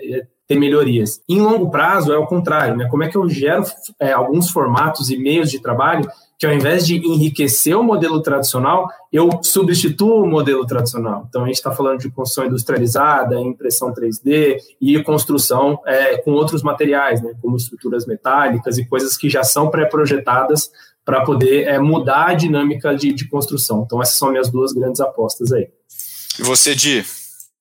ter 0.47 0.59
melhorias. 0.59 1.21
Em 1.29 1.41
longo 1.41 1.71
prazo 1.71 2.13
é 2.13 2.17
o 2.17 2.27
contrário, 2.27 2.77
né? 2.77 2.89
Como 2.91 3.05
é 3.05 3.09
que 3.09 3.17
eu 3.17 3.29
gero 3.29 3.65
é, 4.01 4.13
alguns 4.13 4.51
formatos 4.51 5.11
e 5.11 5.17
meios 5.17 5.51
de 5.51 5.61
trabalho 5.61 6.09
que 6.39 6.47
ao 6.47 6.53
invés 6.53 6.87
de 6.87 6.97
enriquecer 6.97 7.77
o 7.77 7.83
modelo 7.83 8.23
tradicional, 8.23 8.89
eu 9.13 9.29
substituo 9.43 10.23
o 10.23 10.27
modelo 10.27 10.65
tradicional. 10.65 11.27
Então, 11.29 11.43
a 11.43 11.47
gente 11.47 11.57
está 11.57 11.73
falando 11.73 11.99
de 11.99 12.11
construção 12.11 12.47
industrializada, 12.47 13.41
impressão 13.41 13.93
3D 13.93 14.59
e 14.81 15.03
construção 15.03 15.81
é, 15.85 16.19
com 16.19 16.31
outros 16.31 16.63
materiais, 16.63 17.21
né, 17.21 17.33
como 17.43 17.57
estruturas 17.57 18.07
metálicas 18.07 18.79
e 18.79 18.87
coisas 18.87 19.17
que 19.17 19.29
já 19.29 19.43
são 19.43 19.69
pré-projetadas 19.69 20.71
para 21.09 21.25
poder 21.25 21.67
é, 21.67 21.79
mudar 21.79 22.27
a 22.27 22.35
dinâmica 22.35 22.95
de, 22.95 23.15
de, 23.15 23.27
construção. 23.31 23.83
Então, 23.87 24.03
essas 24.03 24.17
são 24.17 24.31
minhas 24.31 24.51
duas 24.51 24.75
grandes 24.75 25.01
apostas 25.01 25.51
aí. 25.51 25.67
E 26.39 26.43
você, 26.43 26.75
Di? 26.75 27.03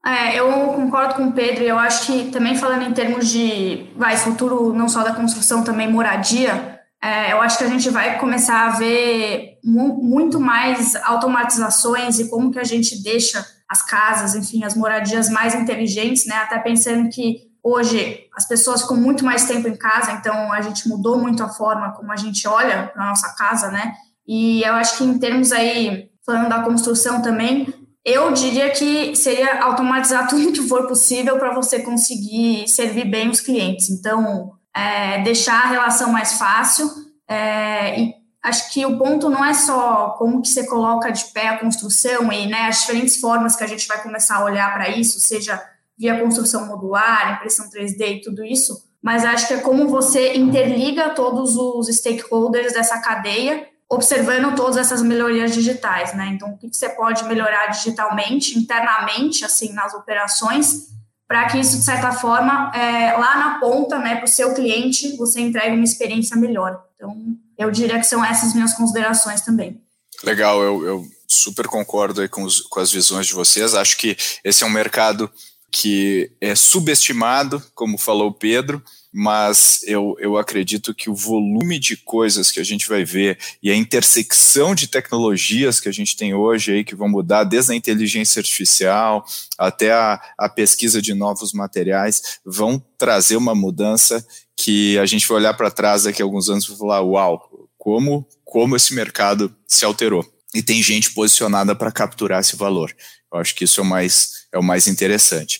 É, 0.05 0.37
eu 0.37 0.51
concordo 0.73 1.15
com 1.15 1.27
o 1.27 1.31
Pedro, 1.31 1.63
eu 1.63 1.79
acho 1.79 2.07
que 2.07 2.25
também 2.29 2.57
falando 2.57 2.81
em 2.81 2.91
termos 2.91 3.29
de 3.29 3.85
vai, 3.95 4.17
futuro 4.17 4.73
não 4.73 4.89
só 4.89 5.01
da 5.01 5.13
construção, 5.13 5.63
também 5.63 5.89
moradia, 5.89 6.81
é, 7.01 7.31
eu 7.31 7.41
acho 7.41 7.57
que 7.57 7.63
a 7.63 7.69
gente 7.69 7.89
vai 7.89 8.19
começar 8.19 8.67
a 8.67 8.71
ver 8.71 9.59
mu 9.63 9.97
muito 10.03 10.41
mais 10.41 10.93
automatizações 10.97 12.19
e 12.19 12.29
como 12.29 12.51
que 12.51 12.59
a 12.59 12.65
gente 12.65 13.01
deixa 13.01 13.45
as 13.69 13.81
casas, 13.81 14.35
enfim, 14.35 14.65
as 14.65 14.75
moradias 14.75 15.29
mais 15.29 15.55
inteligentes, 15.55 16.25
né? 16.25 16.35
Até 16.35 16.59
pensando 16.59 17.07
que 17.07 17.46
Hoje, 17.69 18.29
as 18.33 18.47
pessoas 18.47 18.83
ficam 18.83 18.95
muito 18.95 19.25
mais 19.25 19.43
tempo 19.43 19.67
em 19.67 19.75
casa, 19.75 20.13
então 20.13 20.53
a 20.53 20.61
gente 20.61 20.87
mudou 20.87 21.19
muito 21.19 21.43
a 21.43 21.49
forma 21.49 21.91
como 21.91 22.09
a 22.13 22.15
gente 22.15 22.47
olha 22.47 22.87
para 22.93 23.09
nossa 23.09 23.35
casa, 23.35 23.69
né? 23.69 23.93
E 24.25 24.63
eu 24.63 24.73
acho 24.75 24.97
que 24.97 25.03
em 25.03 25.19
termos 25.19 25.51
aí, 25.51 26.09
falando 26.25 26.47
da 26.47 26.61
construção 26.61 27.21
também, 27.21 27.67
eu 28.05 28.31
diria 28.31 28.69
que 28.69 29.13
seria 29.17 29.61
automatizar 29.61 30.29
tudo 30.31 30.53
que 30.53 30.65
for 30.65 30.87
possível 30.87 31.37
para 31.37 31.53
você 31.53 31.79
conseguir 31.79 32.69
servir 32.69 33.03
bem 33.03 33.29
os 33.29 33.41
clientes. 33.41 33.89
Então, 33.89 34.53
é, 34.73 35.21
deixar 35.23 35.65
a 35.65 35.67
relação 35.67 36.09
mais 36.09 36.37
fácil. 36.37 36.89
É, 37.27 37.99
e 37.99 38.13
acho 38.45 38.71
que 38.71 38.85
o 38.85 38.97
ponto 38.97 39.29
não 39.29 39.43
é 39.43 39.53
só 39.53 40.11
como 40.11 40.41
que 40.41 40.47
você 40.47 40.65
coloca 40.65 41.11
de 41.11 41.25
pé 41.33 41.49
a 41.49 41.59
construção 41.59 42.31
e 42.31 42.47
né, 42.47 42.69
as 42.69 42.79
diferentes 42.79 43.19
formas 43.19 43.57
que 43.57 43.63
a 43.65 43.67
gente 43.67 43.85
vai 43.89 44.01
começar 44.01 44.37
a 44.37 44.45
olhar 44.45 44.73
para 44.73 44.87
isso, 44.87 45.19
seja 45.19 45.61
via 45.97 46.19
construção 46.19 46.67
modular, 46.67 47.35
impressão 47.35 47.69
3D 47.69 48.17
e 48.17 48.21
tudo 48.21 48.43
isso, 48.43 48.87
mas 49.01 49.23
acho 49.23 49.47
que 49.47 49.53
é 49.53 49.59
como 49.59 49.87
você 49.87 50.33
interliga 50.35 51.09
todos 51.11 51.55
os 51.55 51.87
stakeholders 51.87 52.73
dessa 52.73 52.99
cadeia, 52.99 53.67
observando 53.89 54.55
todas 54.55 54.77
essas 54.77 55.01
melhorias 55.01 55.53
digitais, 55.53 56.13
né? 56.13 56.27
Então, 56.33 56.49
o 56.49 56.57
que 56.57 56.69
você 56.71 56.89
pode 56.89 57.23
melhorar 57.23 57.67
digitalmente, 57.67 58.57
internamente, 58.57 59.45
assim, 59.45 59.71
nas 59.71 59.93
operações, 59.93 60.87
para 61.27 61.47
que 61.47 61.59
isso, 61.59 61.77
de 61.77 61.83
certa 61.83 62.11
forma, 62.11 62.71
é, 62.75 63.13
lá 63.13 63.37
na 63.37 63.59
ponta, 63.59 63.97
né, 63.97 64.15
para 64.15 64.25
o 64.25 64.29
seu 64.29 64.53
cliente, 64.53 65.15
você 65.15 65.41
entregue 65.41 65.75
uma 65.75 65.83
experiência 65.83 66.35
melhor. 66.35 66.81
Então, 66.95 67.15
eu 67.57 67.71
diria 67.71 67.97
que 67.99 68.05
são 68.05 68.23
essas 68.23 68.53
minhas 68.53 68.73
considerações 68.73 69.41
também. 69.41 69.81
Legal, 70.23 70.61
eu, 70.61 70.85
eu 70.85 71.05
super 71.27 71.67
concordo 71.67 72.27
com, 72.29 72.43
os, 72.43 72.61
com 72.61 72.79
as 72.79 72.91
visões 72.91 73.27
de 73.27 73.33
vocês. 73.33 73.75
Acho 73.75 73.97
que 73.97 74.17
esse 74.43 74.63
é 74.63 74.67
um 74.67 74.71
mercado 74.71 75.29
que 75.71 76.31
é 76.39 76.55
subestimado, 76.55 77.61
como 77.75 77.97
falou 77.97 78.29
o 78.29 78.33
Pedro, 78.33 78.81
mas 79.13 79.81
eu, 79.83 80.15
eu 80.19 80.37
acredito 80.37 80.93
que 80.93 81.09
o 81.09 81.15
volume 81.15 81.79
de 81.79 81.97
coisas 81.97 82.51
que 82.51 82.59
a 82.59 82.63
gente 82.63 82.87
vai 82.87 83.03
ver 83.03 83.39
e 83.63 83.71
a 83.71 83.75
intersecção 83.75 84.75
de 84.75 84.87
tecnologias 84.87 85.79
que 85.79 85.89
a 85.89 85.91
gente 85.91 86.15
tem 86.15 86.33
hoje 86.33 86.71
aí 86.71 86.83
que 86.83 86.95
vão 86.95 87.09
mudar 87.09 87.43
desde 87.43 87.71
a 87.71 87.75
inteligência 87.75 88.39
artificial 88.39 89.25
até 89.57 89.91
a, 89.91 90.21
a 90.37 90.47
pesquisa 90.47 91.01
de 91.01 91.13
novos 91.13 91.51
materiais 91.51 92.39
vão 92.45 92.83
trazer 92.97 93.37
uma 93.37 93.55
mudança 93.55 94.25
que 94.55 94.97
a 94.97 95.05
gente 95.05 95.27
vai 95.27 95.37
olhar 95.37 95.53
para 95.53 95.71
trás 95.71 96.03
daqui 96.03 96.21
a 96.21 96.25
alguns 96.25 96.49
anos 96.49 96.65
e 96.65 96.77
falar, 96.77 97.01
uau, 97.01 97.69
como, 97.77 98.27
como 98.43 98.75
esse 98.75 98.93
mercado 98.93 99.55
se 99.67 99.85
alterou. 99.85 100.25
E 100.53 100.63
tem 100.63 100.81
gente 100.81 101.11
posicionada 101.13 101.75
para 101.75 101.91
capturar 101.91 102.41
esse 102.41 102.55
valor. 102.55 102.93
Eu 103.31 103.39
acho 103.39 103.53
que 103.53 103.63
isso 103.63 103.79
é 103.79 103.83
o 103.83 103.85
mais, 103.85 104.36
é 104.57 104.59
o 104.59 104.63
mais 104.63 104.87
interessante. 104.87 105.59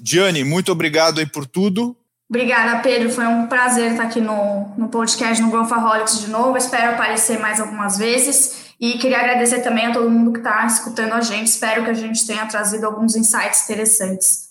Diane, 0.00 0.42
muito 0.44 0.72
obrigado 0.72 1.20
aí 1.20 1.26
por 1.26 1.46
tudo. 1.46 1.96
Obrigada, 2.28 2.80
Pedro. 2.80 3.10
Foi 3.10 3.26
um 3.26 3.46
prazer 3.48 3.90
estar 3.90 4.04
aqui 4.04 4.20
no, 4.20 4.72
no 4.78 4.88
podcast 4.88 5.42
no 5.42 5.50
Growthaholics 5.50 6.20
de 6.20 6.30
novo. 6.30 6.56
Espero 6.56 6.92
aparecer 6.92 7.38
mais 7.38 7.60
algumas 7.60 7.98
vezes. 7.98 8.70
E 8.80 8.98
queria 8.98 9.18
agradecer 9.18 9.60
também 9.60 9.86
a 9.86 9.92
todo 9.92 10.08
mundo 10.08 10.32
que 10.32 10.38
está 10.38 10.64
escutando 10.64 11.12
a 11.12 11.20
gente. 11.20 11.48
Espero 11.48 11.84
que 11.84 11.90
a 11.90 11.94
gente 11.94 12.26
tenha 12.26 12.46
trazido 12.46 12.86
alguns 12.86 13.16
insights 13.16 13.64
interessantes. 13.64 14.50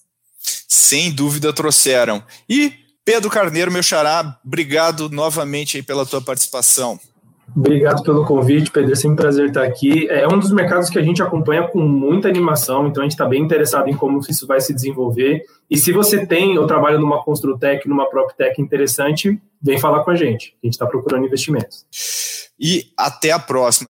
Sem 0.68 1.12
dúvida 1.12 1.54
trouxeram. 1.54 2.24
E 2.50 2.74
Pedro 3.06 3.30
Carneiro, 3.30 3.72
meu 3.72 3.82
xará, 3.82 4.40
obrigado 4.46 5.10
novamente 5.10 5.78
aí 5.78 5.84
pela 5.84 6.06
tua 6.06 6.22
participação. 6.22 7.00
Obrigado 7.56 8.04
pelo 8.04 8.26
convite, 8.26 8.72
Pedro. 8.72 8.92
É 8.92 8.96
sempre 8.96 9.14
um 9.14 9.16
prazer 9.16 9.48
estar 9.48 9.64
aqui. 9.64 10.08
É 10.10 10.28
um 10.28 10.40
dos 10.40 10.52
mercados 10.52 10.90
que 10.90 11.00
a 11.00 11.02
gente 11.02 11.22
acompanha 11.22 11.68
com 11.68 11.80
muita 11.80 12.28
animação, 12.28 12.88
então 12.88 13.02
a 13.02 13.06
gente 13.06 13.14
está 13.14 13.26
bem 13.26 13.42
interessado 13.42 13.90
em 13.90 13.96
como 13.96 14.20
isso 14.28 14.48
vai 14.48 14.62
se 14.62 14.74
desenvolver. 14.74 15.44
E 15.70 15.78
se 15.78 15.92
você 15.92 16.26
tem 16.26 16.58
ou 16.58 16.68
trabalha 16.68 16.98
numa 16.98 17.24
Construtec, 17.24 17.88
numa 17.88 18.10
PropTech 18.10 18.62
interessante, 18.62 19.40
vem 19.62 19.80
falar 19.80 20.04
com 20.04 20.12
a 20.12 20.16
gente. 20.16 20.56
A 20.64 20.68
gente 20.68 20.74
está 20.74 20.86
procurando 20.86 21.26
investimentos. 21.26 21.86
E 22.60 22.92
até 22.98 23.32
a 23.32 23.40
próxima. 23.40 23.88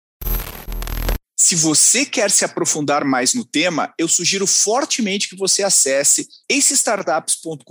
Se 1.38 1.56
você 1.56 2.04
quer 2.04 2.30
se 2.30 2.44
aprofundar 2.44 3.02
mais 3.04 3.34
no 3.34 3.44
tema, 3.44 3.92
eu 3.98 4.06
sugiro 4.06 4.46
fortemente 4.46 5.28
que 5.28 5.34
você 5.34 5.62
acesse 5.62 6.28
acestartups.com.br 6.50 7.64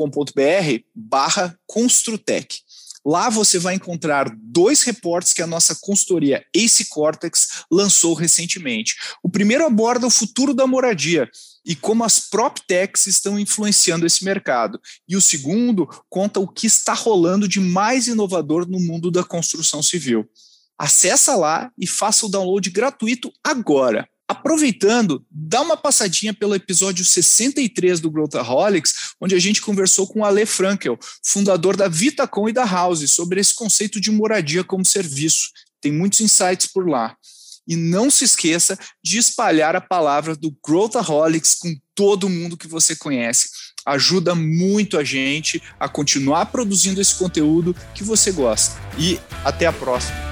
barra 0.93 1.55
Construtec. 1.67 2.57
Lá 3.05 3.29
você 3.29 3.57
vai 3.57 3.75
encontrar 3.75 4.29
dois 4.37 4.83
reportes 4.83 5.33
que 5.33 5.41
a 5.41 5.47
nossa 5.47 5.75
consultoria 5.75 6.45
Ace 6.53 6.85
Cortex 6.85 7.63
lançou 7.71 8.13
recentemente. 8.13 8.95
O 9.23 9.29
primeiro 9.29 9.65
aborda 9.65 10.05
o 10.05 10.11
futuro 10.11 10.53
da 10.53 10.67
moradia 10.67 11.29
e 11.65 11.75
como 11.75 12.03
as 12.03 12.19
PropTechs 12.19 13.07
estão 13.07 13.39
influenciando 13.39 14.05
esse 14.05 14.23
mercado. 14.23 14.79
E 15.07 15.15
o 15.15 15.21
segundo 15.21 15.87
conta 16.09 16.39
o 16.39 16.47
que 16.47 16.67
está 16.67 16.93
rolando 16.93 17.47
de 17.47 17.59
mais 17.59 18.07
inovador 18.07 18.67
no 18.67 18.79
mundo 18.79 19.09
da 19.09 19.23
construção 19.23 19.81
civil. 19.81 20.27
Acesse 20.77 21.29
lá 21.31 21.71
e 21.77 21.85
faça 21.85 22.25
o 22.25 22.29
download 22.29 22.69
gratuito 22.69 23.31
agora. 23.43 24.07
Aproveitando, 24.29 25.25
dá 25.31 25.59
uma 25.59 25.75
passadinha 25.75 26.35
pelo 26.35 26.53
episódio 26.53 27.03
63 27.03 27.99
do 27.99 28.11
Growthaholics, 28.11 29.15
onde 29.19 29.33
a 29.33 29.39
gente 29.39 29.59
conversou 29.59 30.05
com 30.05 30.23
Ale 30.23 30.45
Frankel, 30.45 30.99
fundador 31.23 31.75
da 31.75 31.87
Vitacom 31.87 32.47
e 32.47 32.53
da 32.53 32.63
House, 32.63 33.09
sobre 33.09 33.41
esse 33.41 33.55
conceito 33.55 33.99
de 33.99 34.11
moradia 34.11 34.63
como 34.63 34.85
serviço. 34.85 35.49
Tem 35.81 35.91
muitos 35.91 36.21
insights 36.21 36.67
por 36.67 36.87
lá. 36.87 37.17
E 37.67 37.75
não 37.75 38.11
se 38.11 38.23
esqueça 38.23 38.77
de 39.03 39.17
espalhar 39.17 39.75
a 39.75 39.81
palavra 39.81 40.35
do 40.35 40.55
Growthaholics 40.63 41.55
com 41.55 41.75
todo 41.95 42.29
mundo 42.29 42.55
que 42.55 42.67
você 42.67 42.95
conhece. 42.95 43.49
Ajuda 43.83 44.35
muito 44.35 44.99
a 44.99 45.03
gente 45.03 45.59
a 45.79 45.89
continuar 45.89 46.45
produzindo 46.47 47.01
esse 47.01 47.15
conteúdo 47.15 47.75
que 47.95 48.03
você 48.03 48.31
gosta. 48.31 48.79
E 48.95 49.19
até 49.43 49.65
a 49.65 49.73
próxima. 49.73 50.28